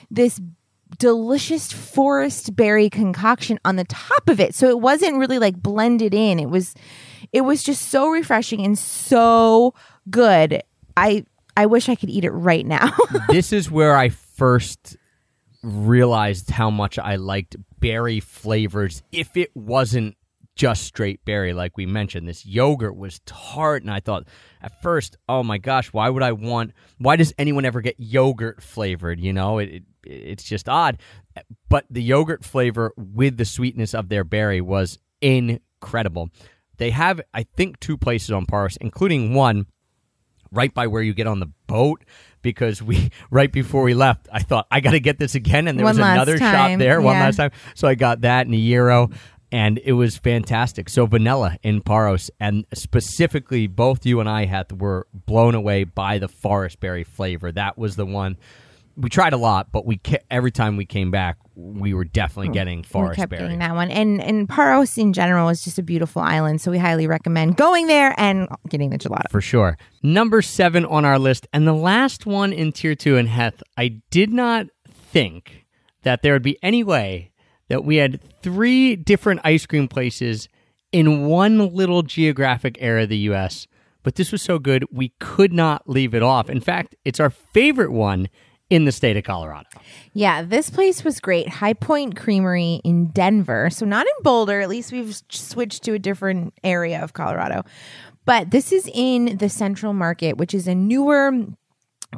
this 0.09 0.41
delicious 0.97 1.71
forest 1.71 2.55
berry 2.55 2.89
concoction 2.89 3.59
on 3.65 3.75
the 3.75 3.83
top 3.85 4.27
of 4.29 4.39
it. 4.39 4.55
So 4.55 4.69
it 4.69 4.79
wasn't 4.79 5.17
really 5.17 5.39
like 5.39 5.61
blended 5.61 6.13
in. 6.13 6.39
It 6.39 6.49
was 6.49 6.73
it 7.31 7.41
was 7.41 7.63
just 7.63 7.89
so 7.89 8.09
refreshing 8.09 8.63
and 8.65 8.77
so 8.77 9.73
good. 10.09 10.61
I 10.97 11.25
I 11.57 11.65
wish 11.65 11.89
I 11.89 11.95
could 11.95 12.09
eat 12.09 12.25
it 12.25 12.31
right 12.31 12.65
now. 12.65 12.91
this 13.29 13.53
is 13.53 13.71
where 13.71 13.95
I 13.95 14.09
first 14.09 14.97
realized 15.63 16.51
how 16.51 16.69
much 16.69 16.99
I 16.99 17.15
liked 17.15 17.55
berry 17.79 18.19
flavors 18.19 19.01
if 19.11 19.35
it 19.35 19.49
wasn't 19.55 20.15
just 20.55 20.83
straight 20.83 21.23
berry 21.25 21.53
like 21.53 21.75
we 21.75 21.85
mentioned 21.85 22.27
this 22.27 22.45
yogurt 22.45 22.95
was 22.95 23.19
tart 23.25 23.81
and 23.81 23.91
I 23.91 23.99
thought 23.99 24.25
at 24.61 24.81
first 24.81 25.17
oh 25.27 25.43
my 25.43 25.57
gosh 25.57 25.91
why 25.91 26.07
would 26.07 26.23
I 26.23 26.31
want 26.31 26.71
why 26.97 27.15
does 27.17 27.33
anyone 27.37 27.65
ever 27.65 27.81
get 27.81 27.95
yogurt 27.97 28.61
flavored 28.63 29.19
you 29.19 29.33
know 29.33 29.57
it, 29.57 29.69
it 29.69 29.83
it's 30.05 30.43
just 30.43 30.69
odd 30.69 30.99
but 31.67 31.85
the 31.89 32.01
yogurt 32.01 32.45
flavor 32.45 32.93
with 32.95 33.37
the 33.37 33.43
sweetness 33.43 33.93
of 33.93 34.07
their 34.07 34.23
berry 34.23 34.61
was 34.61 34.97
incredible 35.19 36.29
they 36.77 36.91
have 36.91 37.21
I 37.33 37.43
think 37.43 37.79
two 37.79 37.97
places 37.97 38.31
on 38.31 38.45
Paros 38.45 38.77
including 38.77 39.33
one 39.33 39.65
right 40.51 40.73
by 40.73 40.87
where 40.87 41.01
you 41.01 41.13
get 41.13 41.27
on 41.27 41.39
the 41.39 41.51
boat 41.67 42.03
because 42.41 42.81
we 42.81 43.11
right 43.29 43.51
before 43.51 43.83
we 43.83 43.93
left 43.93 44.27
I 44.31 44.41
thought 44.41 44.67
I 44.71 44.79
got 44.79 44.91
to 44.91 44.99
get 44.99 45.19
this 45.19 45.35
again 45.35 45.67
and 45.67 45.77
there 45.77 45.85
One 45.85 45.97
was 45.97 45.99
another 45.99 46.37
shop 46.37 46.77
there 46.79 47.01
one 47.01 47.15
yeah. 47.15 47.23
last 47.25 47.37
time. 47.37 47.51
So 47.73 47.87
I 47.87 47.95
got 47.95 48.21
that 48.21 48.47
in 48.47 48.53
a 48.53 48.57
euro 48.57 49.09
and 49.51 49.79
it 49.83 49.93
was 49.93 50.17
fantastic. 50.17 50.89
So 50.89 51.05
vanilla 51.05 51.57
in 51.63 51.81
Paros 51.81 52.29
and 52.39 52.65
specifically 52.73 53.67
both 53.67 54.05
you 54.05 54.19
and 54.19 54.29
I 54.29 54.45
had 54.45 54.81
were 54.81 55.07
blown 55.13 55.55
away 55.55 55.83
by 55.83 56.17
the 56.17 56.27
forest 56.27 56.79
berry 56.79 57.03
flavor. 57.03 57.51
That 57.51 57.77
was 57.77 57.95
the 57.95 58.05
one 58.05 58.37
we 58.97 59.09
tried 59.09 59.33
a 59.33 59.37
lot 59.37 59.71
but 59.71 59.85
we 59.85 59.97
ca- 59.97 60.23
every 60.29 60.51
time 60.51 60.77
we 60.77 60.85
came 60.85 61.11
back 61.11 61.37
we 61.55 61.93
were 61.93 62.03
definitely 62.03 62.47
hmm. 62.47 62.53
getting 62.53 62.85
we 63.09 63.15
kept 63.15 63.29
berry 63.29 63.43
getting 63.43 63.59
that 63.59 63.75
one. 63.75 63.89
And 63.89 64.21
and 64.21 64.47
Paros 64.47 64.97
in 64.97 65.13
general 65.13 65.49
is 65.49 65.63
just 65.63 65.79
a 65.79 65.83
beautiful 65.83 66.21
island, 66.21 66.61
so 66.61 66.69
we 66.69 66.77
highly 66.77 67.07
recommend 67.07 67.57
going 67.57 67.87
there 67.87 68.13
and 68.17 68.47
getting 68.69 68.89
the 68.89 68.97
gelato. 68.97 69.29
for 69.29 69.41
sure. 69.41 69.77
Number 70.03 70.41
seven 70.41 70.85
on 70.85 71.05
our 71.05 71.17
list, 71.17 71.47
and 71.53 71.67
the 71.67 71.73
last 71.73 72.25
one 72.25 72.51
in 72.51 72.71
tier 72.71 72.95
two 72.95 73.15
in 73.17 73.27
Heath, 73.27 73.63
I 73.77 74.01
did 74.11 74.31
not 74.31 74.67
think 74.89 75.65
that 76.03 76.21
there 76.21 76.33
would 76.33 76.43
be 76.43 76.57
any 76.61 76.83
way 76.83 77.31
that 77.69 77.83
we 77.83 77.97
had 77.97 78.19
three 78.41 78.95
different 78.95 79.41
ice 79.43 79.65
cream 79.65 79.87
places 79.87 80.47
in 80.91 81.25
one 81.25 81.73
little 81.73 82.03
geographic 82.03 82.77
area 82.79 83.03
of 83.03 83.09
the 83.09 83.17
U.S. 83.17 83.67
But 84.03 84.15
this 84.15 84.31
was 84.31 84.43
so 84.43 84.59
good, 84.59 84.85
we 84.91 85.13
could 85.19 85.51
not 85.51 85.89
leave 85.89 86.13
it 86.13 86.21
off. 86.21 86.47
In 86.47 86.59
fact, 86.59 86.95
it's 87.05 87.19
our 87.19 87.31
favorite 87.31 87.91
one 87.91 88.29
in 88.69 88.85
the 88.85 88.91
state 88.91 89.15
of 89.17 89.23
Colorado. 89.23 89.69
Yeah, 90.13 90.41
this 90.41 90.69
place 90.69 91.03
was 91.03 91.19
great. 91.19 91.47
High 91.47 91.73
Point 91.73 92.15
Creamery 92.15 92.81
in 92.83 93.07
Denver. 93.07 93.69
So 93.69 93.85
not 93.85 94.05
in 94.05 94.23
Boulder. 94.23 94.61
At 94.61 94.69
least 94.69 94.91
we've 94.91 95.15
switched 95.29 95.83
to 95.83 95.93
a 95.93 95.99
different 95.99 96.53
area 96.63 97.03
of 97.03 97.13
Colorado. 97.13 97.63
But 98.25 98.49
this 98.51 98.71
is 98.71 98.89
in 98.91 99.37
the 99.37 99.49
Central 99.49 99.93
Market, 99.93 100.37
which 100.37 100.53
is 100.53 100.67
a 100.67 100.73
newer 100.73 101.31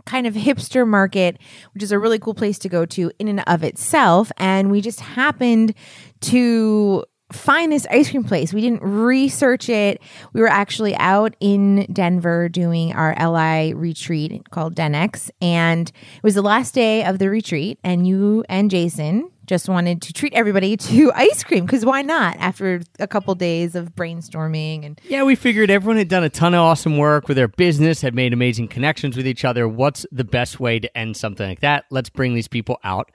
kind 0.06 0.28
of 0.28 0.36
hipster 0.36 0.88
market, 0.88 1.38
which 1.74 1.84
is 1.84 1.92
a 1.92 2.00
really 2.00 2.20
cool 2.20 2.34
place 2.34 2.60
to 2.60 2.70
go 2.70 2.86
to 2.86 3.12
in 3.20 3.28
and 3.28 3.44
of 3.48 3.64
itself. 3.64 4.32
And 4.38 4.72
we 4.72 4.80
just 4.80 5.02
happened 5.02 5.74
to 6.22 7.04
find 7.32 7.72
this 7.72 7.86
ice 7.92 8.10
cream 8.10 8.24
place. 8.24 8.54
We 8.54 8.62
didn't 8.62 8.82
research 8.82 9.70
it. 9.70 10.02
We 10.34 10.42
were 10.42 10.48
actually 10.48 10.96
out 10.96 11.36
in 11.40 11.86
Denver 11.92 12.48
doing 12.50 12.94
our 12.94 13.16
LI 13.20 13.74
retreat 13.74 14.50
called 14.50 14.76
Denex. 14.76 15.30
And 15.42 15.90
it 15.90 16.24
was 16.24 16.36
the 16.36 16.42
last 16.42 16.74
day 16.74 17.04
of 17.04 17.20
the 17.20 17.30
retreat. 17.30 17.80
And 17.84 18.08
you 18.08 18.46
and 18.48 18.72
Jason 18.72 19.30
just 19.46 19.70
wanted 19.70 20.02
to 20.02 20.13
treat 20.13 20.34
everybody 20.34 20.76
to 20.76 21.12
ice 21.16 21.44
cream 21.44 21.66
because 21.66 21.86
why 21.86 22.02
not 22.02 22.36
after 22.38 22.82
a 23.00 23.08
couple 23.08 23.34
days 23.34 23.76
of 23.76 23.96
brainstorming 23.96 24.86
and 24.86 25.02
Yeah, 25.06 25.24
we 25.24 25.36
figured 25.36 25.72
everyone 25.72 25.98
had 25.98 26.10
done 26.10 26.24
a 26.24 26.30
ton 26.30 26.54
of 26.54 26.60
awesome 26.60 26.98
work 26.98 27.28
with 27.28 27.38
their 27.38 27.48
business, 27.48 28.02
had 28.02 28.13
made 28.13 28.34
amazing 28.34 28.68
connections 28.68 29.16
with 29.16 29.26
each 29.26 29.46
other. 29.46 29.68
What's 29.68 30.06
the 30.12 30.26
best 30.26 30.60
way 30.60 30.80
to 30.80 30.98
end 30.98 31.16
something 31.16 31.48
like 31.48 31.62
that? 31.62 31.86
Let's 31.90 32.10
bring 32.10 32.34
these 32.34 32.50
people 32.50 32.78
out 32.84 33.10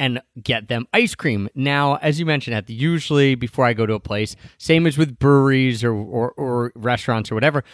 and 0.00 0.20
get 0.42 0.68
them 0.68 0.86
ice 0.92 1.14
cream. 1.14 1.48
Now, 1.54 1.96
as 1.96 2.18
you 2.18 2.26
mentioned, 2.26 2.54
at 2.56 2.66
the 2.66 2.74
usually 2.74 3.34
before 3.34 3.64
I 3.64 3.72
go 3.72 3.86
to 3.86 3.94
a 3.94 4.00
place, 4.00 4.36
same 4.58 4.86
as 4.86 4.96
with 4.96 5.18
breweries 5.18 5.82
or, 5.82 5.92
or, 5.92 6.32
or 6.32 6.72
restaurants 6.74 7.30
or 7.30 7.34
whatever. 7.34 7.64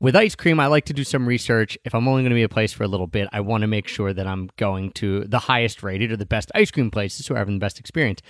With 0.00 0.16
ice 0.16 0.34
cream, 0.34 0.60
I 0.60 0.66
like 0.66 0.84
to 0.86 0.92
do 0.92 1.04
some 1.04 1.26
research. 1.26 1.78
If 1.84 1.94
I'm 1.94 2.06
only 2.08 2.22
going 2.22 2.30
to 2.30 2.36
be 2.36 2.42
a 2.42 2.48
place 2.48 2.72
for 2.72 2.84
a 2.84 2.88
little 2.88 3.06
bit, 3.06 3.28
I 3.32 3.40
want 3.40 3.62
to 3.62 3.66
make 3.66 3.88
sure 3.88 4.12
that 4.12 4.26
I'm 4.26 4.50
going 4.56 4.90
to 4.92 5.24
the 5.24 5.38
highest 5.38 5.82
rated 5.82 6.12
or 6.12 6.16
the 6.16 6.26
best 6.26 6.50
ice 6.54 6.70
cream 6.70 6.90
places 6.90 7.26
so 7.26 7.34
I'm 7.34 7.38
having 7.38 7.54
the 7.54 7.60
best 7.60 7.78
experience. 7.78 8.20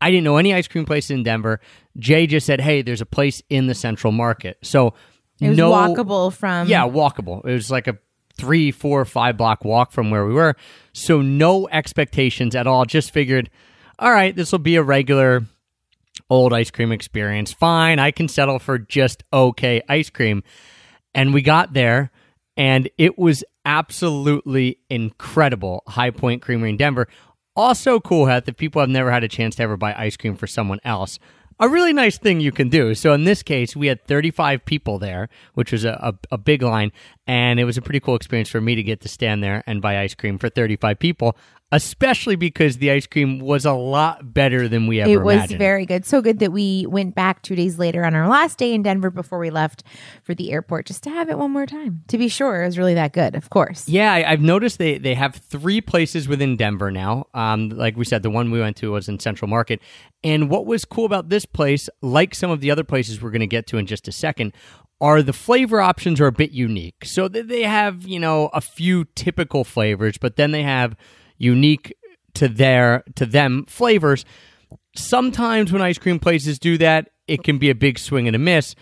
I 0.00 0.10
didn't 0.10 0.24
know 0.24 0.36
any 0.36 0.52
ice 0.52 0.68
cream 0.68 0.84
places 0.84 1.12
in 1.12 1.22
Denver. 1.22 1.60
Jay 1.98 2.26
just 2.26 2.46
said, 2.46 2.60
"Hey, 2.60 2.82
there's 2.82 3.00
a 3.00 3.06
place 3.06 3.42
in 3.48 3.68
the 3.68 3.74
Central 3.74 4.12
Market." 4.12 4.58
So 4.62 4.92
it 5.40 5.48
was 5.48 5.56
no, 5.56 5.70
walkable 5.72 6.32
from 6.32 6.68
Yeah, 6.68 6.82
walkable. 6.82 7.44
It 7.44 7.52
was 7.52 7.70
like 7.70 7.86
a 7.86 7.98
three, 8.36 8.70
four, 8.70 9.04
five 9.04 9.36
block 9.36 9.64
walk 9.64 9.92
from 9.92 10.10
where 10.10 10.26
we 10.26 10.34
were. 10.34 10.56
So 10.92 11.22
no 11.22 11.68
expectations 11.68 12.54
at 12.54 12.66
all. 12.66 12.84
Just 12.84 13.10
figured, 13.10 13.50
all 13.98 14.10
right, 14.10 14.34
this 14.34 14.52
will 14.52 14.58
be 14.58 14.76
a 14.76 14.82
regular 14.82 15.44
old 16.30 16.52
ice 16.52 16.70
cream 16.70 16.92
experience. 16.92 17.52
Fine, 17.52 17.98
I 17.98 18.10
can 18.10 18.28
settle 18.28 18.58
for 18.58 18.78
just 18.78 19.24
okay 19.32 19.82
ice 19.88 20.10
cream. 20.10 20.42
And 21.14 21.32
we 21.32 21.42
got 21.42 21.74
there, 21.74 22.10
and 22.56 22.88
it 22.98 23.18
was 23.18 23.44
absolutely 23.64 24.78
incredible. 24.90 25.82
High 25.86 26.10
Point 26.10 26.42
Creamery 26.42 26.70
in 26.70 26.76
Denver. 26.76 27.08
Also 27.56 28.00
cool, 28.00 28.26
Heath, 28.26 28.48
if 28.48 28.56
people 28.56 28.80
have 28.80 28.88
never 28.88 29.12
had 29.12 29.22
a 29.22 29.28
chance 29.28 29.54
to 29.56 29.62
ever 29.62 29.76
buy 29.76 29.94
ice 29.94 30.16
cream 30.16 30.34
for 30.34 30.48
someone 30.48 30.80
else. 30.84 31.20
A 31.60 31.68
really 31.68 31.92
nice 31.92 32.18
thing 32.18 32.40
you 32.40 32.50
can 32.50 32.68
do. 32.68 32.94
So 32.94 33.12
in 33.12 33.24
this 33.24 33.42
case, 33.42 33.76
we 33.76 33.86
had 33.86 34.04
35 34.04 34.64
people 34.64 34.98
there, 34.98 35.28
which 35.54 35.70
was 35.70 35.84
a, 35.84 35.92
a, 36.02 36.34
a 36.34 36.38
big 36.38 36.62
line, 36.62 36.90
and 37.28 37.60
it 37.60 37.64
was 37.64 37.76
a 37.76 37.82
pretty 37.82 38.00
cool 38.00 38.16
experience 38.16 38.48
for 38.48 38.60
me 38.60 38.74
to 38.74 38.82
get 38.82 39.00
to 39.02 39.08
stand 39.08 39.42
there 39.42 39.62
and 39.66 39.80
buy 39.80 40.00
ice 40.00 40.14
cream 40.14 40.36
for 40.36 40.48
35 40.48 40.98
people, 40.98 41.36
especially 41.72 42.36
because 42.36 42.78
the 42.78 42.90
ice 42.90 43.06
cream 43.06 43.40
was 43.40 43.64
a 43.64 43.72
lot 43.72 44.32
better 44.32 44.68
than 44.68 44.86
we 44.86 45.00
ever 45.00 45.10
it 45.10 45.22
was 45.22 45.34
imagined. 45.36 45.58
very 45.58 45.86
good. 45.86 46.04
So 46.04 46.22
good 46.22 46.38
that 46.38 46.52
we 46.52 46.86
went 46.86 47.14
back 47.14 47.42
two 47.42 47.56
days 47.56 47.78
later 47.78 48.04
on 48.04 48.14
our 48.14 48.28
last 48.28 48.58
day 48.58 48.72
in 48.72 48.82
Denver 48.82 49.10
before 49.10 49.38
we 49.38 49.50
left 49.50 49.82
for 50.22 50.34
the 50.34 50.52
airport 50.52 50.86
just 50.86 51.02
to 51.04 51.10
have 51.10 51.28
it 51.28 51.38
one 51.38 51.50
more 51.50 51.66
time. 51.66 52.04
To 52.08 52.18
be 52.18 52.28
sure, 52.28 52.62
it 52.62 52.66
was 52.66 52.78
really 52.78 52.94
that 52.94 53.12
good, 53.12 53.34
of 53.34 53.50
course. 53.50 53.88
Yeah, 53.88 54.12
I, 54.12 54.32
I've 54.32 54.40
noticed 54.40 54.78
they, 54.78 54.98
they 54.98 55.14
have 55.14 55.34
three 55.34 55.80
places 55.80 56.28
within 56.28 56.56
Denver 56.56 56.90
now. 56.90 57.26
Um, 57.34 57.70
like 57.70 57.96
we 57.96 58.04
said, 58.04 58.22
the 58.22 58.30
one 58.30 58.50
we 58.50 58.60
went 58.60 58.76
to 58.78 58.92
was 58.92 59.08
in 59.08 59.18
Central 59.18 59.48
Market. 59.48 59.80
And 60.22 60.48
what 60.48 60.66
was 60.66 60.84
cool 60.84 61.06
about 61.06 61.28
this 61.28 61.44
place, 61.44 61.88
like 62.02 62.34
some 62.34 62.50
of 62.50 62.60
the 62.60 62.70
other 62.70 62.84
places 62.84 63.20
we're 63.20 63.30
going 63.30 63.40
to 63.40 63.46
get 63.46 63.66
to 63.68 63.78
in 63.78 63.86
just 63.86 64.06
a 64.06 64.12
second, 64.12 64.54
are 65.00 65.22
the 65.22 65.32
flavor 65.32 65.80
options 65.80 66.20
are 66.20 66.26
a 66.26 66.32
bit 66.32 66.52
unique. 66.52 67.04
So 67.04 67.26
they 67.26 67.62
have, 67.62 68.06
you 68.06 68.20
know, 68.20 68.48
a 68.52 68.60
few 68.60 69.06
typical 69.16 69.64
flavors, 69.64 70.18
but 70.18 70.36
then 70.36 70.52
they 70.52 70.62
have 70.62 70.96
unique 71.38 71.94
to 72.34 72.48
their 72.48 73.04
to 73.14 73.26
them 73.26 73.64
flavors. 73.66 74.24
Sometimes 74.96 75.72
when 75.72 75.82
ice 75.82 75.98
cream 75.98 76.18
places 76.18 76.58
do 76.58 76.78
that, 76.78 77.10
it 77.26 77.42
can 77.42 77.58
be 77.58 77.70
a 77.70 77.74
big 77.74 77.98
swing 77.98 78.26
and 78.26 78.36
a 78.36 78.38
miss. 78.38 78.74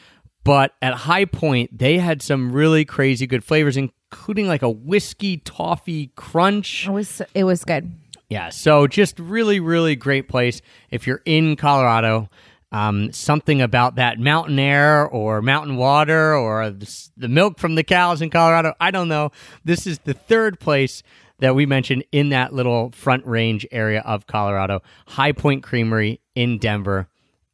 But 0.45 0.73
at 0.83 0.95
High 0.95 1.27
Point, 1.27 1.79
they 1.79 1.99
had 1.99 2.21
some 2.21 2.53
really 2.53 2.85
crazy 2.85 3.27
good 3.27 3.45
flavors, 3.45 3.77
including 3.77 4.49
like 4.49 4.62
a 4.62 4.71
whiskey 4.71 5.37
toffee 5.38 6.12
crunch. 6.17 6.87
It 6.88 6.93
was 6.93 7.23
it 7.35 7.45
was 7.45 7.65
good. 7.65 7.93
Yeah, 8.29 8.49
so 8.49 8.87
just 8.87 9.19
really, 9.19 9.61
really 9.61 9.95
great 9.95 10.27
place 10.27 10.62
if 10.91 11.07
you're 11.07 11.21
in 11.27 11.55
Colorado. 11.57 12.31
Um, 12.73 13.12
something 13.12 13.61
about 13.61 13.97
that 13.97 14.19
mountain 14.19 14.59
air 14.59 15.07
or 15.07 15.43
mountain 15.43 15.77
water 15.77 16.35
or 16.35 16.71
the, 16.71 17.11
the 17.19 17.29
milk 17.29 17.59
from 17.59 17.75
the 17.75 17.85
cows 17.85 18.23
in 18.23 18.31
Colorado. 18.31 18.73
I 18.81 18.91
don't 18.91 19.09
know. 19.09 19.33
This 19.62 19.87
is 19.87 19.99
the 19.99 20.15
third 20.15 20.59
place 20.59 21.03
that 21.42 21.55
we 21.55 21.66
mentioned 21.66 22.05
in 22.12 22.31
that 22.31 22.52
little 22.55 22.90
front 22.92 23.26
range 23.26 23.66
area 23.70 24.00
of 24.07 24.26
Colorado. 24.26 24.81
High 25.09 25.33
Point 25.33 25.62
Creamery 25.62 26.20
in 26.35 26.59
Denver. 26.59 27.09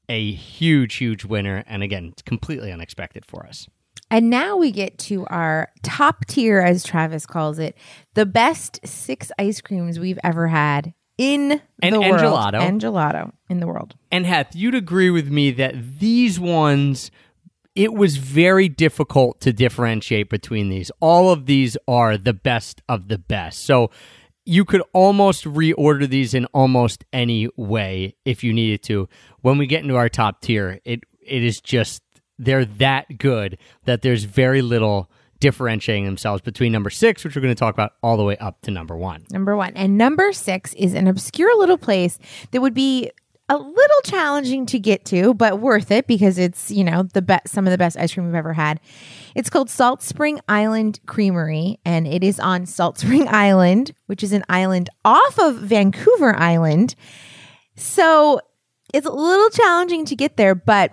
A 0.08 0.32
huge, 0.32 0.94
huge 0.94 1.24
winner. 1.24 1.64
And 1.66 1.82
again, 1.82 2.10
it's 2.12 2.22
completely 2.22 2.70
unexpected 2.72 3.24
for 3.26 3.44
us. 3.46 3.66
And 4.10 4.30
now 4.30 4.56
we 4.56 4.70
get 4.70 4.96
to 5.00 5.26
our 5.26 5.68
top 5.82 6.24
tier, 6.26 6.60
as 6.60 6.82
Travis 6.82 7.26
calls 7.26 7.58
it, 7.58 7.76
the 8.14 8.24
best 8.24 8.80
six 8.86 9.30
ice 9.38 9.60
creams 9.60 9.98
we've 9.98 10.18
ever 10.24 10.48
had 10.48 10.94
in 11.18 11.60
And- 11.82 11.94
the 11.94 12.00
and 12.00 12.10
world. 12.16 12.22
gelato. 12.22 12.60
And 12.60 12.80
gelato 12.80 13.32
in 13.50 13.60
the 13.60 13.66
world. 13.66 13.96
And 14.10 14.24
Heath, 14.26 14.54
you'd 14.54 14.74
agree 14.74 15.10
with 15.10 15.30
me 15.30 15.50
that 15.52 15.98
these 15.98 16.38
ones 16.40 17.10
it 17.74 17.92
was 17.92 18.16
very 18.16 18.68
difficult 18.68 19.40
to 19.40 19.52
differentiate 19.52 20.28
between 20.28 20.68
these. 20.68 20.90
All 21.00 21.30
of 21.30 21.46
these 21.46 21.76
are 21.86 22.16
the 22.16 22.32
best 22.32 22.82
of 22.88 23.08
the 23.08 23.18
best. 23.18 23.64
So 23.64 23.90
you 24.44 24.64
could 24.64 24.82
almost 24.92 25.44
reorder 25.44 26.08
these 26.08 26.34
in 26.34 26.46
almost 26.46 27.04
any 27.12 27.48
way 27.56 28.16
if 28.24 28.42
you 28.42 28.52
needed 28.52 28.82
to. 28.84 29.08
When 29.42 29.58
we 29.58 29.66
get 29.66 29.82
into 29.82 29.96
our 29.96 30.08
top 30.08 30.40
tier, 30.40 30.80
it 30.84 31.04
it 31.20 31.44
is 31.44 31.60
just 31.60 32.02
they're 32.38 32.64
that 32.64 33.18
good 33.18 33.58
that 33.84 34.02
there's 34.02 34.24
very 34.24 34.62
little 34.62 35.10
differentiating 35.40 36.04
themselves 36.04 36.42
between 36.42 36.72
number 36.72 36.90
six, 36.90 37.24
which 37.24 37.36
we're 37.36 37.42
going 37.42 37.54
to 37.54 37.58
talk 37.58 37.74
about, 37.74 37.92
all 38.02 38.16
the 38.16 38.24
way 38.24 38.36
up 38.38 38.60
to 38.62 38.70
number 38.70 38.96
one. 38.96 39.24
Number 39.30 39.56
one. 39.56 39.72
And 39.76 39.96
number 39.96 40.32
six 40.32 40.74
is 40.74 40.94
an 40.94 41.06
obscure 41.06 41.56
little 41.58 41.78
place 41.78 42.18
that 42.50 42.60
would 42.60 42.74
be 42.74 43.10
a 43.48 43.56
little 43.56 44.00
challenging 44.04 44.66
to 44.66 44.78
get 44.78 45.04
to, 45.06 45.32
but 45.32 45.58
worth 45.60 45.90
it 45.90 46.06
because 46.06 46.38
it's, 46.38 46.70
you 46.70 46.84
know, 46.84 47.02
the 47.02 47.22
best 47.22 47.48
some 47.48 47.66
of 47.66 47.70
the 47.70 47.78
best 47.78 47.96
ice 47.96 48.12
cream 48.12 48.26
we've 48.26 48.34
ever 48.34 48.52
had. 48.52 48.78
It's 49.34 49.48
called 49.48 49.70
Salt 49.70 50.02
Spring 50.02 50.40
Island 50.48 51.00
Creamery, 51.06 51.78
and 51.84 52.06
it 52.06 52.22
is 52.22 52.38
on 52.38 52.66
Salt 52.66 52.98
Spring 52.98 53.26
Island, 53.30 53.92
which 54.06 54.22
is 54.22 54.32
an 54.32 54.44
island 54.48 54.90
off 55.04 55.38
of 55.38 55.56
Vancouver 55.56 56.36
Island. 56.36 56.94
So 57.74 58.40
it's 58.92 59.06
a 59.06 59.12
little 59.12 59.50
challenging 59.50 60.04
to 60.06 60.16
get 60.16 60.36
there, 60.36 60.54
but 60.54 60.92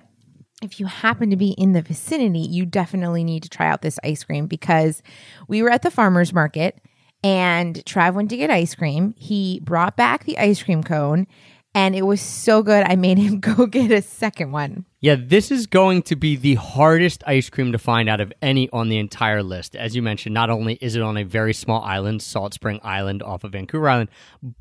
if 0.62 0.80
you 0.80 0.86
happen 0.86 1.30
to 1.30 1.36
be 1.36 1.50
in 1.52 1.74
the 1.74 1.82
vicinity, 1.82 2.40
you 2.40 2.66
definitely 2.66 3.24
need 3.24 3.44
to 3.44 3.50
try 3.50 3.68
out 3.68 3.82
this 3.82 4.00
ice 4.04 4.24
cream 4.24 4.48
because 4.48 5.04
we 5.48 5.62
were 5.62 5.70
at 5.70 5.82
the 5.82 5.92
farmer's 5.92 6.34
market 6.34 6.82
and 7.24 7.84
Trav 7.86 8.14
went 8.14 8.30
to 8.30 8.38
get 8.38 8.50
ice 8.50 8.76
cream. 8.76 9.16
He 9.18 9.60
brought 9.64 9.98
back 9.98 10.24
the 10.24 10.38
ice 10.38 10.62
cream 10.62 10.84
cone 10.84 11.28
and 11.76 11.94
it 11.94 12.04
was 12.04 12.22
so 12.22 12.64
good. 12.64 12.86
I 12.88 12.96
made 12.96 13.18
him 13.18 13.40
go 13.42 13.68
get 13.68 13.92
a 13.92 14.02
second 14.02 14.52
one. 14.52 14.86
Yeah, 15.02 15.18
this 15.20 15.52
is 15.52 15.68
going 15.68 16.02
to 16.04 16.16
be 16.16 16.38
the 16.38 16.56
hardest 16.56 17.22
ice 17.28 17.50
cream 17.50 17.74
to 17.74 17.78
find 17.78 18.10
out 18.10 18.22
of 18.22 18.34
any 18.42 18.70
on 18.72 18.88
the 18.90 18.98
entire 18.98 19.44
list. 19.44 19.76
As 19.76 19.96
you 19.96 20.02
mentioned, 20.02 20.34
not 20.34 20.50
only 20.50 20.76
is 20.76 20.96
it 20.96 21.04
on 21.04 21.18
a 21.18 21.24
very 21.24 21.54
small 21.54 21.84
island, 21.84 22.24
Salt 22.24 22.54
Spring 22.54 22.80
Island 22.82 23.22
off 23.22 23.44
of 23.44 23.52
Vancouver 23.52 23.90
Island, 23.90 24.10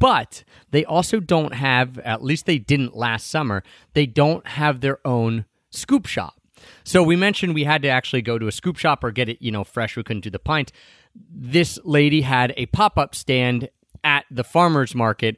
but 0.01 0.43
they 0.73 0.85
also 0.85 1.21
don't 1.21 1.55
have, 1.55 1.99
at 2.01 2.23
least 2.23 2.47
they 2.47 2.59
didn't 2.59 2.97
last 2.97 3.29
summer, 3.29 3.62
they 3.95 4.07
don't 4.07 4.47
have 4.49 4.81
their 4.81 4.99
own 5.07 5.47
scoop 5.71 6.07
shop. 6.07 6.35
So 6.83 7.03
we 7.03 7.17
mentioned 7.17 7.55
we 7.55 7.65
had 7.65 7.83
to 7.83 7.89
actually 7.89 8.23
go 8.23 8.39
to 8.39 8.49
a 8.49 8.53
scoop 8.53 8.77
shop 8.77 9.05
or 9.05 9.12
get 9.12 9.29
it, 9.29 9.41
you 9.41 9.53
know, 9.53 9.65
fresh. 9.65 9.97
We 9.97 10.03
couldn't 10.03 10.25
do 10.25 10.31
the 10.31 10.39
pint. 10.39 10.73
This 11.15 11.79
lady 11.85 12.23
had 12.23 12.53
a 12.57 12.67
pop 12.67 12.99
up 12.99 13.15
stand 13.15 13.69
at 14.03 14.25
the 14.31 14.45
farmer's 14.45 14.95
market 14.95 15.37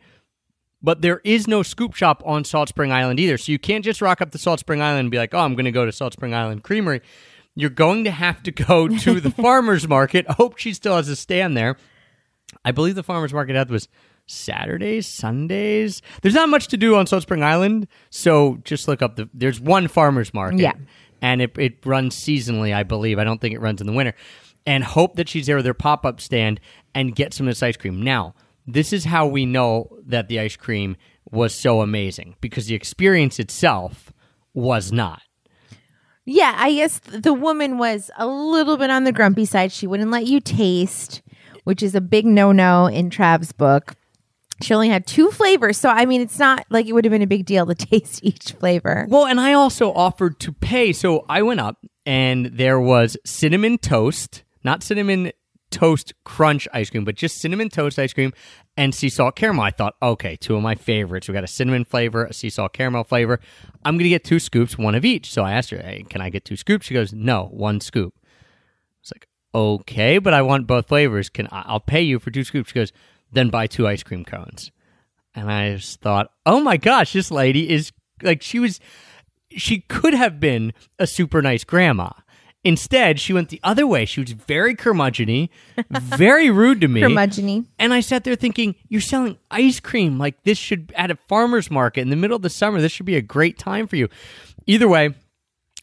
but 0.82 1.02
there 1.02 1.20
is 1.24 1.46
no 1.48 1.62
scoop 1.62 1.94
shop 1.94 2.22
on 2.26 2.44
Salt 2.44 2.68
Spring 2.68 2.92
Island 2.92 3.18
either. 3.20 3.38
So 3.38 3.52
you 3.52 3.58
can't 3.58 3.84
just 3.84 4.00
rock 4.02 4.20
up 4.20 4.30
to 4.32 4.38
Salt 4.38 4.60
Spring 4.60 4.80
Island 4.82 5.00
and 5.00 5.10
be 5.10 5.18
like, 5.18 5.34
oh, 5.34 5.40
I'm 5.40 5.54
going 5.54 5.64
to 5.64 5.72
go 5.72 5.84
to 5.86 5.92
Salt 5.92 6.12
Spring 6.12 6.34
Island 6.34 6.62
Creamery. 6.62 7.00
You're 7.54 7.70
going 7.70 8.04
to 8.04 8.10
have 8.10 8.42
to 8.44 8.50
go 8.52 8.86
to 8.98 9.20
the 9.20 9.30
farmer's 9.30 9.88
market. 9.88 10.26
I 10.28 10.34
hope 10.34 10.58
she 10.58 10.72
still 10.74 10.96
has 10.96 11.08
a 11.08 11.16
stand 11.16 11.56
there. 11.56 11.76
I 12.64 12.72
believe 12.72 12.94
the 12.94 13.02
farmer's 13.02 13.32
market 13.32 13.68
was 13.70 13.88
Saturdays, 14.26 15.06
Sundays. 15.06 16.02
There's 16.22 16.34
not 16.34 16.48
much 16.48 16.68
to 16.68 16.76
do 16.76 16.96
on 16.96 17.06
Salt 17.06 17.22
Spring 17.22 17.42
Island, 17.42 17.86
so 18.10 18.58
just 18.64 18.88
look 18.88 19.00
up 19.02 19.16
the. 19.16 19.28
There's 19.32 19.60
one 19.60 19.88
farmer's 19.88 20.34
market, 20.34 20.60
Yeah. 20.60 20.72
and 21.22 21.40
it 21.40 21.56
it 21.58 21.84
runs 21.86 22.14
seasonally, 22.16 22.74
I 22.74 22.82
believe. 22.82 23.18
I 23.18 23.24
don't 23.24 23.40
think 23.40 23.54
it 23.54 23.60
runs 23.60 23.80
in 23.80 23.86
the 23.86 23.92
winter. 23.92 24.14
And 24.66 24.82
hope 24.82 25.14
that 25.14 25.28
she's 25.28 25.46
there 25.46 25.54
with 25.56 25.66
her 25.66 25.74
pop 25.74 26.04
up 26.04 26.20
stand 26.20 26.60
and 26.94 27.14
get 27.14 27.32
some 27.32 27.46
of 27.46 27.52
this 27.52 27.62
ice 27.62 27.76
cream. 27.76 28.02
Now, 28.02 28.34
this 28.66 28.92
is 28.92 29.04
how 29.04 29.26
we 29.26 29.46
know 29.46 29.96
that 30.06 30.28
the 30.28 30.40
ice 30.40 30.56
cream 30.56 30.96
was 31.30 31.54
so 31.54 31.80
amazing 31.80 32.36
because 32.40 32.66
the 32.66 32.74
experience 32.74 33.38
itself 33.38 34.12
was 34.54 34.92
not. 34.92 35.22
Yeah, 36.24 36.54
I 36.56 36.74
guess 36.74 36.98
the 36.98 37.32
woman 37.32 37.78
was 37.78 38.10
a 38.16 38.26
little 38.26 38.76
bit 38.76 38.90
on 38.90 39.04
the 39.04 39.12
grumpy 39.12 39.44
side. 39.44 39.70
She 39.70 39.86
wouldn't 39.86 40.10
let 40.10 40.26
you 40.26 40.40
taste, 40.40 41.22
which 41.64 41.82
is 41.82 41.94
a 41.94 42.00
big 42.00 42.26
no 42.26 42.50
no 42.50 42.86
in 42.86 43.10
Trav's 43.10 43.52
book. 43.52 43.94
She 44.62 44.74
only 44.74 44.88
had 44.88 45.06
two 45.06 45.30
flavors. 45.30 45.76
So, 45.76 45.88
I 45.88 46.06
mean, 46.06 46.20
it's 46.20 46.38
not 46.38 46.64
like 46.70 46.86
it 46.86 46.94
would 46.94 47.04
have 47.04 47.12
been 47.12 47.22
a 47.22 47.26
big 47.26 47.44
deal 47.44 47.66
to 47.66 47.74
taste 47.76 48.20
each 48.24 48.52
flavor. 48.52 49.06
Well, 49.08 49.26
and 49.26 49.38
I 49.38 49.52
also 49.52 49.92
offered 49.92 50.40
to 50.40 50.52
pay. 50.52 50.92
So 50.92 51.24
I 51.28 51.42
went 51.42 51.60
up 51.60 51.78
and 52.04 52.46
there 52.46 52.80
was 52.80 53.16
cinnamon 53.24 53.78
toast, 53.78 54.42
not 54.64 54.82
cinnamon 54.82 55.30
toast 55.70 56.14
crunch 56.24 56.68
ice 56.72 56.90
cream, 56.90 57.04
but 57.04 57.16
just 57.16 57.38
cinnamon 57.38 57.68
toast 57.68 57.98
ice 57.98 58.12
cream 58.12 58.32
and 58.76 58.94
sea 58.94 59.08
salt 59.08 59.36
caramel. 59.36 59.64
I 59.64 59.70
thought, 59.70 59.94
okay, 60.02 60.36
two 60.36 60.56
of 60.56 60.62
my 60.62 60.74
favorites. 60.74 61.28
We 61.28 61.34
got 61.34 61.44
a 61.44 61.48
cinnamon 61.48 61.84
flavor, 61.84 62.24
a 62.24 62.32
sea 62.32 62.50
salt 62.50 62.72
caramel 62.72 63.04
flavor. 63.04 63.40
I'm 63.84 63.98
to 63.98 64.08
get 64.08 64.24
two 64.24 64.38
scoops, 64.38 64.78
one 64.78 64.94
of 64.94 65.04
each. 65.04 65.32
So 65.32 65.42
I 65.42 65.52
asked 65.52 65.70
her, 65.70 65.78
hey, 65.78 66.04
can 66.08 66.20
I 66.20 66.30
get 66.30 66.44
two 66.44 66.56
scoops? 66.56 66.86
She 66.86 66.94
goes, 66.94 67.12
no, 67.12 67.46
one 67.46 67.80
scoop. 67.80 68.14
It's 69.02 69.12
like, 69.12 69.28
okay, 69.54 70.18
but 70.18 70.34
I 70.34 70.42
want 70.42 70.66
both 70.66 70.88
flavors. 70.88 71.28
Can 71.28 71.48
I, 71.50 71.64
I'll 71.66 71.80
pay 71.80 72.02
you 72.02 72.18
for 72.18 72.30
two 72.30 72.44
scoops? 72.44 72.70
She 72.70 72.74
goes, 72.74 72.92
then 73.32 73.50
buy 73.50 73.66
two 73.66 73.88
ice 73.88 74.02
cream 74.02 74.24
cones. 74.24 74.70
And 75.34 75.50
I 75.50 75.76
just 75.76 76.00
thought, 76.00 76.30
oh 76.46 76.60
my 76.60 76.76
gosh, 76.76 77.12
this 77.12 77.30
lady 77.30 77.68
is 77.70 77.92
like, 78.22 78.42
she 78.42 78.58
was, 78.58 78.80
she 79.50 79.80
could 79.80 80.14
have 80.14 80.40
been 80.40 80.72
a 80.98 81.06
super 81.06 81.42
nice 81.42 81.64
grandma. 81.64 82.10
Instead, 82.66 83.20
she 83.20 83.32
went 83.32 83.50
the 83.50 83.60
other 83.62 83.86
way. 83.86 84.04
She 84.04 84.20
was 84.20 84.32
very 84.32 84.74
curmudgeony, 84.74 85.50
very 85.88 86.50
rude 86.50 86.80
to 86.80 86.88
me. 86.88 87.00
Curmudgeony. 87.00 87.64
And 87.78 87.94
I 87.94 88.00
sat 88.00 88.24
there 88.24 88.34
thinking, 88.34 88.74
you're 88.88 89.00
selling 89.00 89.38
ice 89.52 89.78
cream. 89.78 90.18
Like 90.18 90.42
this 90.42 90.58
should 90.58 90.92
at 90.96 91.12
a 91.12 91.16
farmer's 91.28 91.70
market 91.70 92.00
in 92.00 92.10
the 92.10 92.16
middle 92.16 92.34
of 92.34 92.42
the 92.42 92.50
summer. 92.50 92.80
This 92.80 92.90
should 92.90 93.06
be 93.06 93.14
a 93.14 93.22
great 93.22 93.56
time 93.56 93.86
for 93.86 93.94
you. 93.94 94.08
Either 94.66 94.88
way, 94.88 95.14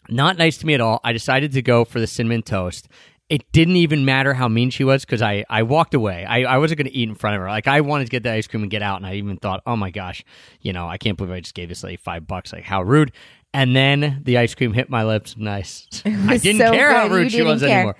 not 0.09 0.37
nice 0.37 0.57
to 0.57 0.65
me 0.65 0.73
at 0.73 0.81
all. 0.81 0.99
I 1.05 1.13
decided 1.13 1.53
to 1.53 1.61
go 1.61 1.85
for 1.85 2.01
the 2.01 2.07
cinnamon 2.07 2.41
toast. 2.41 2.89
It 3.29 3.49
didn't 3.53 3.77
even 3.77 4.03
matter 4.03 4.33
how 4.33 4.49
mean 4.49 4.69
she 4.69 4.83
was 4.83 5.05
because 5.05 5.21
I, 5.21 5.45
I 5.49 5.63
walked 5.63 5.93
away. 5.93 6.25
I, 6.25 6.43
I 6.43 6.57
wasn't 6.57 6.79
going 6.79 6.91
to 6.91 6.93
eat 6.93 7.07
in 7.07 7.15
front 7.15 7.37
of 7.37 7.41
her. 7.43 7.47
Like, 7.47 7.69
I 7.69 7.79
wanted 7.79 8.05
to 8.05 8.11
get 8.11 8.23
the 8.23 8.31
ice 8.33 8.45
cream 8.45 8.61
and 8.61 8.69
get 8.69 8.81
out. 8.81 8.97
And 8.97 9.07
I 9.07 9.13
even 9.13 9.37
thought, 9.37 9.63
oh 9.65 9.77
my 9.77 9.89
gosh, 9.89 10.25
you 10.59 10.73
know, 10.73 10.89
I 10.89 10.97
can't 10.97 11.17
believe 11.17 11.31
I 11.31 11.39
just 11.39 11.55
gave 11.55 11.69
this 11.69 11.81
lady 11.81 11.95
five 11.95 12.27
bucks. 12.27 12.51
Like, 12.51 12.65
how 12.65 12.83
rude. 12.83 13.13
And 13.53 13.75
then 13.75 14.21
the 14.23 14.39
ice 14.39 14.55
cream 14.55 14.73
hit 14.73 14.89
my 14.89 15.03
lips. 15.03 15.37
Nice. 15.37 15.87
I 16.05 16.37
didn't 16.37 16.61
so 16.61 16.71
care 16.71 16.93
how 16.93 17.07
rude 17.07 17.25
You 17.25 17.29
she 17.29 17.41
was 17.43 17.61
care. 17.61 17.69
anymore. 17.69 17.95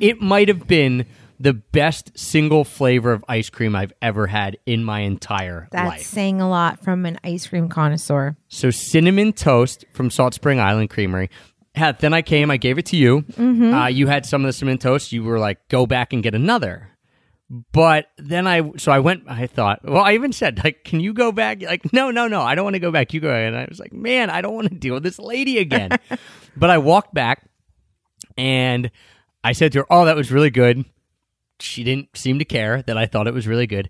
It 0.00 0.20
might 0.20 0.48
have 0.48 0.66
been 0.66 1.06
the 1.38 1.52
best 1.52 2.18
single 2.18 2.64
flavor 2.64 3.12
of 3.12 3.24
ice 3.28 3.50
cream 3.50 3.76
I've 3.76 3.92
ever 4.00 4.26
had 4.26 4.56
in 4.66 4.82
my 4.84 5.00
entire 5.00 5.68
That's 5.70 5.88
life. 5.88 5.98
That's 5.98 6.08
saying 6.08 6.40
a 6.40 6.48
lot 6.48 6.82
from 6.82 7.04
an 7.06 7.18
ice 7.22 7.46
cream 7.46 7.68
connoisseur. 7.68 8.36
So 8.48 8.70
cinnamon 8.70 9.32
toast 9.32 9.84
from 9.92 10.10
Salt 10.10 10.32
Spring 10.34 10.60
Island 10.60 10.90
Creamery. 10.90 11.28
Had, 11.74 11.98
then 11.98 12.14
I 12.14 12.22
came, 12.22 12.50
I 12.50 12.56
gave 12.56 12.78
it 12.78 12.86
to 12.86 12.96
you. 12.96 13.22
Mm-hmm. 13.32 13.74
Uh, 13.74 13.86
you 13.88 14.06
had 14.06 14.24
some 14.24 14.42
of 14.42 14.46
the 14.46 14.52
cinnamon 14.52 14.78
toast. 14.78 15.10
You 15.12 15.24
were 15.24 15.40
like, 15.40 15.66
go 15.68 15.86
back 15.86 16.12
and 16.12 16.22
get 16.22 16.34
another. 16.34 16.88
But 17.72 18.06
then 18.16 18.46
I, 18.46 18.72
so 18.78 18.90
I 18.90 18.98
went, 18.98 19.24
I 19.28 19.46
thought, 19.46 19.80
well, 19.84 20.02
I 20.02 20.14
even 20.14 20.32
said, 20.32 20.62
like, 20.64 20.82
can 20.84 20.98
you 21.00 21.12
go 21.12 21.30
back? 21.30 21.62
Like, 21.62 21.92
no, 21.92 22.10
no, 22.10 22.26
no, 22.26 22.40
I 22.40 22.54
don't 22.54 22.64
want 22.64 22.74
to 22.74 22.80
go 22.80 22.90
back. 22.90 23.12
You 23.14 23.20
go. 23.20 23.32
And 23.32 23.56
I 23.56 23.66
was 23.68 23.78
like, 23.78 23.92
man, 23.92 24.28
I 24.30 24.40
don't 24.40 24.54
want 24.54 24.68
to 24.70 24.74
deal 24.74 24.94
with 24.94 25.02
this 25.02 25.18
lady 25.18 25.58
again. 25.58 25.90
but 26.56 26.70
I 26.70 26.78
walked 26.78 27.14
back 27.14 27.48
and 28.36 28.90
I 29.44 29.52
said 29.52 29.72
to 29.72 29.80
her, 29.80 29.86
oh, 29.90 30.04
that 30.06 30.16
was 30.16 30.32
really 30.32 30.50
good. 30.50 30.84
She 31.60 31.84
didn't 31.84 32.08
seem 32.16 32.38
to 32.40 32.44
care 32.44 32.82
that 32.82 32.98
I 32.98 33.06
thought 33.06 33.26
it 33.28 33.34
was 33.34 33.46
really 33.46 33.66
good. 33.66 33.88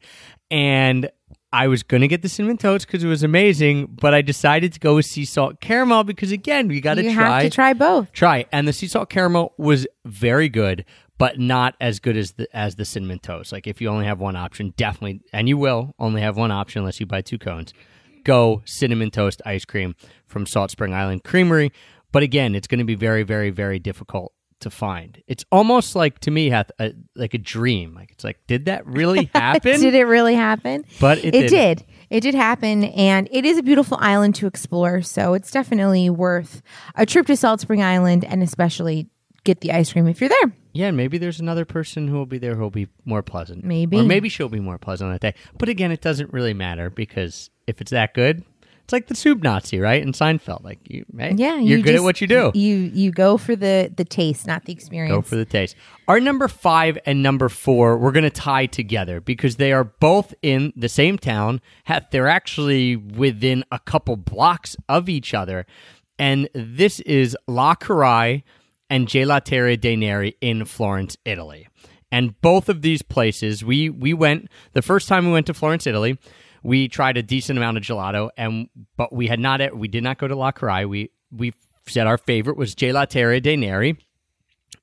And 0.50 1.08
I 1.52 1.68
was 1.68 1.82
going 1.84 2.00
to 2.00 2.08
get 2.08 2.22
the 2.22 2.28
cinnamon 2.28 2.58
toast 2.58 2.86
because 2.86 3.04
it 3.04 3.08
was 3.08 3.22
amazing, 3.22 3.86
but 4.00 4.12
I 4.12 4.22
decided 4.22 4.72
to 4.72 4.80
go 4.80 4.96
with 4.96 5.06
sea 5.06 5.24
salt 5.24 5.60
caramel 5.60 6.02
because, 6.02 6.32
again, 6.32 6.66
we 6.68 6.80
got 6.80 6.94
to 6.94 7.04
You 7.04 7.14
try. 7.14 7.42
have 7.42 7.50
to 7.50 7.54
try 7.54 7.72
both. 7.72 8.10
Try. 8.12 8.44
And 8.50 8.66
the 8.66 8.72
sea 8.72 8.88
salt 8.88 9.08
caramel 9.08 9.54
was 9.56 9.86
very 10.04 10.48
good, 10.48 10.84
but 11.18 11.38
not 11.38 11.74
as 11.80 12.00
good 12.00 12.16
as 12.16 12.32
the 12.32 12.48
as 12.56 12.76
the 12.76 12.84
cinnamon 12.84 13.18
toast. 13.18 13.52
Like 13.52 13.66
if 13.66 13.80
you 13.80 13.88
only 13.88 14.06
have 14.06 14.20
one 14.20 14.36
option, 14.36 14.74
definitely 14.76 15.20
and 15.32 15.48
you 15.48 15.56
will 15.56 15.94
only 15.98 16.20
have 16.22 16.36
one 16.36 16.50
option 16.50 16.80
unless 16.80 17.00
you 17.00 17.06
buy 17.06 17.22
two 17.22 17.38
cones. 17.38 17.72
Go 18.24 18.62
cinnamon 18.64 19.10
toast 19.10 19.42
ice 19.44 19.64
cream 19.64 19.94
from 20.26 20.46
Salt 20.46 20.70
Spring 20.70 20.94
Island 20.94 21.24
Creamery. 21.24 21.72
But 22.10 22.22
again, 22.22 22.54
it's 22.54 22.66
going 22.66 22.78
to 22.78 22.84
be 22.84 22.94
very, 22.94 23.22
very, 23.24 23.50
very 23.50 23.78
difficult 23.78 24.32
to 24.60 24.70
find. 24.70 25.22
It's 25.26 25.44
almost 25.52 25.94
like 25.94 26.20
to 26.20 26.30
me 26.30 26.48
Heath 26.50 26.70
a, 26.78 26.92
like 27.14 27.34
a 27.34 27.38
dream. 27.38 27.94
Like 27.94 28.10
it's 28.12 28.24
like, 28.24 28.38
did 28.46 28.64
that 28.66 28.86
really 28.86 29.30
happen? 29.34 29.80
Did 29.80 29.94
it 29.94 30.04
really 30.04 30.34
happen? 30.34 30.84
But 31.00 31.18
it 31.18 31.34
it 31.34 31.48
did. 31.48 31.78
did. 31.78 31.86
It 32.10 32.20
did 32.20 32.34
happen, 32.34 32.84
and 32.84 33.28
it 33.32 33.44
is 33.44 33.58
a 33.58 33.62
beautiful 33.62 33.98
island 34.00 34.36
to 34.36 34.46
explore. 34.46 35.02
So 35.02 35.34
it's 35.34 35.50
definitely 35.50 36.10
worth 36.10 36.62
a 36.94 37.04
trip 37.06 37.26
to 37.26 37.36
Salt 37.36 37.60
Spring 37.60 37.82
Island, 37.82 38.24
and 38.24 38.42
especially 38.42 39.08
get 39.44 39.60
the 39.60 39.72
ice 39.72 39.92
cream 39.92 40.06
if 40.06 40.20
you're 40.20 40.28
there. 40.30 40.52
Yeah, 40.72 40.88
and 40.88 40.96
maybe 40.96 41.18
there's 41.18 41.38
another 41.40 41.64
person 41.64 42.08
who 42.08 42.16
will 42.16 42.26
be 42.26 42.38
there 42.38 42.54
who 42.54 42.62
will 42.62 42.70
be 42.70 42.88
more 43.04 43.22
pleasant. 43.22 43.64
Maybe. 43.64 43.98
Or 43.98 44.02
maybe 44.02 44.28
she'll 44.28 44.48
be 44.48 44.60
more 44.60 44.78
pleasant 44.78 45.12
that 45.12 45.20
day. 45.20 45.38
But 45.56 45.68
again, 45.68 45.92
it 45.92 46.00
doesn't 46.00 46.32
really 46.32 46.54
matter 46.54 46.90
because 46.90 47.50
if 47.66 47.80
it's 47.80 47.92
that 47.92 48.14
good, 48.14 48.42
it's 48.82 48.92
like 48.92 49.06
the 49.06 49.14
soup 49.14 49.42
Nazi, 49.42 49.80
right? 49.80 50.02
In 50.02 50.12
Seinfeld. 50.12 50.62
Like, 50.62 50.78
you, 50.90 51.06
hey, 51.16 51.32
Yeah, 51.36 51.54
you're 51.54 51.78
you 51.78 51.84
good 51.84 51.94
at 51.94 52.02
what 52.02 52.20
you 52.20 52.26
do. 52.26 52.50
You 52.54 52.76
you 52.92 53.12
go 53.12 53.38
for 53.38 53.56
the 53.56 53.90
the 53.96 54.04
taste, 54.04 54.46
not 54.46 54.64
the 54.66 54.72
experience. 54.72 55.14
Go 55.14 55.22
for 55.22 55.36
the 55.36 55.46
taste. 55.46 55.74
Our 56.06 56.20
number 56.20 56.48
five 56.48 56.98
and 57.06 57.22
number 57.22 57.48
four, 57.48 57.96
we're 57.96 58.12
going 58.12 58.24
to 58.24 58.30
tie 58.30 58.66
together 58.66 59.20
because 59.22 59.56
they 59.56 59.72
are 59.72 59.84
both 59.84 60.34
in 60.42 60.72
the 60.76 60.90
same 60.90 61.16
town. 61.16 61.62
They're 62.10 62.28
actually 62.28 62.96
within 62.96 63.64
a 63.72 63.78
couple 63.78 64.16
blocks 64.16 64.76
of 64.88 65.08
each 65.08 65.32
other. 65.34 65.64
and 66.18 66.48
this 66.54 67.00
is 67.00 67.36
La 67.46 67.74
Carraia 67.74 68.42
and 68.90 69.06
Gelateria 69.06 69.80
dei 69.80 69.96
Neri 69.96 70.36
in 70.40 70.64
Florence, 70.64 71.16
Italy. 71.24 71.68
And 72.12 72.40
both 72.40 72.68
of 72.68 72.82
these 72.82 73.02
places, 73.02 73.64
we 73.64 73.90
we 73.90 74.14
went 74.14 74.48
the 74.72 74.82
first 74.82 75.08
time 75.08 75.26
we 75.26 75.32
went 75.32 75.46
to 75.46 75.54
Florence, 75.54 75.86
Italy. 75.86 76.18
We 76.62 76.88
tried 76.88 77.16
a 77.16 77.22
decent 77.22 77.58
amount 77.58 77.76
of 77.76 77.82
gelato, 77.82 78.30
and 78.36 78.68
but 78.96 79.12
we 79.12 79.26
had 79.26 79.40
not 79.40 79.76
we 79.76 79.88
did 79.88 80.04
not 80.04 80.18
go 80.18 80.28
to 80.28 80.36
La 80.36 80.52
Carraia. 80.52 80.88
We 80.88 81.10
we 81.32 81.52
said 81.86 82.06
our 82.06 82.18
favorite 82.18 82.56
was 82.56 82.74
Gelateria 82.74 83.42
dei 83.42 83.56
Neri, 83.56 83.98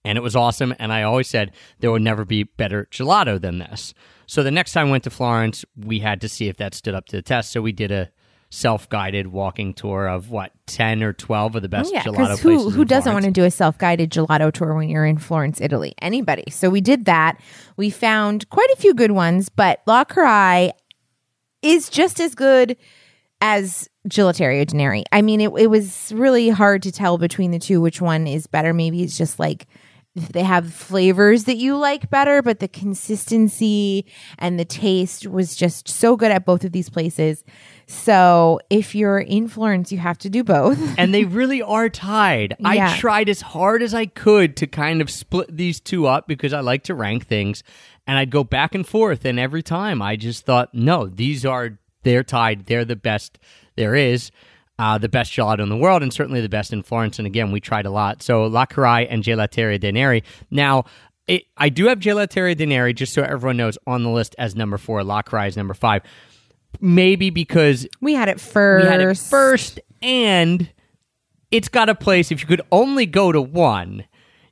and 0.04 0.18
it 0.18 0.22
was 0.22 0.36
awesome. 0.36 0.76
And 0.78 0.92
I 0.92 1.04
always 1.04 1.28
said 1.28 1.54
there 1.80 1.92
would 1.92 2.02
never 2.02 2.26
be 2.26 2.44
better 2.44 2.88
gelato 2.92 3.40
than 3.40 3.60
this. 3.60 3.94
So 4.26 4.44
the 4.44 4.52
next 4.52 4.74
time 4.74 4.88
we 4.88 4.92
went 4.92 5.04
to 5.06 5.10
Florence, 5.10 5.66
we 5.76 6.00
had 6.00 6.22
to 6.22 6.30
see 6.30 6.48
if 6.48 6.58
that 6.58 6.74
stood 6.74 6.96
up 6.96 7.06
to 7.08 7.16
the 7.16 7.22
test. 7.22 7.52
So 7.52 7.62
we 7.62 7.72
did 7.72 7.92
a 7.92 8.12
self-guided 8.54 9.28
walking 9.28 9.74
tour 9.74 10.08
of 10.08 10.30
what 10.30 10.52
10 10.68 11.02
or 11.04 11.14
12 11.14 11.56
of 11.56 11.62
the 11.62 11.70
best 11.70 11.90
Oh, 11.90 11.94
yeah, 11.94 12.04
gelato 12.04 12.12
because 12.12 12.42
places 12.42 12.64
who 12.66 12.70
who 12.70 12.86
doesn't 12.86 13.14
want 13.14 13.26
to 13.26 13.32
do 13.32 13.46
a 13.46 13.52
self 13.52 13.78
guided 13.78 14.12
gelato 14.12 14.52
tour 14.52 14.76
when 14.76 14.90
you're 14.90 15.06
in 15.06 15.18
Florence, 15.18 15.60
Italy? 15.62 15.96
Anybody. 16.02 16.44
So 16.52 16.70
we 16.70 16.82
did 16.82 17.06
that. 17.06 17.40
We 17.78 17.90
found 17.90 18.50
quite 18.50 18.70
a 18.72 18.76
few 18.76 18.94
good 18.94 19.12
ones, 19.12 19.50
but 19.50 19.82
La 19.88 20.04
Carraia 20.04 20.74
is 21.62 21.90
just 21.90 22.20
as 22.20 22.36
good 22.36 22.76
as 23.40 23.88
Gelateria 24.08 24.66
dei 24.68 24.78
Neri. 24.78 25.04
I 25.12 25.22
mean, 25.22 25.42
it, 25.42 25.52
it 25.58 25.68
was 25.68 26.12
really 26.14 26.50
hard 26.50 26.84
to 26.84 26.92
tell 26.92 27.18
between 27.18 27.52
the 27.52 27.60
two 27.60 27.80
which 27.80 28.02
one 28.02 28.28
is 28.28 28.48
better. 28.48 28.74
Maybe 28.74 29.02
it's 29.02 29.18
just 29.18 29.40
like 29.40 29.66
if 30.16 30.30
they 30.30 30.44
have 30.44 30.74
flavors 30.74 31.46
that 31.46 31.56
you 31.56 31.78
like 31.78 32.10
better, 32.10 32.42
but 32.42 32.60
the 32.60 32.68
consistency 32.68 34.06
and 34.38 34.60
the 34.60 34.66
taste 34.66 35.26
was 35.26 35.56
just 35.56 35.88
so 35.88 36.18
good 36.18 36.32
at 36.32 36.46
both 36.46 36.66
of 36.66 36.74
these 36.74 36.90
places. 36.90 37.44
So 37.92 38.60
if 38.70 38.96
you're 38.96 39.20
in 39.20 39.48
Florence, 39.50 39.92
you 39.92 39.98
have 39.98 40.18
to 40.20 40.30
do 40.30 40.44
both. 40.44 40.80
and 40.98 41.14
they 41.14 41.26
really 41.40 41.62
are 41.62 41.90
tied. 41.90 42.56
I 42.64 42.98
tried 42.98 43.28
as 43.28 43.42
hard 43.42 43.84
as 43.84 43.94
I 43.94 44.06
could 44.06 44.56
to 44.58 44.68
kind 44.68 45.02
of 45.02 45.10
split 45.10 45.56
these 45.56 45.80
two 45.80 46.08
up 46.08 46.28
because 46.28 46.54
I 46.54 46.62
like 46.62 46.84
to 46.84 46.96
rank 46.96 47.28
things, 47.28 47.64
and 48.08 48.18
I'd 48.18 48.32
go 48.32 48.44
back 48.44 48.74
and 48.74 48.88
forth. 48.88 49.26
And 49.26 49.38
every 49.38 49.62
time 49.62 50.02
I 50.02 50.16
just 50.16 50.46
thought, 50.46 50.74
no, 50.74 51.08
these 51.08 51.46
are 51.46 51.78
they're 52.04 52.24
tied. 52.24 52.66
They're 52.66 52.86
the 52.86 52.96
best 52.96 53.38
there 53.76 53.94
is, 53.94 54.32
uh, 54.80 54.98
the 54.98 55.10
best 55.10 55.32
gelato 55.34 55.60
in 55.60 55.70
the 55.70 55.78
world, 55.78 56.02
and 56.02 56.14
certainly 56.14 56.42
the 56.42 56.50
best 56.50 56.74
in 56.74 56.84
Florence. 56.84 57.20
And 57.20 57.28
again, 57.28 57.52
we 57.52 57.60
tried 57.60 57.86
a 57.86 57.92
lot. 57.92 58.24
So 58.24 58.46
La 58.46 58.66
Carraia 58.66 59.08
and 59.10 59.24
Gelateria 59.24 59.80
de 59.80 59.92
Neri. 59.92 60.24
Now. 60.50 60.86
It, 61.28 61.44
I 61.56 61.70
do 61.70 61.86
have 61.86 62.00
Gelateria 62.00 62.58
de 62.58 62.66
Neri, 62.66 62.94
just 62.94 63.14
so 63.14 63.22
everyone 63.22 63.56
knows, 63.56 63.78
on 63.86 64.04
the 64.04 64.10
list 64.10 64.36
as 64.40 64.56
number 64.56 64.78
four. 64.78 65.04
La 65.04 65.22
Carraia 65.22 65.48
is 65.48 65.56
number 65.56 65.76
five. 65.76 66.02
Maybe 66.82 67.30
because 67.30 67.88
We 68.02 68.14
had 68.14 68.28
it 68.28 68.40
first. 68.40 68.86
we 68.86 68.92
had 68.92 69.02
it 69.02 69.18
first, 69.18 69.80
and 70.02 70.70
it's 71.52 71.68
got 71.70 71.90
a 71.90 71.96
place. 71.96 72.32
If 72.32 72.42
you 72.42 72.48
could 72.48 72.62
only 72.72 73.06
go 73.06 73.32
to 73.32 73.42
one, 73.42 74.04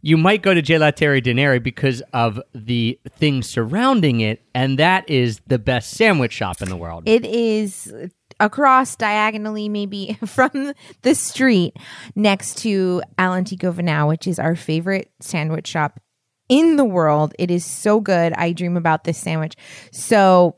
you 0.02 0.16
might 0.16 0.42
go 0.42 0.54
to 0.54 0.62
Gelateria 0.62 1.22
dei 1.24 1.34
Neri 1.34 1.60
because 1.60 2.02
of 2.14 2.40
the 2.54 3.00
things 3.18 3.50
surrounding 3.50 4.20
it, 4.22 4.42
and 4.54 4.78
that 4.80 5.10
is 5.10 5.42
the 5.48 5.60
best 5.60 5.92
sandwich 5.92 6.32
shop 6.34 6.62
in 6.62 6.70
the 6.70 6.78
world. 6.78 7.04
It 7.06 7.26
is 7.26 7.92
across 8.40 8.96
diagonally, 8.96 9.68
maybe 9.68 10.18
from 10.26 10.74
the 11.02 11.16
street 11.16 11.76
next 12.16 12.60
to 12.60 13.02
All'Antico 13.18 13.74
Vinaio, 13.74 14.08
which 14.08 14.28
is 14.28 14.40
our 14.40 14.56
favorite 14.56 15.12
sandwich 15.20 15.68
shop 15.68 16.00
in 16.48 16.78
the 16.78 16.86
world. 16.86 17.34
It 17.38 17.52
is 17.52 17.66
so 17.66 18.00
good. 18.00 18.34
I 18.34 18.54
dream 18.54 18.78
about 18.78 19.04
this 19.04 19.18
sandwich. 19.18 19.56
So 19.92 20.56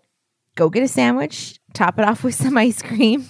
go 0.55 0.69
get 0.69 0.84
a 0.84 0.88
sandwich, 0.88 1.59
top 1.74 1.99
it 1.99 2.05
off 2.05 2.24
with 2.24 2.36
some 2.36 2.57
ice 2.67 2.82
cream. 2.82 3.30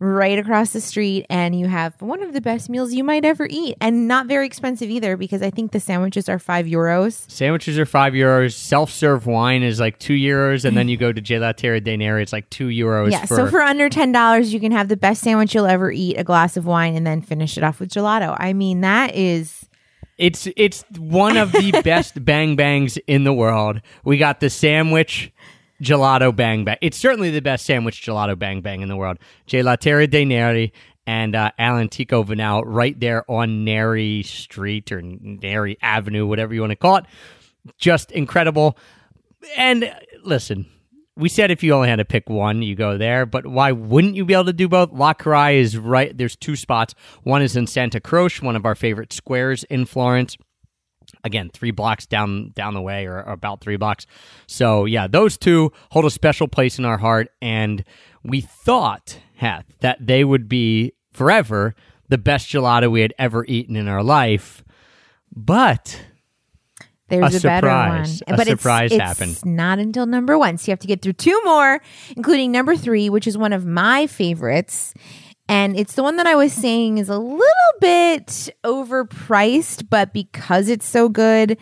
Right 0.00 0.40
across 0.40 0.72
the 0.72 0.80
street, 0.80 1.24
and 1.30 1.58
you 1.58 1.66
have 1.66 2.02
one 2.02 2.22
of 2.22 2.32
the 2.32 2.40
best 2.40 2.68
meals 2.68 2.92
you 2.92 3.04
might 3.04 3.24
ever 3.24 3.46
eat, 3.48 3.76
and 3.80 4.08
not 4.08 4.26
very 4.26 4.44
expensive 4.44 4.90
either 4.90 5.16
because 5.16 5.40
I 5.40 5.50
think 5.50 5.70
the 5.70 5.78
sandwiches 5.78 6.28
are 6.28 6.40
five 6.40 6.66
euros. 6.66 7.30
Sandwiches 7.30 7.78
are 7.78 7.86
five 7.86 8.12
euros. 8.12 8.54
Self-serve 8.54 9.26
wine 9.26 9.62
is 9.62 9.78
like 9.78 9.98
two 10.00 10.14
euros, 10.14 10.64
and 10.64 10.76
then 10.76 10.88
you 10.88 10.96
go 10.96 11.12
to 11.12 11.22
Gelateria 11.22 11.82
dei 11.82 11.96
Neri, 11.96 12.22
it's 12.22 12.32
like 12.32 12.50
two 12.50 12.66
euros. 12.66 13.12
Yeah, 13.12 13.24
for, 13.24 13.36
so 13.36 13.46
for 13.46 13.62
under 13.62 13.88
ten 13.88 14.10
dollars, 14.10 14.52
you 14.52 14.58
can 14.58 14.72
have 14.72 14.88
the 14.88 14.96
best 14.96 15.22
sandwich 15.22 15.54
you'll 15.54 15.64
ever 15.64 15.92
eat, 15.92 16.16
a 16.18 16.24
glass 16.24 16.56
of 16.56 16.66
wine, 16.66 16.96
and 16.96 17.06
then 17.06 17.22
finish 17.22 17.56
it 17.56 17.62
off 17.62 17.78
with 17.78 17.88
gelato. 17.88 18.36
I 18.38 18.52
mean, 18.52 18.80
that 18.80 19.14
is 19.14 19.64
It's 20.18 20.48
it's 20.56 20.84
one 20.98 21.36
of 21.36 21.52
the 21.52 21.80
best 21.84 22.22
bang 22.22 22.56
bangs 22.56 22.98
in 23.06 23.22
the 23.24 23.32
world. 23.32 23.80
We 24.04 24.18
got 24.18 24.40
the 24.40 24.50
sandwich 24.50 25.32
gelato 25.84 26.34
bang 26.34 26.64
bang. 26.64 26.78
It's 26.80 26.96
certainly 26.96 27.30
the 27.30 27.40
best 27.40 27.66
sandwich 27.66 28.02
gelato 28.02 28.38
bang 28.38 28.60
bang 28.60 28.82
in 28.82 28.88
the 28.88 28.96
world. 28.96 29.18
Gelateria 29.46 30.10
de 30.10 30.24
Neri 30.24 30.72
and 31.06 31.34
uh, 31.34 31.50
All'Antico 31.58 32.24
Vinaio 32.24 32.62
right 32.64 32.98
there 32.98 33.30
on 33.30 33.64
Neri 33.64 34.22
Street 34.22 34.90
or 34.90 35.02
Neri 35.02 35.76
Avenue, 35.82 36.26
whatever 36.26 36.54
you 36.54 36.60
want 36.60 36.70
to 36.70 36.76
call 36.76 36.96
it. 36.96 37.04
Just 37.78 38.10
incredible. 38.12 38.78
And 39.56 39.84
uh, 39.84 39.94
listen, 40.24 40.66
we 41.16 41.28
said 41.28 41.50
if 41.50 41.62
you 41.62 41.72
only 41.74 41.88
had 41.88 41.96
to 41.96 42.04
pick 42.04 42.28
one, 42.28 42.62
you 42.62 42.74
go 42.74 42.98
there. 42.98 43.26
But 43.26 43.46
why 43.46 43.72
wouldn't 43.72 44.14
you 44.16 44.24
be 44.24 44.34
able 44.34 44.46
to 44.46 44.52
do 44.52 44.68
both? 44.68 44.92
La 44.92 45.14
Carraia 45.14 45.56
is 45.56 45.76
right. 45.76 46.16
There's 46.16 46.36
two 46.36 46.56
spots. 46.56 46.94
One 47.22 47.42
is 47.42 47.56
in 47.56 47.66
Santa 47.66 48.00
Croce, 48.00 48.40
one 48.40 48.56
of 48.56 48.64
our 48.64 48.74
favorite 48.74 49.12
squares 49.12 49.64
in 49.64 49.84
Florence. 49.84 50.36
Again, 51.24 51.50
three 51.52 51.70
blocks 51.70 52.06
down 52.06 52.50
down 52.54 52.74
the 52.74 52.82
way, 52.82 53.06
or, 53.06 53.16
or 53.16 53.32
about 53.32 53.60
three 53.60 53.76
blocks. 53.76 54.06
So 54.46 54.84
yeah, 54.84 55.06
those 55.06 55.38
two 55.38 55.72
hold 55.90 56.04
a 56.04 56.10
special 56.10 56.48
place 56.48 56.78
in 56.78 56.84
our 56.84 56.98
heart, 56.98 57.28
and 57.40 57.82
we 58.22 58.42
thought, 58.42 59.18
Heath, 59.34 59.64
that 59.80 60.06
they 60.06 60.22
would 60.22 60.48
be 60.48 60.92
forever 61.12 61.74
the 62.08 62.18
best 62.18 62.48
gelato 62.48 62.90
we 62.90 63.00
had 63.00 63.14
ever 63.18 63.44
eaten 63.46 63.76
in 63.76 63.88
our 63.88 64.02
life. 64.02 64.62
But 65.34 66.00
there's 67.08 67.34
A 67.34 67.38
a, 67.38 67.40
better 67.40 67.68
one, 67.68 68.06
surprise. 68.06 68.22
A 68.26 68.36
but 68.36 68.46
surprise 68.46 68.92
it's, 68.92 69.00
happened. 69.02 69.32
It's 69.32 69.44
not 69.44 69.78
until 69.78 70.06
number 70.06 70.38
one, 70.38 70.58
so 70.58 70.70
you 70.70 70.72
have 70.72 70.78
to 70.80 70.86
get 70.86 71.02
through 71.02 71.14
two 71.14 71.40
more, 71.44 71.80
including 72.16 72.52
number 72.52 72.76
three, 72.76 73.08
which 73.10 73.26
is 73.26 73.36
one 73.36 73.52
of 73.52 73.66
my 73.66 74.06
favorites. 74.06 74.94
And 75.48 75.78
it's 75.78 75.94
the 75.94 76.02
one 76.02 76.16
that 76.16 76.26
I 76.26 76.34
was 76.34 76.52
saying 76.52 76.98
is 76.98 77.08
a 77.08 77.18
little 77.18 77.72
bit 77.80 78.48
overpriced, 78.64 79.88
but 79.90 80.12
because 80.12 80.68
it's 80.68 80.86
so 80.86 81.08
good, 81.08 81.58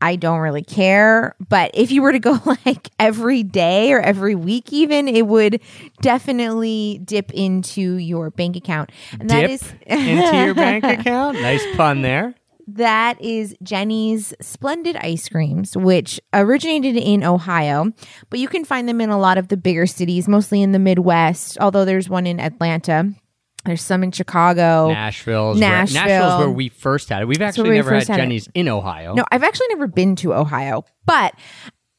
I 0.00 0.16
don't 0.16 0.40
really 0.40 0.64
care. 0.64 1.36
But 1.48 1.70
if 1.74 1.90
you 1.92 2.02
were 2.02 2.12
to 2.12 2.18
go 2.18 2.40
like 2.66 2.90
every 2.98 3.42
day 3.42 3.92
or 3.92 4.00
every 4.00 4.34
week, 4.34 4.72
even, 4.72 5.06
it 5.08 5.26
would 5.26 5.60
definitely 6.00 7.00
dip 7.04 7.30
into 7.32 7.96
your 7.96 8.30
bank 8.30 8.56
account. 8.56 8.90
And 9.20 9.28
that 9.30 9.42
dip 9.42 9.50
is 9.50 9.74
into 9.86 10.36
your 10.36 10.54
bank 10.54 10.84
account. 11.00 11.40
Nice 11.40 11.64
pun 11.76 12.02
there. 12.02 12.34
that 12.66 13.20
is 13.20 13.54
Jeni's 13.62 14.32
Splendid 14.40 14.96
Ice 14.96 15.28
Creams, 15.28 15.76
which 15.76 16.20
originated 16.32 16.96
in 16.96 17.22
Ohio, 17.24 17.92
but 18.30 18.38
you 18.38 18.48
can 18.48 18.64
find 18.64 18.88
them 18.88 19.00
in 19.00 19.10
a 19.10 19.18
lot 19.18 19.38
of 19.38 19.48
the 19.48 19.56
bigger 19.56 19.86
cities, 19.86 20.26
mostly 20.28 20.62
in 20.62 20.72
the 20.72 20.78
Midwest, 20.78 21.58
although 21.60 21.84
there's 21.84 22.08
one 22.08 22.26
in 22.26 22.40
Atlanta. 22.40 23.12
There's 23.64 23.82
some 23.82 24.02
in 24.02 24.12
Chicago. 24.12 24.88
Nashville's 24.88 25.58
Nashville. 25.58 26.00
Where, 26.00 26.08
Nashville's 26.08 26.38
where 26.40 26.50
we 26.50 26.68
first 26.70 27.08
had 27.08 27.22
it. 27.22 27.26
We've 27.26 27.42
actually 27.42 27.70
we 27.70 27.76
never 27.76 27.94
had 27.94 28.08
had 28.08 28.20
it. 28.20 28.22
Jeni's 28.22 28.48
in 28.54 28.68
Ohio. 28.68 29.14
No, 29.14 29.24
I've 29.30 29.42
actually 29.42 29.68
never 29.68 29.86
been 29.86 30.16
to 30.16 30.34
Ohio, 30.34 30.84
but 31.04 31.34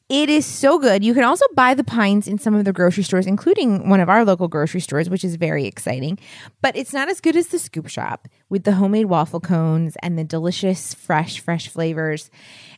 it 0.08 0.28
is 0.28 0.44
so 0.44 0.78
good. 0.78 1.02
You 1.02 1.14
can 1.14 1.24
also 1.24 1.46
buy 1.54 1.72
the 1.72 1.84
pines 1.84 2.28
in 2.28 2.38
some 2.38 2.54
of 2.54 2.66
the 2.66 2.72
grocery 2.72 3.02
stores, 3.02 3.26
including 3.26 3.88
one 3.88 3.98
of 3.98 4.10
our 4.10 4.26
local 4.26 4.46
grocery 4.46 4.80
stores, 4.80 5.08
which 5.08 5.24
is 5.24 5.36
very 5.36 5.64
exciting. 5.64 6.18
But 6.60 6.76
it's 6.76 6.92
not 6.92 7.08
as 7.08 7.20
good 7.20 7.34
as 7.34 7.46
the 7.46 7.58
scoop 7.58 7.88
shop 7.88 8.28
with 8.50 8.64
the 8.64 8.72
homemade 8.72 9.06
waffle 9.06 9.40
cones 9.40 9.96
and 10.02 10.18
the 10.18 10.24
delicious, 10.24 10.92
fresh, 10.92 11.40
fresh 11.40 11.68
flavors 11.68 12.30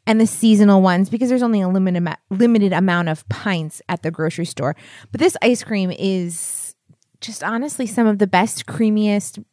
and 0.07 0.21
the 0.21 0.29
seasonal 0.29 0.81
ones 0.81 1.09
because 1.09 1.29
there's 1.29 1.43
only 1.43 1.61
a 1.61 1.69
limited, 1.69 2.07
limited 2.31 2.73
amount 2.73 3.09
of 3.09 3.29
pints 3.29 3.83
at 3.89 4.03
the 4.03 4.13
grocery 4.13 4.45
store. 4.45 4.77
But 5.11 5.19
this 5.19 5.37
ice 5.43 5.65
cream 5.65 5.91
is 5.91 6.64
just 7.25 7.43
honestly 7.43 7.87
some 7.87 8.07
of 8.07 8.19
the 8.19 8.27
best, 8.27 8.67
creamiest, 8.67 9.45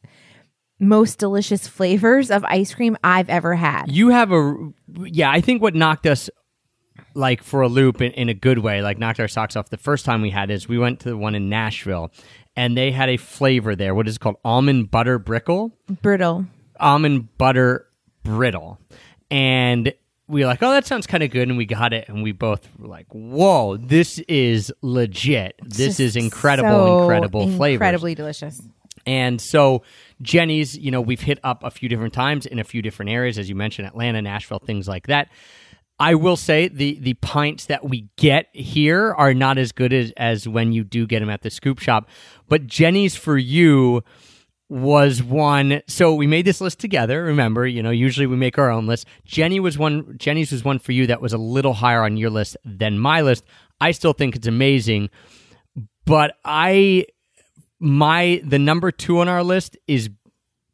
most 0.80 1.20
delicious 1.20 1.68
flavors 1.68 2.32
of 2.32 2.44
ice 2.46 2.74
cream 2.74 2.98
I've 3.04 3.30
ever 3.30 3.56
had. 3.56 3.92
You 3.92 4.10
have 4.10 4.32
a 4.32 4.56
yeah. 5.04 5.32
I 5.32 5.42
think 5.42 5.62
what 5.62 5.76
knocked 5.76 6.06
us 6.06 6.30
like 7.14 7.44
for 7.44 7.62
a 7.62 7.68
loop 7.68 8.02
in, 8.02 8.12
in 8.14 8.30
a 8.30 8.34
good 8.34 8.60
way, 8.60 8.82
like 8.82 8.98
knocked 8.98 9.20
our 9.20 9.28
socks 9.28 9.56
off 9.56 9.70
the 9.70 9.78
first 9.78 10.06
time 10.06 10.22
we 10.22 10.30
had 10.30 10.50
is 10.50 10.68
we 10.68 10.78
went 10.78 11.02
to 11.02 11.10
the 11.10 11.18
one 11.18 11.36
in 11.36 11.50
Nashville, 11.50 12.12
and 12.56 12.76
they 12.78 12.92
had 12.92 13.10
a 13.10 13.18
flavor 13.18 13.76
there. 13.76 13.94
What 13.94 14.08
is 14.08 14.16
it 14.16 14.20
called? 14.20 14.38
Almond 14.44 14.92
butter 14.92 15.20
brickle. 15.20 15.72
Brittle. 16.02 16.46
almond 16.80 17.38
butter 17.38 17.88
brittle. 18.24 18.80
And 19.30 19.94
we 20.32 20.42
were 20.42 20.48
like, 20.48 20.64
oh, 20.64 20.72
that 20.72 20.86
sounds 20.88 21.06
kind 21.06 21.24
of 21.24 21.30
good. 21.30 21.50
And 21.50 21.58
we 21.58 21.66
got 21.66 21.94
it. 21.94 22.08
And 22.08 22.24
we 22.24 22.32
both 22.32 22.68
were 22.80 22.88
like, 22.88 23.08
whoa, 23.10 23.78
this 23.78 24.20
is 24.28 24.72
legit. 24.82 25.60
This 25.64 26.00
is 26.00 26.16
incredible, 26.16 26.70
so 26.70 27.02
incredible 27.02 27.52
flavor, 27.52 27.84
Incredibly 27.84 28.16
delicious. 28.16 28.62
And 29.06 29.42
so 29.42 29.84
Jeni's, 30.22 30.78
you 30.78 30.92
know, 30.92 31.02
we've 31.02 31.22
hit 31.22 31.40
up 31.44 31.64
a 31.64 31.72
few 31.72 31.90
different 31.90 32.14
times 32.14 32.46
in 32.46 32.60
a 32.60 32.64
few 32.64 32.82
different 32.82 33.12
areas, 33.12 33.38
as 33.38 33.50
you 33.50 33.56
mentioned, 33.56 33.88
Atlanta, 33.88 34.22
Nashville, 34.22 34.60
things 34.60 34.88
like 34.88 35.08
that. 35.08 35.30
I 36.00 36.16
will 36.16 36.38
say 36.38 36.68
the 36.68 36.98
the 37.00 37.14
pints 37.16 37.66
that 37.66 37.88
we 37.88 38.08
get 38.16 38.48
here 38.54 39.14
are 39.14 39.36
not 39.36 39.60
as 39.60 39.72
good 39.72 39.94
as, 39.94 40.12
as 40.18 40.48
when 40.48 40.72
you 40.72 40.84
do 40.84 41.06
get 41.06 41.20
them 41.20 41.30
at 41.30 41.44
the 41.44 41.52
scoop 41.52 41.78
shop. 41.78 42.10
But 42.50 42.66
Jeni's 42.66 43.16
for 43.16 43.38
you 43.38 44.04
was 44.72 45.22
one. 45.22 45.82
So 45.88 46.16
we 46.16 46.28
made 46.28 46.46
this 46.46 46.62
list 46.62 46.80
together. 46.80 47.26
Remember, 47.26 47.68
you 47.68 47.84
know, 47.84 47.90
usually 47.90 48.26
we 48.26 48.38
make 48.38 48.58
our 48.58 48.72
own 48.72 48.88
list. 48.88 49.06
Jeni 49.28 49.60
was 49.60 49.78
one. 49.78 50.18
Jeni's 50.18 50.54
was 50.54 50.64
one 50.64 50.80
for 50.80 50.94
you 50.94 51.08
that 51.08 51.22
was 51.22 51.34
a 51.34 51.38
little 51.38 51.74
higher 51.74 52.04
on 52.04 52.16
your 52.16 52.30
list 52.30 52.56
than 52.64 52.98
my 52.98 53.20
list. 53.20 53.44
I 53.82 53.92
still 53.92 54.14
think 54.14 54.34
it's 54.34 54.48
amazing, 54.48 55.10
but 56.06 56.38
I 56.46 57.06
my 57.82 58.42
the 58.46 58.60
number 58.60 58.92
two 58.92 59.20
on 59.20 59.28
our 59.28 59.44
list 59.44 59.76
is 59.88 60.10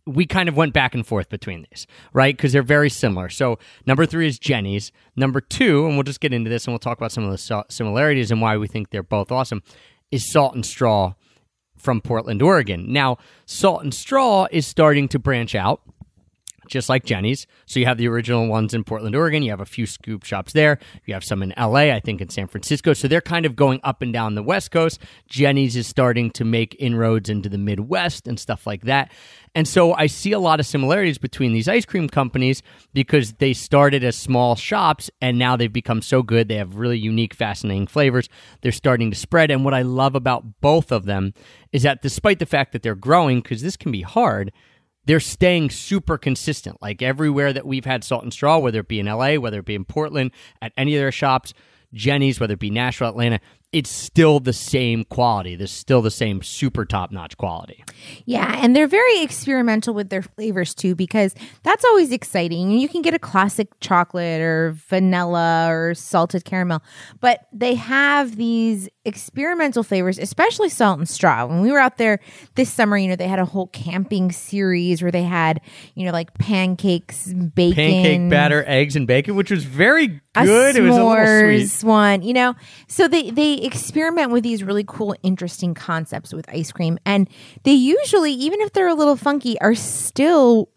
we 0.06 0.28
kind 0.28 0.48
of 0.48 0.56
went 0.56 0.74
back 0.74 0.94
and 0.94 1.06
forth 1.06 1.30
between 1.30 1.66
these, 1.72 1.88
right? 2.14 2.38
Because 2.38 2.54
they're 2.54 2.62
very 2.62 2.92
similar. 2.92 3.30
So 3.30 3.58
number 3.88 4.06
three 4.06 4.28
is 4.28 4.38
Jeni's. 4.38 4.92
Number 5.16 5.42
two, 5.42 5.88
and 5.88 5.96
we'll 5.96 6.04
just 6.04 6.20
get 6.20 6.34
into 6.34 6.52
this 6.52 6.66
and 6.66 6.72
we'll 6.72 6.80
talk 6.80 7.00
about 7.00 7.12
some 7.12 7.24
of 7.24 7.32
the 7.32 7.66
similarities 7.70 8.30
and 8.30 8.42
why 8.44 8.58
we 8.58 8.68
think 8.68 8.92
they're 8.92 9.02
both 9.02 9.32
awesome, 9.32 9.64
is 10.12 10.32
Salt 10.32 10.54
and 10.54 10.64
Straw 10.64 11.16
from 11.78 12.02
Portland, 12.02 12.42
Oregon. 12.42 12.92
Now, 12.92 13.18
Salt 13.46 13.84
and 13.84 13.94
Straw 13.94 14.48
is 14.52 14.68
starting 14.68 15.08
to 15.10 15.20
branch 15.20 15.56
out. 15.56 15.82
Just 16.68 16.90
like 16.90 17.06
Jeni's. 17.06 17.48
So 17.66 17.80
you 17.80 17.86
have 17.86 17.98
the 17.98 18.08
original 18.08 18.48
ones 18.48 18.74
in 18.74 18.84
Portland, 18.84 19.16
Oregon. 19.16 19.44
You 19.44 19.52
have 19.52 19.62
a 19.62 19.66
few 19.66 19.86
scoop 19.86 20.24
shops 20.24 20.54
there. 20.54 20.80
You 21.06 21.14
have 21.14 21.24
some 21.24 21.42
in 21.42 21.54
LA, 21.58 21.94
I 21.94 22.00
think 22.00 22.22
in 22.22 22.30
San 22.30 22.48
Francisco. 22.48 22.94
So 22.94 23.08
they're 23.08 23.22
kind 23.22 23.46
of 23.46 23.56
going 23.56 23.80
up 23.84 24.02
and 24.02 24.12
down 24.12 24.36
the 24.36 24.44
West 24.44 24.72
Coast. 24.72 25.00
Jeni's 25.30 25.76
is 25.76 25.88
starting 25.88 26.32
to 26.32 26.46
make 26.46 26.76
inroads 26.80 27.30
into 27.30 27.50
the 27.50 27.58
Midwest 27.58 28.28
and 28.28 28.40
stuff 28.40 28.68
like 28.68 28.84
that. 28.84 29.12
And 29.56 29.68
so 29.68 29.94
I 29.94 30.06
see 30.06 30.34
a 30.34 30.40
lot 30.40 30.60
of 30.60 30.66
similarities 30.66 31.18
between 31.18 31.52
these 31.52 31.68
ice 31.68 31.86
cream 31.86 32.08
companies 32.08 32.62
because 32.94 33.34
they 33.34 33.54
started 33.54 34.04
as 34.04 34.16
small 34.16 34.56
shops 34.56 35.10
and 35.20 35.40
now 35.40 35.56
they've 35.56 35.72
become 35.72 36.02
so 36.02 36.22
good. 36.22 36.48
They 36.48 36.58
have 36.58 36.76
really 36.76 37.00
unique, 37.00 37.34
fascinating 37.34 37.88
flavors. 37.88 38.30
They're 38.62 38.72
starting 38.72 39.10
to 39.10 39.18
spread. 39.18 39.50
And 39.50 39.66
what 39.66 39.74
I 39.74 39.82
love 39.82 40.14
about 40.14 40.62
both 40.62 40.92
of 40.92 41.06
them 41.06 41.34
is 41.72 41.84
that 41.84 42.02
despite 42.02 42.40
the 42.40 42.46
fact 42.46 42.72
that 42.74 42.84
they're 42.84 42.96
growing, 42.96 43.42
because 43.42 43.62
this 43.62 43.78
can 43.78 43.92
be 43.92 44.04
hard, 44.04 44.52
they're 45.08 45.20
staying 45.22 45.70
super 45.70 46.18
consistent. 46.18 46.82
Like 46.82 47.02
everywhere 47.02 47.54
that 47.54 47.66
we've 47.66 47.86
had 47.86 48.04
Salt 48.04 48.24
and 48.24 48.34
Straw, 48.34 48.60
whether 48.60 48.82
it 48.82 48.88
be 48.88 49.00
in 49.00 49.06
LA, 49.06 49.36
whether 49.36 49.60
it 49.60 49.66
be 49.66 49.76
in 49.76 49.86
Portland, 49.86 50.32
at 50.62 50.74
any 50.78 50.96
of 50.96 51.00
their 51.00 51.12
shops, 51.12 51.54
Jeni's, 51.94 52.40
whether 52.40 52.54
it 52.54 52.60
be 52.60 52.70
Nashville, 52.70 53.08
Atlanta, 53.08 53.40
it's 53.72 53.90
still 53.90 54.40
the 54.40 54.54
same 54.54 55.04
quality. 55.06 55.56
There's 55.56 55.72
still 55.72 56.02
the 56.02 56.12
same 56.12 56.42
super 56.42 56.86
top 56.86 57.12
notch 57.12 57.38
quality. 57.38 57.84
Yeah, 58.26 58.60
and 58.62 58.76
they're 58.76 58.88
very 58.88 59.22
experimental 59.22 59.94
with 59.94 60.10
their 60.10 60.22
flavors 60.22 60.74
too 60.74 60.96
because 60.96 61.36
that's 61.64 61.84
always 61.86 62.12
exciting. 62.12 62.72
You 62.72 62.88
can 62.88 63.02
get 63.02 63.14
a 63.14 63.20
classic 63.20 63.68
chocolate 63.80 64.42
or 64.42 64.74
vanilla 64.90 65.68
or 65.70 65.94
salted 65.96 66.46
caramel, 66.46 66.82
but 67.20 67.48
they 67.52 67.76
have 67.76 68.38
these 68.38 68.90
experimental 69.08 69.82
flavors, 69.84 70.20
especially 70.20 70.70
salt 70.70 71.00
and 71.00 71.08
straw. 71.10 71.46
When 71.46 71.62
we 71.62 71.72
were 71.72 71.80
out 71.80 71.98
there 71.98 72.20
this 72.56 72.72
summer, 72.72 72.98
you 72.98 73.08
know, 73.08 73.16
they 73.16 73.28
had 73.28 73.40
a 73.40 73.46
whole 73.46 73.68
camping 73.68 74.32
series 74.32 75.02
where 75.02 75.12
they 75.12 75.24
had, 75.24 75.62
you 75.96 76.06
know, 76.06 76.12
like 76.12 76.34
pancakes, 76.38 77.32
bacon, 77.34 77.76
Pancake 77.76 78.30
batter, 78.30 78.64
eggs, 78.68 78.96
and 78.96 79.08
bacon, 79.08 79.36
which 79.36 79.50
was 79.50 79.64
very 79.64 80.08
good. 80.08 80.76
it 80.76 80.82
was 80.82 80.98
a 80.98 81.04
little 81.04 81.68
sweet. 81.68 81.88
one, 81.88 82.22
you 82.22 82.34
know. 82.34 82.54
So 82.88 83.08
they 83.08 83.32
they 83.32 83.54
experiment 83.54 84.32
with 84.32 84.44
these 84.44 84.64
really 84.64 84.84
cool, 84.86 85.16
interesting 85.24 85.74
concepts 85.74 86.34
with 86.34 86.48
ice 86.50 86.72
cream, 86.72 87.00
and 87.06 87.30
they 87.64 87.74
usually, 87.74 88.34
even 88.34 88.60
if 88.62 88.74
they're 88.74 88.88
a 88.90 88.94
little 88.94 89.16
funky, 89.16 89.60
are 89.62 89.76
still 89.76 90.70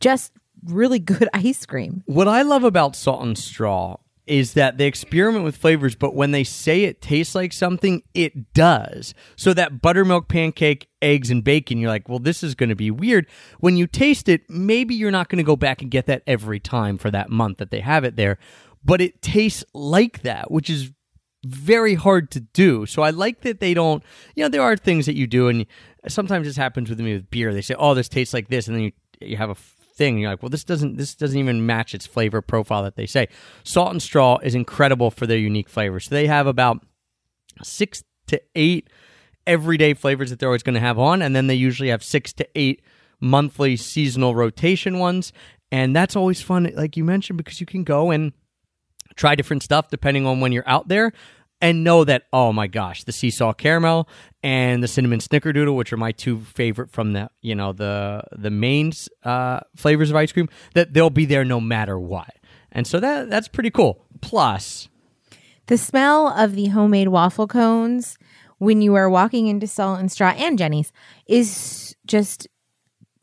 just 0.00 0.32
really 0.64 0.98
good 0.98 1.28
ice 1.34 1.66
cream. 1.66 2.02
What 2.06 2.28
I 2.28 2.42
love 2.42 2.64
about 2.64 2.96
Salt 2.96 3.22
and 3.22 3.36
Straw 3.36 3.96
is 4.26 4.54
that 4.54 4.78
they 4.78 4.86
experiment 4.86 5.44
with 5.44 5.56
flavors, 5.56 5.94
but 5.94 6.14
when 6.14 6.30
they 6.30 6.44
say 6.44 6.84
it 6.84 7.02
tastes 7.02 7.34
like 7.34 7.52
something, 7.52 8.02
it 8.14 8.54
does. 8.54 9.14
So 9.36 9.52
that 9.52 9.82
buttermilk 9.82 10.28
pancake, 10.28 10.88
eggs, 11.02 11.30
and 11.30 11.44
bacon, 11.44 11.78
you're 11.78 11.90
like, 11.90 12.08
well, 12.08 12.18
this 12.18 12.42
is 12.42 12.54
going 12.54 12.70
to 12.70 12.74
be 12.74 12.90
weird. 12.90 13.26
When 13.60 13.76
you 13.76 13.86
taste 13.86 14.28
it, 14.28 14.48
maybe 14.48 14.94
you're 14.94 15.10
not 15.10 15.28
going 15.28 15.38
to 15.38 15.44
go 15.44 15.56
back 15.56 15.82
and 15.82 15.90
get 15.90 16.06
that 16.06 16.22
every 16.26 16.58
time 16.58 16.96
for 16.96 17.10
that 17.10 17.28
month 17.28 17.58
that 17.58 17.70
they 17.70 17.80
have 17.80 18.04
it 18.04 18.16
there, 18.16 18.38
but 18.82 19.00
it 19.00 19.20
tastes 19.20 19.64
like 19.74 20.22
that, 20.22 20.50
which 20.50 20.70
is 20.70 20.90
very 21.44 21.94
hard 21.94 22.30
to 22.30 22.40
do. 22.40 22.86
So 22.86 23.02
I 23.02 23.10
like 23.10 23.42
that 23.42 23.60
they 23.60 23.74
don't, 23.74 24.02
you 24.34 24.42
know, 24.42 24.48
there 24.48 24.62
are 24.62 24.76
things 24.76 25.04
that 25.04 25.16
you 25.16 25.26
do, 25.26 25.48
and 25.48 25.66
sometimes 26.08 26.46
this 26.46 26.56
happens 26.56 26.88
with 26.88 26.98
me 27.00 27.12
with 27.12 27.28
beer. 27.28 27.52
They 27.52 27.60
say, 27.60 27.74
oh, 27.78 27.92
this 27.92 28.08
tastes 28.08 28.32
like 28.32 28.48
this, 28.48 28.66
and 28.66 28.76
then 28.76 28.84
you, 28.84 28.92
you 29.20 29.36
have 29.36 29.50
a 29.50 29.56
thing. 29.94 30.18
You're 30.18 30.30
like 30.30 30.42
well 30.42 30.50
this 30.50 30.64
doesn't 30.64 30.96
this 30.96 31.14
doesn't 31.14 31.38
even 31.38 31.66
match 31.66 31.94
its 31.94 32.06
flavor 32.06 32.42
profile 32.42 32.82
that 32.82 32.96
they 32.96 33.06
say. 33.06 33.28
Salt 33.62 33.92
and 33.92 34.02
straw 34.02 34.38
is 34.42 34.54
incredible 34.54 35.10
for 35.10 35.26
their 35.26 35.38
unique 35.38 35.68
flavors. 35.68 36.06
So 36.06 36.14
they 36.14 36.26
have 36.26 36.46
about 36.46 36.84
six 37.62 38.04
to 38.26 38.40
eight 38.54 38.88
everyday 39.46 39.94
flavors 39.94 40.30
that 40.30 40.38
they're 40.38 40.48
always 40.48 40.62
going 40.62 40.74
to 40.74 40.80
have 40.80 40.98
on 40.98 41.22
and 41.22 41.36
then 41.36 41.46
they 41.46 41.54
usually 41.54 41.90
have 41.90 42.02
six 42.02 42.32
to 42.34 42.48
eight 42.54 42.82
monthly 43.20 43.76
seasonal 43.76 44.34
rotation 44.34 44.98
ones. 44.98 45.32
And 45.70 45.94
that's 45.94 46.16
always 46.16 46.40
fun 46.40 46.70
like 46.74 46.96
you 46.96 47.04
mentioned 47.04 47.36
because 47.36 47.60
you 47.60 47.66
can 47.66 47.84
go 47.84 48.10
and 48.10 48.32
try 49.16 49.34
different 49.34 49.62
stuff 49.62 49.90
depending 49.90 50.26
on 50.26 50.40
when 50.40 50.52
you're 50.52 50.68
out 50.68 50.88
there 50.88 51.12
and 51.60 51.84
know 51.84 52.04
that 52.04 52.24
oh 52.32 52.52
my 52.52 52.66
gosh 52.66 53.04
the 53.04 53.12
seesaw 53.12 53.52
caramel 53.52 54.08
and 54.42 54.82
the 54.82 54.88
cinnamon 54.88 55.18
snickerdoodle 55.20 55.74
which 55.74 55.92
are 55.92 55.96
my 55.96 56.12
two 56.12 56.40
favorite 56.40 56.90
from 56.90 57.12
the 57.12 57.30
you 57.40 57.54
know 57.54 57.72
the 57.72 58.22
the 58.32 58.50
main 58.50 58.92
uh, 59.22 59.60
flavors 59.76 60.10
of 60.10 60.16
ice 60.16 60.32
cream 60.32 60.48
that 60.74 60.92
they'll 60.92 61.10
be 61.10 61.24
there 61.24 61.44
no 61.44 61.60
matter 61.60 61.98
what. 61.98 62.34
And 62.72 62.86
so 62.86 63.00
that 63.00 63.30
that's 63.30 63.48
pretty 63.48 63.70
cool. 63.70 64.04
Plus 64.20 64.88
The 65.66 65.78
smell 65.78 66.28
of 66.28 66.54
the 66.54 66.66
homemade 66.68 67.08
waffle 67.08 67.46
cones 67.46 68.18
when 68.58 68.82
you 68.82 68.94
are 68.94 69.08
walking 69.08 69.46
into 69.46 69.66
Salt 69.66 70.00
and 70.00 70.10
Straw 70.10 70.30
and 70.36 70.58
Jeni's 70.58 70.92
is 71.26 71.96
just 72.06 72.46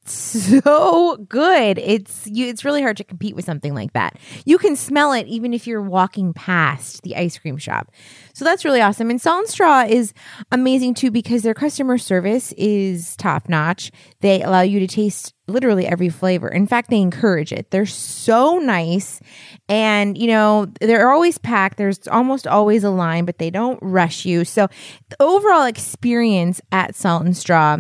so 0.06 1.18
good. 1.30 1.78
It's 1.78 2.26
you 2.28 2.48
it's 2.48 2.66
really 2.66 2.82
hard 2.82 2.98
to 2.98 3.04
compete 3.04 3.36
with 3.36 3.46
something 3.46 3.74
like 3.74 3.94
that. 3.94 4.18
You 4.46 4.58
can 4.58 4.76
smell 4.76 5.14
it 5.14 5.28
even 5.28 5.54
if 5.54 5.68
you're 5.68 5.82
walking 5.82 6.34
past 6.34 7.04
the 7.04 7.16
ice 7.16 7.38
cream 7.38 7.58
shop. 7.58 7.92
So 8.34 8.44
that's 8.44 8.66
really 8.66 8.82
awesome. 8.82 9.10
And 9.10 9.22
Salt 9.22 9.40
and 9.40 9.48
Straw 9.48 9.86
is 9.88 10.14
amazing 10.52 10.96
too 10.96 11.12
because 11.12 11.44
their 11.44 11.54
customer 11.54 11.98
service 11.98 12.52
is 12.54 13.16
top 13.18 13.48
notch. 13.48 13.92
They 14.22 14.42
allow 14.42 14.62
you 14.62 14.80
to 14.80 14.88
taste 14.88 15.34
literally 15.48 15.86
every 15.86 16.10
flavor. 16.10 16.48
In 16.48 16.66
fact, 16.66 16.90
they 16.90 17.02
encourage 17.02 17.52
it. 17.52 17.72
They're 17.72 17.86
so 17.86 18.58
nice. 18.58 19.20
And, 19.68 20.18
you 20.18 20.28
know, 20.28 20.68
they're 20.80 21.12
always 21.12 21.38
packed. 21.38 21.78
There's 21.78 22.08
almost 22.08 22.48
always 22.48 22.84
a 22.84 22.90
line, 22.90 23.26
but 23.26 23.38
they 23.38 23.50
don't 23.50 23.80
rush 23.82 24.26
you. 24.26 24.46
So 24.46 24.68
the 25.10 25.22
overall 25.22 25.66
experience 25.66 26.62
at 26.72 26.96
Salt 26.96 27.26
and 27.26 27.36
Straw 27.36 27.80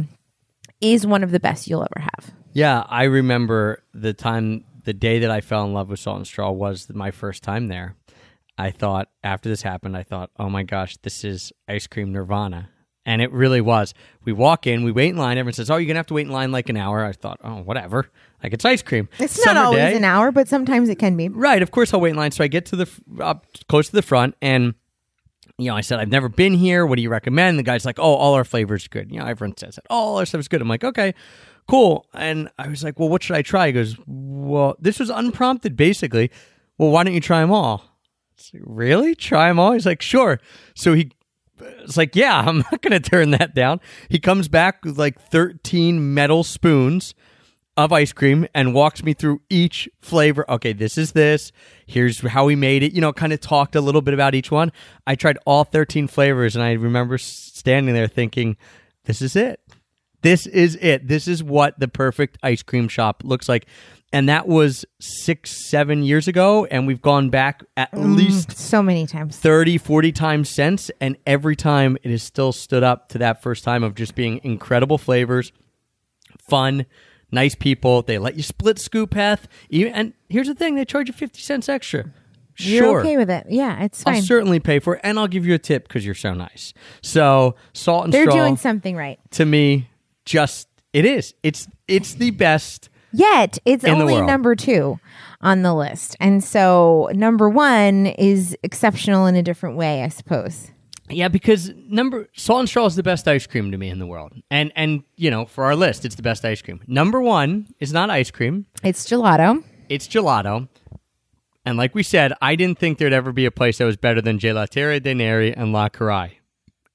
is 0.82 1.06
one 1.08 1.24
of 1.24 1.32
the 1.32 1.40
best 1.40 1.68
you'll 1.68 1.84
ever 1.96 2.02
have. 2.16 2.32
yeah 2.54 2.84
i 2.90 3.04
remember 3.04 3.84
the 3.94 4.14
time 4.14 4.64
the 4.84 4.94
day 4.94 5.20
that 5.20 5.32
i 5.32 5.40
fell 5.42 5.64
in 5.66 5.74
love 5.74 5.90
with 5.90 6.00
salt 6.00 6.18
and 6.18 6.28
straw 6.28 6.52
was 6.52 6.90
my 6.94 7.12
first 7.12 7.44
time 7.44 7.68
there 7.68 7.96
i 8.58 8.70
thought 8.72 9.10
after 9.24 9.48
this 9.50 9.62
happened 9.62 9.96
i 9.96 10.04
thought 10.04 10.30
oh 10.38 10.50
my 10.50 10.64
gosh 10.64 10.98
this 11.04 11.24
is 11.24 11.54
ice 11.68 11.88
cream 11.88 12.12
nirvana 12.12 12.70
and 13.06 13.22
it 13.22 13.32
really 13.32 13.62
was 13.62 13.94
we 14.26 14.32
walk 14.34 14.68
in 14.68 14.84
we 14.84 14.92
wait 14.92 15.10
in 15.10 15.18
line 15.18 15.38
everyone 15.38 15.54
says 15.54 15.70
oh 15.72 15.78
you're 15.78 15.88
gonna 15.88 15.98
have 16.00 16.06
to 16.08 16.14
wait 16.14 16.26
in 16.28 16.32
line 16.32 16.52
like 16.52 16.70
an 16.70 16.78
hour 16.78 17.04
i 17.06 17.12
thought 17.12 17.40
oh 17.44 17.62
whatever 17.62 18.10
like 18.44 18.54
it's 18.54 18.66
ice 18.66 18.82
cream 18.82 19.08
It's 19.20 19.42
Summer 19.44 19.54
not 19.54 19.66
always 19.68 19.80
day. 19.82 19.98
an 19.98 20.04
hour, 20.04 20.32
but 20.32 20.48
sometimes 20.48 20.90
it 20.90 20.96
can 20.98 21.16
be. 21.16 21.30
Right, 21.30 21.62
of 21.62 21.70
course 21.70 21.94
I'll 21.94 22.02
wait 22.02 22.10
in 22.10 22.16
line. 22.16 22.32
So 22.32 22.44
I 22.44 22.48
get 22.48 22.66
to 22.68 22.76
the 22.76 22.90
up 23.20 23.46
close 23.70 23.86
to 23.90 23.92
the 23.96 24.02
front, 24.02 24.34
and 24.42 24.74
you 25.58 25.70
know 25.70 25.76
I 25.76 25.82
said 25.82 26.00
I've 26.00 26.10
never 26.10 26.30
been 26.30 26.54
here. 26.54 26.86
What 26.86 26.96
do 26.96 27.02
you 27.02 27.10
recommend? 27.10 27.60
The 27.60 27.64
guy's 27.64 27.86
like, 27.86 28.00
oh, 28.00 28.16
all 28.16 28.34
our 28.34 28.44
flavors 28.44 28.88
good. 28.88 29.12
You 29.12 29.20
know, 29.20 29.26
everyone 29.26 29.58
says 29.58 29.78
it. 29.78 29.86
All 29.90 30.18
our 30.18 30.26
stuff's 30.26 30.48
good. 30.48 30.62
I'm 30.62 30.68
like, 30.68 30.84
okay, 30.84 31.14
cool. 31.68 32.08
And 32.14 32.50
I 32.58 32.68
was 32.68 32.84
like, 32.84 33.00
well, 33.00 33.10
what 33.10 33.24
should 33.24 33.36
I 33.36 33.42
try? 33.42 33.68
He 33.68 33.74
goes, 33.74 33.96
well, 34.06 34.76
this 34.80 35.00
was 35.00 35.10
unprompted, 35.10 35.76
basically. 35.76 36.32
Well, 36.78 36.90
why 36.90 37.04
don't 37.04 37.14
you 37.14 37.22
try 37.22 37.42
them 37.42 37.52
all? 37.52 37.84
Like, 38.54 38.64
really? 38.66 39.16
Try 39.16 39.48
them 39.48 39.60
all? 39.60 39.74
He's 39.74 39.86
like, 39.86 40.02
sure. 40.02 40.40
So 40.76 40.94
he 40.94 41.12
it's 41.62 41.98
like, 41.98 42.16
yeah, 42.16 42.40
I'm 42.46 42.60
not 42.60 42.82
going 42.82 43.00
to 43.00 43.10
turn 43.10 43.32
that 43.32 43.54
down. 43.56 43.80
He 44.10 44.20
comes 44.20 44.48
back 44.48 44.84
with 44.84 44.98
like 44.98 45.20
13 45.20 46.14
metal 46.14 46.44
spoons 46.44 47.14
of 47.86 47.94
ice 47.94 48.14
cream 48.14 48.48
and 48.54 48.74
walks 48.74 49.04
me 49.04 49.14
through 49.14 49.42
each 49.50 49.90
flavor. 50.00 50.50
Okay, 50.50 50.74
this 50.74 50.98
is 50.98 51.12
this. 51.12 51.52
Here's 51.86 52.20
how 52.22 52.46
we 52.46 52.56
made 52.56 52.84
it. 52.84 52.94
You 52.94 53.02
know, 53.02 53.14
kind 53.14 53.34
of 53.34 53.40
talked 53.40 53.76
a 53.76 53.82
little 53.82 54.02
bit 54.02 54.14
about 54.14 54.36
each 54.36 54.52
one. 54.52 54.72
I 55.06 55.16
tried 55.16 55.38
all 55.46 55.64
13 55.64 56.08
flavors 56.08 56.56
and 56.56 56.64
I 56.64 56.74
remember 56.74 57.18
standing 57.18 57.94
there 57.94 58.08
thinking, 58.08 58.58
this 59.06 59.22
is 59.22 59.36
it. 59.36 59.60
This 60.22 60.46
is 60.46 60.78
it. 60.82 61.08
This 61.08 61.28
is 61.28 61.44
what 61.44 61.80
the 61.80 61.88
perfect 61.88 62.38
ice 62.44 62.62
cream 62.62 62.88
shop 62.88 63.24
looks 63.24 63.50
like. 63.50 63.66
And 64.14 64.28
that 64.28 64.48
was 64.48 64.86
six, 65.00 65.70
seven 65.70 66.04
years 66.04 66.28
ago. 66.28 66.66
And 66.66 66.86
we've 66.86 67.02
gone 67.02 67.30
back 67.30 67.64
at 67.78 67.92
mm, 67.92 68.16
least 68.16 68.58
So 68.58 68.84
many 68.84 69.08
times. 69.08 69.38
30, 69.38 69.78
40 69.78 70.12
times 70.12 70.50
since, 70.50 70.92
and 71.00 71.18
every 71.26 71.56
time 71.56 71.98
it 72.04 72.12
has 72.12 72.22
still 72.22 72.52
stood 72.52 72.84
up 72.84 73.10
to 73.10 73.18
that 73.20 73.42
first 73.42 73.64
time 73.64 73.84
of 73.84 73.96
just 73.96 74.14
being 74.14 74.42
incredible 74.44 74.98
flavors, 74.98 75.52
fun, 76.50 76.86
nice 77.32 77.56
people. 77.56 78.02
They 78.02 78.18
let 78.18 78.36
you 78.36 78.44
split 78.44 78.80
scoop. 78.80 79.16
Even, 79.70 79.94
and 79.94 80.14
here's 80.30 80.48
the 80.48 80.56
thing 80.56 80.76
they 80.76 80.86
charge 80.86 81.08
you 81.08 81.14
50 81.14 81.40
cents 81.42 81.70
extra. 81.70 82.06
You're 82.58 82.84
Sure. 82.86 83.00
okay 83.00 83.18
with 83.18 83.30
it. 83.30 83.48
Yeah, 83.50 83.82
it's 83.84 84.04
fine. 84.04 84.16
I'll 84.16 84.22
certainly 84.22 84.60
pay 84.60 84.80
for 84.80 84.96
it, 84.96 85.02
and 85.04 85.18
I'll 85.18 85.28
give 85.28 85.46
you 85.46 85.54
a 85.54 85.60
tip 85.60 85.88
because 85.88 86.06
you're 86.06 86.14
so 86.14 86.34
nice. 86.34 86.74
So, 87.02 87.56
salt 87.74 88.04
and 88.06 88.14
They're 88.14 88.24
straw 88.24 88.36
doing 88.36 88.58
something 88.58 88.96
right. 88.96 89.20
to 89.32 89.46
me 89.46 89.90
just 90.26 90.68
It 90.94 91.06
is. 91.06 91.34
It's 91.44 91.68
it's 91.88 92.14
the 92.16 92.32
best. 92.32 92.90
Yet 93.14 93.58
it's 93.66 93.84
In 93.84 93.96
the 93.96 94.02
only 94.02 94.14
world. 94.16 94.28
number 94.28 94.56
two 94.56 95.00
on 95.42 95.64
the 95.64 95.74
list. 95.74 96.16
And 96.20 96.44
so 96.44 97.10
number 97.14 97.50
one 97.50 98.06
is 98.06 98.56
exceptional 98.64 99.26
in 99.26 99.36
a 99.36 99.42
different 99.42 99.76
way, 99.78 100.04
I 100.04 100.10
suppose. 100.10 100.72
Yeah, 101.12 101.28
because 101.28 101.72
number 101.76 102.28
salt 102.34 102.62
and 102.62 102.70
straw 102.70 102.86
is 102.86 102.96
the 102.96 103.04
best 103.04 103.28
ice 103.28 103.46
cream 103.48 103.72
to 103.72 103.78
me 103.78 103.90
in 103.90 104.00
the 104.00 104.08
world, 104.08 104.34
and 104.50 104.72
and 104.76 105.04
you 105.18 105.30
know 105.30 105.46
for 105.46 105.66
our 105.66 105.76
list, 105.76 106.06
it's 106.06 106.16
the 106.16 106.22
best 106.22 106.44
ice 106.46 106.62
cream. 106.62 106.82
Number 106.88 107.22
one 107.22 107.68
is 107.80 107.92
not 107.94 108.10
ice 108.10 108.32
cream; 108.32 108.66
It's 108.84 109.06
gelato. 109.06 109.64
it's 109.90 110.08
gelato. 110.08 110.68
And 111.66 111.78
like 111.78 111.94
we 111.94 112.02
said, 112.02 112.34
I 112.42 112.56
didn't 112.56 112.80
think 112.80 112.98
there'd 112.98 113.14
ever 113.14 113.32
be 113.32 113.46
a 113.46 113.52
place 113.52 113.78
that 113.78 113.86
was 113.86 113.96
better 113.98 114.20
than 114.20 114.40
Gelateria 114.40 115.02
de 115.02 115.14
Neri 115.14 115.56
and 115.56 115.72
La 115.72 115.90
Carraia. 115.90 116.32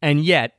And 0.02 0.24
yet, 0.24 0.54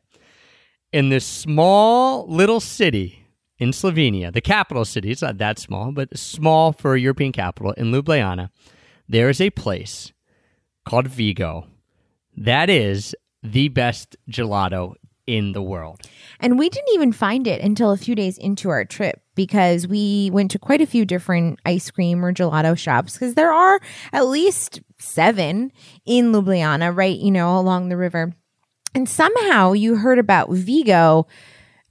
in 0.93 1.10
this 1.10 1.26
small 1.26 2.26
little 2.30 2.62
city 2.62 3.26
in 3.60 3.72
Slovenia, 3.72 4.32
the 4.32 4.39
capital 4.39 4.86
city, 4.86 5.12
it's 5.12 5.22
not 5.22 5.39
that 5.39 5.60
small, 5.60 5.91
but 5.91 6.18
small 6.18 6.72
for 6.72 6.95
a 6.95 6.99
European 6.99 7.34
capital, 7.34 7.74
in 7.74 7.91
Ljubljana, 7.91 8.49
there 9.10 9.30
is 9.30 9.41
a 9.41 9.49
place 9.49 10.14
called 10.86 11.08
Vigo 11.10 11.68
that 12.38 12.70
is 12.70 13.14
the 13.52 13.70
best 13.70 14.16
gelato 14.30 14.95
in 15.26 15.52
the 15.52 15.62
world. 15.62 16.02
And 16.39 16.58
we 16.58 16.70
didn't 16.70 16.93
even 16.93 17.12
find 17.12 17.48
it 17.48 17.62
until 17.62 17.91
a 17.91 17.98
few 17.98 18.16
days 18.16 18.38
into 18.38 18.70
our 18.70 18.86
trip 18.86 19.22
because 19.36 19.86
we 19.86 20.30
went 20.32 20.52
to 20.52 20.60
quite 20.60 20.82
a 20.82 20.86
few 20.86 21.06
different 21.06 21.60
ice 21.66 21.91
cream 21.91 22.24
or 22.24 22.32
gelato 22.34 22.78
shops 22.78 23.14
because 23.14 23.34
there 23.34 23.52
are 23.52 23.80
at 24.14 24.28
least 24.28 24.82
seven 25.00 25.72
in 26.06 26.32
Ljubljana, 26.32 26.95
right, 26.95 27.18
you 27.18 27.32
know, 27.32 27.60
along 27.60 27.89
the 27.89 27.98
river. 27.98 28.34
And 28.95 29.08
somehow 29.08 29.74
you 29.74 29.98
heard 29.98 30.18
about 30.18 30.50
Vigo 30.50 31.28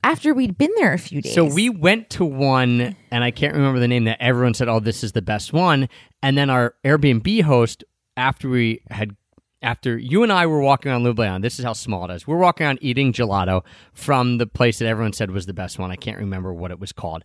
after 0.02 0.32
we'd 0.32 0.56
been 0.56 0.72
there 0.76 0.92
a 0.92 0.98
few 0.98 1.20
days. 1.20 1.34
So 1.34 1.44
we 1.44 1.68
went 1.68 2.10
to 2.10 2.24
one, 2.24 2.96
and 3.10 3.24
I 3.24 3.30
can't 3.30 3.54
remember 3.54 3.80
the 3.80 3.88
name 3.88 4.04
that 4.04 4.20
everyone 4.20 4.54
said, 4.54 4.68
"Oh, 4.68 4.80
this 4.80 5.04
is 5.04 5.12
the 5.12 5.22
best 5.22 5.52
one." 5.52 5.88
And 6.22 6.38
then 6.38 6.48
our 6.48 6.74
Airbnb 6.84 7.42
host, 7.42 7.84
after 8.16 8.48
we 8.48 8.80
had, 8.90 9.16
after 9.62 9.96
you 9.96 10.22
and 10.22 10.32
I 10.32 10.46
were 10.46 10.60
walking 10.60 10.90
around 10.90 11.04
Ljubljana, 11.04 11.42
this 11.42 11.58
is 11.58 11.64
how 11.64 11.72
small 11.72 12.10
it 12.10 12.14
is. 12.14 12.26
We're 12.26 12.36
walking 12.36 12.66
around 12.66 12.78
eating 12.82 13.12
gelato 13.12 13.64
from 13.92 14.38
the 14.38 14.46
place 14.46 14.78
that 14.78 14.86
everyone 14.86 15.12
said 15.12 15.30
was 15.30 15.46
the 15.46 15.54
best 15.54 15.78
one. 15.78 15.90
I 15.90 15.96
can't 15.96 16.18
remember 16.18 16.52
what 16.52 16.70
it 16.70 16.78
was 16.78 16.92
called. 16.92 17.24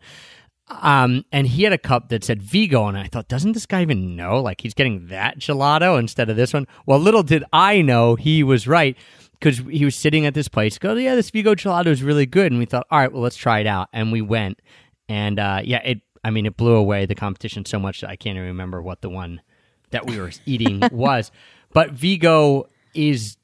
Um, 0.70 1.26
and 1.32 1.48
he 1.48 1.64
had 1.64 1.74
a 1.74 1.78
cup 1.78 2.10
that 2.10 2.24
said 2.24 2.42
Vigo, 2.42 2.88
and 2.88 2.98
I 2.98 3.08
thought, 3.08 3.28
doesn't 3.28 3.52
this 3.52 3.66
guy 3.66 3.82
even 3.82 4.16
know? 4.16 4.40
Like 4.40 4.62
he's 4.62 4.74
getting 4.74 5.08
that 5.08 5.40
gelato 5.40 6.00
instead 6.00 6.30
of 6.30 6.38
this 6.38 6.54
one. 6.54 6.66
Well, 6.86 7.00
little 7.00 7.24
did 7.24 7.44
I 7.52 7.82
know 7.82 8.16
he 8.16 8.44
was 8.44 8.68
right 8.68 8.96
because 9.34 9.58
he 9.58 9.84
was 9.84 9.96
sitting 9.96 10.26
at 10.26 10.34
this 10.34 10.48
place. 10.48 10.78
Go, 10.78 10.94
yeah, 10.94 11.16
this 11.16 11.30
Vigo 11.30 11.56
gelato 11.56 11.88
is 11.88 12.04
really 12.04 12.26
good, 12.26 12.52
and 12.52 12.60
we 12.60 12.66
thought, 12.66 12.88
all 12.90 13.00
right, 13.00 13.12
well, 13.12 13.22
let's 13.22 13.36
try 13.36 13.60
it 13.60 13.68
out, 13.68 13.90
and 13.92 14.12
we 14.12 14.22
went, 14.22 14.62
and 15.10 15.40
uh, 15.40 15.62
yeah, 15.64 15.82
it. 15.84 16.02
I 16.24 16.30
mean, 16.30 16.46
it 16.46 16.56
blew 16.56 16.76
away 16.76 17.08
the 17.08 17.16
competition 17.16 17.66
so 17.66 17.80
much 17.80 18.02
that 18.02 18.12
I 18.12 18.16
can't 18.16 18.36
even 18.36 18.50
remember 18.50 18.80
what 18.80 19.02
the 19.02 19.10
one 19.10 19.42
that 19.90 20.06
we 20.06 20.20
were 20.20 20.32
eating 20.46 20.82
was. 20.92 21.32
But 21.74 21.92
Vigo 21.92 22.68
is 22.94 23.38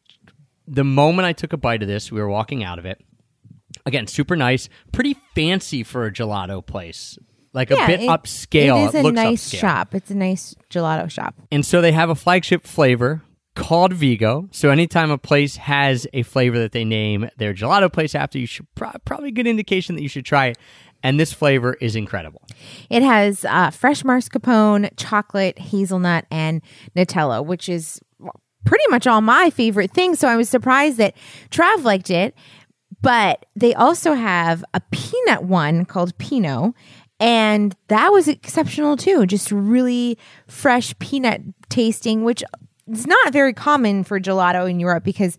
the 0.68 0.84
moment 0.84 1.26
I 1.26 1.34
took 1.34 1.54
a 1.54 1.58
bite 1.58 1.82
of 1.82 1.88
this, 1.88 2.12
we 2.12 2.20
were 2.20 2.30
walking 2.30 2.64
out 2.64 2.80
of 2.80 2.86
it. 2.86 3.02
Again, 3.86 4.08
super 4.08 4.36
nice, 4.36 4.68
pretty 4.92 5.16
fancy 5.34 5.84
for 5.84 6.06
a 6.06 6.12
gelato 6.12 6.66
place. 6.66 7.18
Like 7.54 7.72
a 7.72 7.76
bit 7.88 8.02
it- 8.02 8.10
upscale. 8.10 8.84
It 8.86 8.90
is 8.90 8.96
a 8.96 9.02
looks 9.04 9.16
nice 9.16 9.50
upscale. 9.50 9.60
shop. 9.60 9.96
It's 9.96 10.12
a 10.12 10.16
nice 10.16 10.54
gelato 10.70 11.10
shop. 11.10 11.36
And 11.52 11.66
so 11.66 11.82
they 11.82 11.94
have 11.94 12.10
a 12.10 12.16
flagship 12.16 12.66
flavor 12.68 13.24
called 13.56 13.94
Vigo. 13.94 14.50
So 14.52 14.70
anytime 14.70 15.10
a 15.10 15.18
place 15.18 15.56
has 15.56 16.06
a 16.14 16.22
flavor 16.24 16.60
that 16.60 16.74
they 16.74 16.84
name 16.86 17.30
their 17.38 17.54
gelato 17.54 17.92
place 17.92 18.14
after, 18.14 18.38
you 18.38 18.46
should 18.46 18.68
pro- 18.76 18.92
probably 19.06 19.30
a 19.30 19.32
good 19.32 19.48
indication 19.48 19.96
that 19.96 20.02
you 20.04 20.10
should 20.10 20.26
try 20.26 20.48
it. 20.48 20.58
And 21.02 21.20
this 21.20 21.32
flavor 21.32 21.76
is 21.76 21.96
incredible. 21.96 22.42
It 22.90 23.04
has 23.04 23.46
uh, 23.46 23.70
fresh 23.70 24.04
mascarpone, 24.04 24.90
chocolate, 24.98 25.58
hazelnut, 25.60 26.26
and 26.30 26.62
Nutella, 26.96 27.44
which 27.46 27.70
is 27.70 28.02
pretty 28.68 28.84
much 28.90 29.08
all 29.08 29.22
my 29.22 29.50
favorite 29.50 29.92
things. 29.92 30.20
So 30.20 30.28
I 30.28 30.36
was 30.36 30.50
surprised 30.50 30.98
that 30.98 31.16
Trav 31.50 31.84
liked 31.84 32.12
it. 32.12 32.36
But 33.02 33.46
they 33.56 33.76
also 33.76 34.14
have 34.14 34.66
a 34.74 34.82
peanut 34.92 35.44
one 35.44 35.86
called 35.86 36.18
Pinot, 36.18 36.74
and 37.20 37.76
that 37.90 38.12
was 38.12 38.28
exceptional 38.28 38.98
too. 38.98 39.28
Just 39.28 39.52
really 39.52 40.18
fresh 40.48 40.98
peanut 40.98 41.42
tasting, 41.70 42.24
which 42.24 42.44
is 42.92 43.06
not 43.06 43.34
very 43.34 43.54
common 43.54 44.04
for 44.04 44.20
gelato 44.20 44.68
in 44.68 44.80
Europe 44.80 45.04
because 45.04 45.38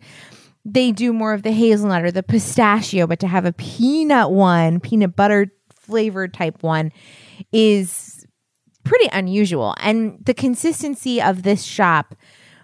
they 0.64 0.92
do 0.92 1.12
more 1.12 1.32
of 1.32 1.42
the 1.42 1.50
hazelnut 1.50 2.04
or 2.04 2.12
the 2.12 2.22
pistachio, 2.22 3.08
but 3.08 3.18
to 3.20 3.26
have 3.26 3.44
a 3.44 3.52
peanut 3.52 4.30
one, 4.30 4.78
peanut 4.78 5.16
butter 5.16 5.50
flavored 5.74 6.32
type 6.32 6.62
one, 6.62 6.92
is 7.50 8.24
pretty 8.84 9.08
unusual. 9.12 9.74
And 9.80 10.24
the 10.24 10.34
consistency 10.34 11.20
of 11.20 11.42
this 11.42 11.64
shop 11.64 12.14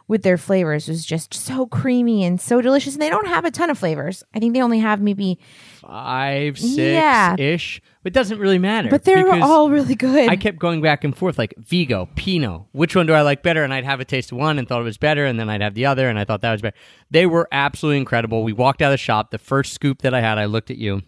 with 0.06 0.22
their 0.22 0.36
flavors 0.36 0.86
was 0.88 1.04
just 1.04 1.32
so 1.32 1.66
creamy 1.66 2.24
and 2.24 2.40
so 2.40 2.60
delicious. 2.60 2.92
And 2.94 3.00
they 3.02 3.08
don't 3.08 3.26
have 3.26 3.44
a 3.44 3.50
ton 3.50 3.70
of 3.70 3.78
flavors. 3.78 4.22
I 4.34 4.38
think 4.38 4.52
they 4.54 4.60
only 4.62 4.80
have 4.80 5.00
maybe, 5.00 5.38
Five, 5.80 6.58
six 6.58 6.76
Yeah. 6.78 7.36
ish. 7.38 7.80
But 8.02 8.12
it 8.12 8.14
doesn't 8.14 8.38
really 8.38 8.58
matter. 8.58 8.88
but 8.90 9.04
they're 9.04 9.30
all 9.42 9.70
really 9.70 9.94
good. 9.94 10.28
I 10.28 10.36
kept 10.36 10.58
going 10.58 10.82
back 10.82 11.04
and 11.04 11.16
forth 11.16 11.38
like 11.38 11.54
Vigo, 11.58 12.08
Pinot. 12.16 12.62
Which 12.72 12.94
one 12.94 13.06
do 13.06 13.12
I 13.14 13.22
like 13.22 13.42
better? 13.42 13.62
And 13.64 13.72
I'd 13.72 13.84
have 13.84 14.00
a 14.00 14.04
taste 14.04 14.30
of 14.32 14.38
one 14.38 14.58
and 14.58 14.68
thought 14.68 14.80
it 14.80 14.84
was 14.84 14.98
better, 14.98 15.24
and 15.24 15.38
then 15.40 15.48
I'd 15.48 15.62
have 15.62 15.74
the 15.74 15.86
other 15.86 16.08
and 16.08 16.18
I 16.18 16.24
thought 16.24 16.40
that 16.42 16.52
was 16.52 16.60
better. 16.62 16.76
They 17.10 17.24
were 17.26 17.48
absolutely 17.52 17.98
incredible. 17.98 18.44
We 18.44 18.52
walked 18.52 18.82
out 18.82 18.88
of 18.88 18.92
the 18.92 18.98
shop. 18.98 19.30
The 19.30 19.38
first 19.38 19.72
scoop 19.72 20.02
that 20.02 20.12
I 20.14 20.20
had, 20.20 20.38
I 20.38 20.44
looked 20.46 20.70
at 20.70 20.76
you. 20.78 21.02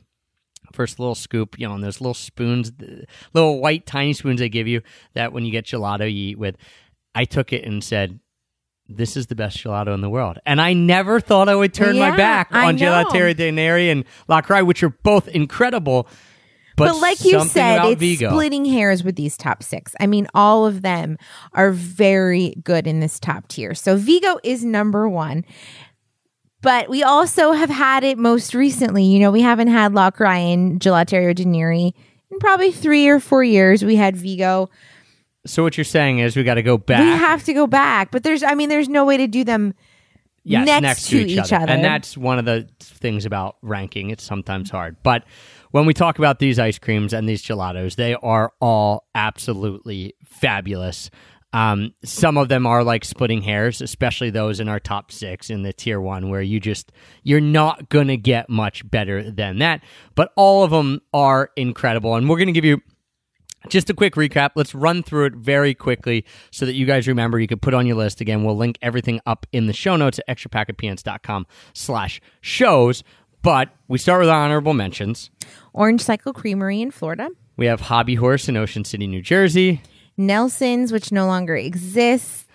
First 0.73 0.99
little 0.99 1.15
scoop, 1.15 1.59
you 1.59 1.69
know, 1.69 1.75
and 1.75 1.85
those 1.85 2.01
little 2.01 2.13
spoons, 2.15 2.73
little 3.33 3.61
white 3.61 3.87
tiny 3.87 4.13
spoons 4.15 4.41
they 4.41 4.49
give 4.49 4.67
you 4.67 4.81
that 5.15 5.33
when 5.33 5.45
you 5.45 5.53
get 5.53 5.65
gelato 5.67 6.01
you 6.13 6.31
eat 6.31 6.39
with. 6.39 6.57
I 7.15 7.25
took 7.25 7.53
it 7.53 7.65
and 7.65 7.83
said, 7.85 8.21
"This 8.89 9.17
is 9.17 9.27
the 9.27 9.35
best 9.35 9.59
gelato 9.59 9.95
in 9.95 10.01
the 10.01 10.11
world." 10.11 10.39
And 10.47 10.61
I 10.61 10.73
never 10.73 11.21
thought 11.21 11.49
I 11.49 11.55
would 11.55 11.75
turn 11.75 11.99
my 11.99 12.17
back 12.17 12.49
on. 12.53 12.77
Gelateria 12.77 13.37
de 13.37 13.51
Neri 13.51 13.91
and 13.91 14.05
La 14.29 14.43
Carraia, 14.43 14.67
which 14.67 14.83
are 14.83 14.91
both 14.91 15.29
incredible. 15.29 16.09
But, 16.77 16.93
but 16.93 17.01
like 17.01 17.25
you 17.25 17.43
said, 17.45 17.87
it's 17.87 18.01
Vigo. 18.01 18.29
splitting 18.29 18.67
hairs 18.67 19.03
with 19.03 19.17
these 19.17 19.37
top 19.39 19.63
six. 19.63 19.95
I 19.99 20.07
mean, 20.07 20.27
all 20.35 20.67
of 20.67 20.83
them 20.83 21.17
are 21.55 21.71
very 21.71 22.55
good 22.65 22.87
in 22.87 23.01
this 23.01 23.19
top 23.19 23.49
tier. 23.49 23.75
So 23.75 23.97
Vigo 23.97 24.39
is 24.45 24.63
number 24.63 25.09
one. 25.09 25.45
But 26.61 26.91
we 26.91 27.03
also 27.03 27.53
have 27.53 27.71
had 27.71 28.05
it 28.05 28.19
most 28.19 28.55
recently. 28.55 29.05
You 29.05 29.21
know, 29.21 29.31
we 29.31 29.41
haven't 29.41 29.69
had 29.69 29.95
La 29.95 30.11
Ryan, 30.19 30.79
Gelateria 30.79 31.35
de 31.35 31.45
Neri 31.45 31.95
in 32.31 32.39
probably 32.41 32.73
three 32.73 33.09
or 33.09 33.21
four 33.21 33.43
years. 33.43 33.85
We 33.85 33.97
had 33.97 34.17
Vigo. 34.17 34.69
So 35.47 35.63
what 35.63 35.77
you're 35.77 35.85
saying 35.85 36.19
is 36.19 36.37
we 36.37 36.45
got 36.45 36.55
to 36.55 36.63
go 36.63 36.79
back. 36.79 37.01
We 37.01 37.11
have 37.11 37.45
to 37.45 37.53
go 37.53 37.67
back. 37.67 38.11
But 38.11 38.23
there's, 38.23 38.43
I 38.43 38.55
mean, 38.55 38.69
there's 38.69 38.89
no 38.89 39.05
way 39.05 39.17
to 39.17 39.27
do 39.27 39.45
them 39.45 39.75
yes, 40.45 40.67
next 40.67 40.83
next, 40.83 41.05
to 41.05 41.11
to 41.11 41.17
each, 41.19 41.31
each 41.33 41.53
other. 41.53 41.65
other. 41.65 41.73
and 41.73 41.85
that's 41.85 42.17
one 42.17 42.39
of 42.39 42.45
the 42.45 42.69
things 42.81 43.25
about 43.25 43.57
ranking. 43.63 44.11
It's 44.11 44.25
sometimes 44.25 44.71
hard, 44.71 44.97
but 45.03 45.25
when 45.73 45.85
we 45.85 45.93
talk 45.93 46.19
about 46.19 46.39
these 46.39 46.59
ice 46.59 46.79
creams 46.79 47.13
and 47.13 47.29
these 47.29 47.43
gelatos, 47.43 47.97
they 47.97 48.15
are 48.15 48.53
all 48.61 49.07
absolutely 49.15 50.15
fabulous. 50.25 51.11
Um, 51.53 51.95
some 52.05 52.37
of 52.37 52.49
them 52.49 52.67
are 52.67 52.85
like 52.85 53.05
splitting 53.05 53.43
hairs, 53.43 53.81
especially 53.81 54.31
those 54.31 54.61
in 54.61 54.69
our 54.69 54.81
top 54.81 55.11
six 55.11 55.49
in 55.51 55.63
the 55.63 55.73
tier 55.73 56.01
one, 56.01 56.29
where 56.29 56.43
you 56.43 56.61
just 56.61 56.93
you're 57.23 57.41
not 57.41 57.89
gonna 57.89 58.17
get 58.17 58.49
much 58.49 58.89
better 58.89 59.31
than 59.31 59.59
that. 59.59 59.83
But 60.15 60.33
all 60.37 60.65
of 60.65 60.71
them 60.71 61.01
are 61.13 61.51
incredible, 61.57 62.15
and 62.15 62.29
we're 62.29 62.39
gonna 62.39 62.53
give 62.53 62.65
you 62.65 62.83
just 63.69 63.91
a 63.91 63.95
quick 63.95 64.15
recap. 64.15 64.51
Let's 64.55 64.75
run 64.75 65.03
through 65.03 65.27
it 65.27 65.35
very 65.35 65.75
quickly 65.75 66.25
so 66.51 66.67
that 66.67 66.75
you 66.75 66.87
guys 66.87 67.07
remember. 67.09 67.39
You 67.39 67.47
can 67.49 67.59
put 67.59 67.75
on 67.75 67.87
your 67.87 67.97
list. 67.97 68.21
Again, 68.21 68.45
we'll 68.45 68.57
link 68.57 68.79
everything 68.83 69.21
up 69.27 69.47
in 69.53 69.67
the 69.67 69.73
show 69.73 69.97
notes 69.97 70.19
at 70.27 70.37
extrapackofpeanuts.com 70.37 71.47
slash 71.73 72.21
shows. 72.41 73.03
But 73.43 73.71
we 73.89 73.99
start 73.99 74.21
with 74.21 74.29
honorable 74.29 74.75
mentions. 74.75 75.31
Orange 75.73 76.01
Cycle 76.01 76.33
Creamery 76.33 76.81
in 76.81 76.91
Florida, 76.91 77.29
We 77.57 77.67
have 77.67 77.81
Hobby 77.83 78.15
Horse 78.17 78.49
in 78.49 78.57
Ocean 78.57 78.85
City, 78.85 79.07
New 79.07 79.23
Jersey. 79.23 79.83
Nelson's, 80.17 80.93
which 80.93 81.13
no 81.13 81.27
longer 81.27 81.55
exists. 81.55 82.46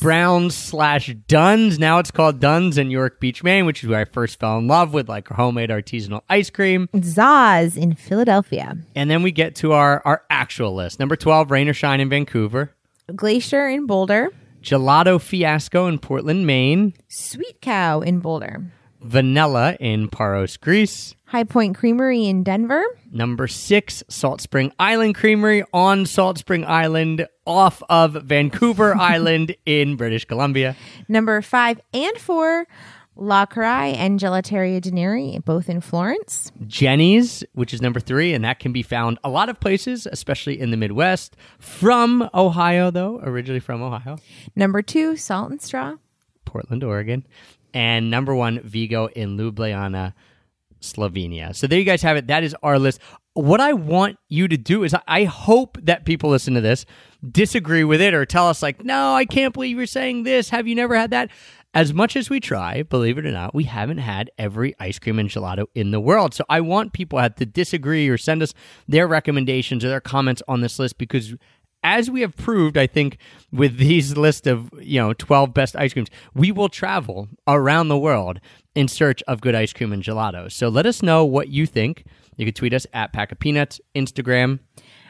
Brown's 0.00 0.54
slash 0.54 1.14
Duns. 1.26 1.78
Now 1.78 1.98
it's 1.98 2.10
called 2.10 2.40
Duns 2.40 2.78
in 2.78 2.90
York 2.90 3.20
Beach, 3.20 3.42
Maine, 3.42 3.66
which 3.66 3.82
is 3.82 3.88
where 3.88 4.00
I 4.00 4.04
first 4.04 4.38
fell 4.38 4.58
in 4.58 4.66
love 4.68 4.92
with 4.92 5.08
like 5.08 5.28
homemade 5.28 5.70
artisanal 5.70 6.22
ice 6.28 6.50
cream. 6.50 6.88
Zaz 6.94 7.76
in 7.76 7.94
Philadelphia. 7.94 8.76
And 8.94 9.10
then 9.10 9.22
we 9.22 9.32
get 9.32 9.54
to 9.56 9.72
our, 9.72 10.02
our 10.04 10.22
actual 10.30 10.74
list. 10.74 11.00
Number 11.00 11.16
12, 11.16 11.50
Rain 11.50 11.68
or 11.68 11.74
Shine 11.74 12.00
in 12.00 12.08
Vancouver. 12.08 12.72
Glacier 13.14 13.68
in 13.68 13.86
Boulder. 13.86 14.28
Gelato 14.62 15.20
Fiasco 15.20 15.86
in 15.86 15.98
Portland, 15.98 16.46
Maine. 16.46 16.92
Sweet 17.08 17.60
Cow 17.60 18.00
in 18.00 18.20
Boulder. 18.20 18.70
Vanilla 19.00 19.76
in 19.80 20.08
Paros, 20.08 20.56
Greece. 20.56 21.14
High 21.26 21.44
Point 21.44 21.76
Creamery 21.76 22.26
in 22.26 22.42
Denver. 22.42 22.82
Number 23.12 23.46
six, 23.46 24.02
Salt 24.08 24.40
Spring 24.40 24.72
Island 24.78 25.14
Creamery 25.14 25.64
on 25.72 26.06
Salt 26.06 26.38
Spring 26.38 26.64
Island 26.64 27.26
off 27.46 27.82
of 27.88 28.12
Vancouver 28.24 28.94
Island 29.00 29.54
in 29.64 29.96
British 29.96 30.24
Columbia. 30.24 30.76
Number 31.08 31.40
five 31.40 31.80
and 31.94 32.18
four, 32.18 32.66
La 33.16 33.46
Carraia 33.46 33.94
and 33.94 34.18
Gelateria 34.18 34.80
de 34.80 34.90
Neri, 34.90 35.38
both 35.44 35.68
in 35.68 35.80
Florence. 35.80 36.50
Jeni's, 36.66 37.44
which 37.52 37.72
is 37.74 37.80
number 37.82 38.00
three, 38.00 38.32
and 38.32 38.44
that 38.44 38.58
can 38.58 38.72
be 38.72 38.82
found 38.82 39.18
a 39.22 39.28
lot 39.30 39.48
of 39.48 39.60
places, 39.60 40.06
especially 40.06 40.58
in 40.58 40.70
the 40.70 40.76
Midwest. 40.76 41.36
From 41.58 42.28
Ohio, 42.34 42.90
though, 42.90 43.20
originally 43.22 43.60
from 43.60 43.82
Ohio, 43.82 44.18
Number 44.56 44.82
two, 44.82 45.16
Salt 45.16 45.50
and 45.50 45.62
Straw. 45.62 45.96
Portland, 46.44 46.82
Oregon. 46.82 47.24
And 47.74 48.10
number 48.10 48.34
one, 48.34 48.60
Vigo 48.60 49.06
in 49.08 49.36
Ljubljana, 49.36 50.14
Slovenia. 50.80 51.54
So 51.54 51.66
there 51.66 51.78
you 51.78 51.84
guys 51.84 52.02
have 52.02 52.16
it. 52.16 52.26
That 52.26 52.42
is 52.42 52.54
our 52.62 52.78
list. 52.78 53.00
What 53.34 53.60
I 53.60 53.72
want 53.74 54.18
you 54.28 54.48
to 54.48 54.56
do 54.56 54.82
is 54.82 54.94
I- 55.06 55.24
hope 55.24 55.78
that 55.82 56.04
people 56.04 56.30
listen 56.30 56.54
to 56.54 56.60
this, 56.60 56.84
disagree 57.30 57.84
with 57.84 58.00
it, 58.00 58.12
or 58.12 58.24
tell 58.26 58.48
us, 58.48 58.62
like, 58.62 58.84
no, 58.84 59.14
I 59.14 59.24
can't 59.24 59.54
believe 59.54 59.76
you're 59.76 59.86
saying 59.86 60.24
this. 60.24 60.48
Have 60.50 60.66
you 60.66 60.74
never 60.74 60.96
had 60.96 61.10
that? 61.10 61.30
As 61.72 61.94
much 61.94 62.16
as 62.16 62.28
we 62.28 62.40
try, 62.40 62.82
believe 62.82 63.16
it 63.18 63.24
or 63.24 63.30
not, 63.30 63.54
we 63.54 63.64
haven't 63.64 63.98
had 63.98 64.28
every 64.36 64.74
ice 64.80 64.98
cream 64.98 65.20
and 65.20 65.28
gelato 65.28 65.66
in 65.76 65.92
the 65.92 66.00
world. 66.00 66.34
So 66.34 66.44
I 66.48 66.60
want 66.60 66.92
people 66.92 67.20
to 67.20 67.46
disagree 67.46 68.08
or 68.08 68.18
send 68.18 68.42
us 68.42 68.52
their 68.88 69.06
recommendations 69.06 69.84
or 69.84 69.88
their 69.88 70.00
comments 70.00 70.42
on 70.48 70.62
this 70.62 70.80
list 70.80 70.98
because 70.98 71.36
as 71.82 72.10
we 72.10 72.20
have 72.20 72.36
proved, 72.36 72.76
I 72.76 72.86
think, 72.86 73.18
with 73.52 73.76
these 73.78 74.16
list 74.16 74.46
of 74.46 74.70
you 74.80 75.00
know 75.00 75.12
twelve 75.14 75.54
best 75.54 75.76
ice 75.76 75.92
creams, 75.92 76.08
we 76.34 76.52
will 76.52 76.68
travel 76.68 77.28
around 77.46 77.88
the 77.88 77.98
world 77.98 78.40
in 78.74 78.88
search 78.88 79.22
of 79.22 79.40
good 79.40 79.54
ice 79.54 79.72
cream 79.72 79.92
and 79.92 80.02
gelato. 80.02 80.50
So 80.50 80.68
let 80.68 80.86
us 80.86 81.02
know 81.02 81.24
what 81.24 81.48
you 81.48 81.66
think. 81.66 82.04
You 82.36 82.46
can 82.46 82.54
tweet 82.54 82.72
us 82.72 82.86
at 82.92 83.12
Pack 83.12 83.32
of 83.32 83.38
Peanuts, 83.38 83.80
Instagram. 83.94 84.60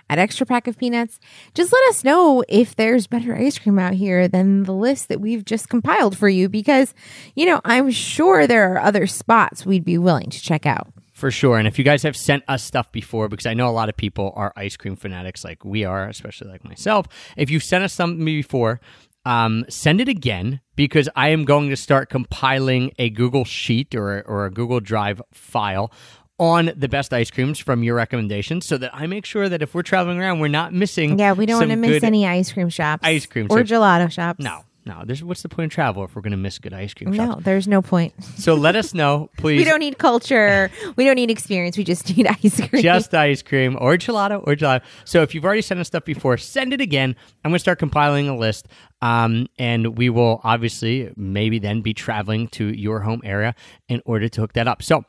At 0.08 0.18
Extra 0.18 0.44
Pack 0.44 0.66
of 0.66 0.76
Peanuts, 0.76 1.20
just 1.54 1.72
let 1.72 1.88
us 1.88 2.02
know 2.02 2.42
if 2.48 2.74
there's 2.74 3.06
better 3.06 3.36
ice 3.36 3.60
cream 3.60 3.78
out 3.78 3.94
here 3.94 4.26
than 4.26 4.64
the 4.64 4.72
list 4.72 5.06
that 5.06 5.20
we've 5.20 5.44
just 5.44 5.68
compiled 5.68 6.18
for 6.18 6.28
you 6.28 6.48
because, 6.48 6.94
you 7.36 7.46
know, 7.46 7.60
I'm 7.64 7.92
sure 7.92 8.48
there 8.48 8.72
are 8.72 8.80
other 8.80 9.06
spots 9.06 9.64
we'd 9.64 9.84
be 9.84 9.98
willing 9.98 10.28
to 10.30 10.42
check 10.42 10.66
out. 10.66 10.88
For 11.20 11.30
sure. 11.30 11.58
And 11.58 11.68
if 11.68 11.78
you 11.78 11.84
guys 11.84 12.02
have 12.04 12.16
sent 12.16 12.44
us 12.48 12.64
stuff 12.64 12.90
before, 12.92 13.28
because 13.28 13.44
I 13.44 13.52
know 13.52 13.68
a 13.68 13.76
lot 13.76 13.90
of 13.90 13.96
people 13.96 14.32
are 14.36 14.54
ice 14.56 14.74
cream 14.78 14.96
fanatics 14.96 15.44
like 15.44 15.66
we 15.66 15.84
are, 15.84 16.08
especially 16.08 16.48
like 16.48 16.64
myself. 16.64 17.06
If 17.36 17.50
you've 17.50 17.62
sent 17.62 17.84
us 17.84 17.92
something 17.92 18.24
before, 18.24 18.80
um, 19.26 19.66
send 19.68 20.00
it 20.00 20.08
again 20.08 20.62
because 20.76 21.10
I 21.14 21.28
am 21.28 21.44
going 21.44 21.68
to 21.68 21.76
start 21.76 22.08
compiling 22.08 22.92
a 22.98 23.10
Google 23.10 23.44
Sheet 23.44 23.94
or, 23.94 24.22
or 24.22 24.46
a 24.46 24.50
Google 24.50 24.80
Drive 24.80 25.20
file 25.30 25.92
on 26.38 26.72
the 26.74 26.88
best 26.88 27.12
ice 27.12 27.30
creams 27.30 27.58
from 27.58 27.82
your 27.82 27.96
recommendations 27.96 28.66
so 28.66 28.78
that 28.78 28.90
I 28.94 29.06
make 29.06 29.26
sure 29.26 29.46
that 29.46 29.60
if 29.60 29.74
we're 29.74 29.82
traveling 29.82 30.18
around, 30.18 30.40
we're 30.40 30.48
not 30.48 30.72
missing. 30.72 31.18
Yeah, 31.18 31.34
we 31.34 31.44
don't 31.44 31.58
want 31.58 31.70
to 31.70 31.76
miss 31.76 32.02
any 32.02 32.26
ice 32.26 32.50
cream 32.50 32.70
shops. 32.70 33.02
Ice 33.04 33.26
cream 33.26 33.48
or 33.50 33.58
shops. 33.58 33.70
gelato 33.70 34.10
shops. 34.10 34.42
No, 34.42 34.62
no. 34.86 35.02
There's, 35.04 35.22
what's 35.22 35.42
the 35.42 35.48
point 35.48 35.66
of 35.70 35.74
travel 35.74 36.04
if 36.04 36.14
we're 36.16 36.22
going 36.22 36.30
to 36.32 36.36
miss 36.36 36.58
good 36.58 36.72
ice 36.72 36.94
cream 36.94 37.10
No, 37.10 37.26
shops? 37.26 37.44
there's 37.44 37.68
no 37.68 37.82
point. 37.82 38.12
So 38.38 38.54
let 38.54 38.76
us 38.76 38.94
know, 38.94 39.30
please. 39.36 39.58
We 39.58 39.64
don't 39.64 39.80
need 39.80 39.98
culture. 39.98 40.70
we 40.96 41.04
don't 41.04 41.16
need 41.16 41.30
experience. 41.30 41.76
We 41.76 41.84
just 41.84 42.16
need 42.16 42.26
ice 42.26 42.60
cream. 42.68 42.82
just 42.82 43.14
ice 43.14 43.42
cream 43.42 43.76
or 43.80 43.96
gelato 43.96 44.42
or 44.46 44.54
gelato. 44.56 44.82
So 45.04 45.22
if 45.22 45.34
you've 45.34 45.44
already 45.44 45.62
sent 45.62 45.80
us 45.80 45.86
stuff 45.88 46.04
before, 46.04 46.36
send 46.38 46.72
it 46.72 46.80
again. 46.80 47.14
I'm 47.44 47.50
going 47.50 47.56
to 47.56 47.60
start 47.60 47.78
compiling 47.78 48.28
a 48.28 48.36
list. 48.36 48.68
Um, 49.02 49.46
and 49.58 49.96
we 49.96 50.10
will 50.10 50.40
obviously 50.44 51.12
maybe 51.16 51.58
then 51.58 51.80
be 51.80 51.94
traveling 51.94 52.48
to 52.48 52.66
your 52.66 53.00
home 53.00 53.22
area 53.24 53.54
in 53.88 54.02
order 54.04 54.28
to 54.28 54.40
hook 54.42 54.52
that 54.54 54.68
up. 54.68 54.82
So 54.82 55.04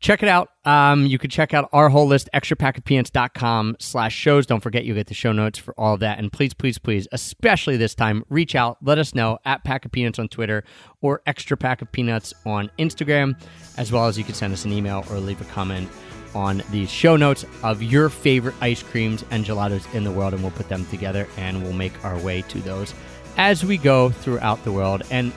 check 0.00 0.22
it 0.22 0.28
out. 0.28 0.48
Um, 0.64 1.06
you 1.06 1.18
can 1.18 1.30
check 1.30 1.54
out 1.54 1.68
our 1.72 1.88
whole 1.88 2.06
list, 2.06 2.28
extrapackofpeanuts.com 2.34 3.76
slash 3.78 4.14
shows. 4.14 4.46
Don't 4.46 4.60
forget 4.60 4.84
you 4.84 4.94
get 4.94 5.06
the 5.06 5.14
show 5.14 5.32
notes 5.32 5.58
for 5.58 5.74
all 5.78 5.94
of 5.94 6.00
that. 6.00 6.18
And 6.18 6.32
please, 6.32 6.54
please, 6.54 6.78
please, 6.78 7.06
especially 7.12 7.76
this 7.76 7.94
time, 7.94 8.24
reach 8.28 8.54
out. 8.54 8.78
Let 8.82 8.98
us 8.98 9.14
know 9.14 9.38
at 9.44 9.62
Pack 9.64 9.84
of 9.84 9.92
Peanuts 9.92 10.18
on 10.18 10.28
Twitter 10.28 10.64
or 11.00 11.22
Extra 11.26 11.56
Pack 11.56 11.82
of 11.82 11.92
Peanuts 11.92 12.34
on 12.44 12.70
Instagram, 12.78 13.40
as 13.76 13.92
well 13.92 14.06
as 14.06 14.18
you 14.18 14.24
can 14.24 14.34
send 14.34 14.52
us 14.52 14.64
an 14.64 14.72
email 14.72 15.04
or 15.10 15.18
leave 15.18 15.40
a 15.40 15.44
comment 15.46 15.88
on 16.34 16.62
the 16.70 16.86
show 16.86 17.16
notes 17.16 17.44
of 17.62 17.82
your 17.82 18.08
favorite 18.08 18.54
ice 18.60 18.82
creams 18.82 19.24
and 19.30 19.44
gelatos 19.44 19.92
in 19.94 20.04
the 20.04 20.12
world, 20.12 20.32
and 20.32 20.42
we'll 20.42 20.52
put 20.52 20.68
them 20.68 20.86
together 20.86 21.26
and 21.36 21.62
we'll 21.62 21.72
make 21.72 22.04
our 22.04 22.18
way 22.20 22.42
to 22.42 22.58
those 22.60 22.94
as 23.36 23.64
we 23.64 23.76
go 23.76 24.10
throughout 24.10 24.62
the 24.64 24.72
world. 24.72 25.02
And 25.10 25.32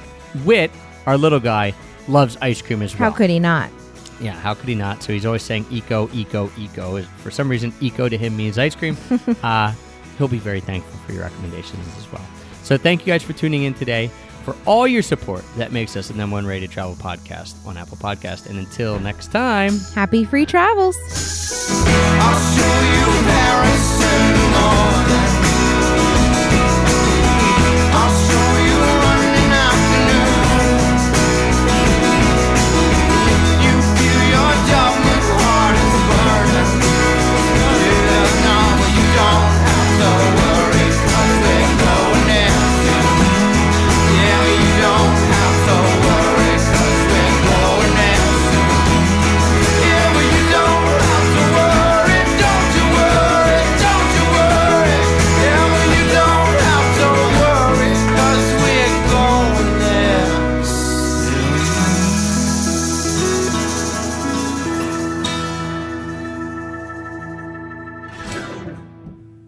Wit, 0.46 0.72
our 1.06 1.18
little 1.18 1.40
guy, 1.40 1.74
loves 2.08 2.38
ice 2.42 2.62
cream 2.62 2.82
as 2.82 2.98
well. 2.98 3.10
How 3.10 3.16
could 3.16 3.30
he 3.30 3.40
not? 3.40 3.72
Yeah, 4.20 4.34
how 4.34 4.54
could 4.54 4.70
he 4.70 4.76
not? 4.76 5.04
So 5.04 5.14
he's 5.14 5.26
always 5.26 5.44
saying 5.44 5.66
eco, 5.72 6.10
eco, 6.14 6.50
eco. 6.58 7.02
For 7.02 7.32
some 7.32 7.50
reason, 7.50 7.74
eco 7.82 8.10
to 8.10 8.18
him 8.18 8.36
means 8.38 8.58
ice 8.58 8.76
cream. 8.76 8.98
uh, 9.44 9.74
he'll 10.18 10.28
be 10.28 10.40
very 10.40 10.62
thankful 10.62 11.00
for 11.06 11.14
your 11.14 11.24
recommendations 11.24 11.86
as 11.98 12.12
well. 12.12 12.26
So 12.64 12.78
thank 12.78 13.06
you 13.06 13.12
guys 13.12 13.24
for 13.24 13.34
tuning 13.34 13.64
in 13.64 13.74
today, 13.74 14.10
for 14.44 14.56
all 14.66 14.88
your 14.88 15.02
support 15.02 15.44
that 15.58 15.72
makes 15.72 15.96
us 15.98 16.08
the 16.08 16.14
number 16.14 16.36
one 16.36 16.46
rated 16.46 16.72
travel 16.72 16.96
podcast 16.96 17.56
on 17.66 17.78
Apple 17.78 17.98
Podcast. 17.98 18.48
And 18.48 18.58
until 18.58 19.00
next 19.00 19.32
time. 19.32 19.80
Happy 19.94 20.24
free 20.24 20.46
travels. 20.46 20.96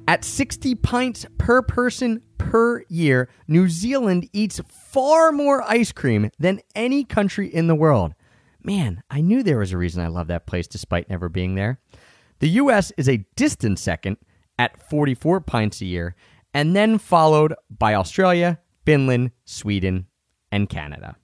At 0.08 0.24
60 0.24 0.76
pints 0.76 1.26
per 1.40 1.64
person 1.64 2.22
per 2.38 2.84
year, 2.90 3.28
New 3.48 3.68
Zealand 3.68 4.30
eats 4.34 4.62
far 4.70 5.32
more 5.32 5.64
ice 5.64 5.92
cream 5.92 6.30
than 6.38 6.62
any 6.76 7.04
country 7.04 7.48
in 7.48 7.66
the 7.66 7.74
world. 7.76 8.14
Man, 8.64 9.02
I 9.10 9.22
knew 9.22 9.42
there 9.42 9.58
was 9.58 9.72
a 9.72 9.78
reason 9.78 10.04
I 10.04 10.08
love 10.08 10.28
that 10.28 10.46
place 10.46 10.68
despite 10.68 11.10
never 11.10 11.28
being 11.28 11.56
there. 11.56 11.80
The 12.40 12.50
US 12.50 12.92
is 12.98 13.10
a 13.10 13.26
distant 13.36 13.80
second 13.80 14.18
at 14.60 14.90
44 14.90 15.42
pints 15.42 15.82
a 15.82 15.86
year, 15.86 16.16
and 16.54 16.76
then 16.76 17.00
followed 17.00 17.56
by 17.70 17.96
Australia, 17.96 18.60
Finland, 18.86 19.32
Sweden, 19.44 20.06
and 20.52 20.70
Canada. 20.70 21.16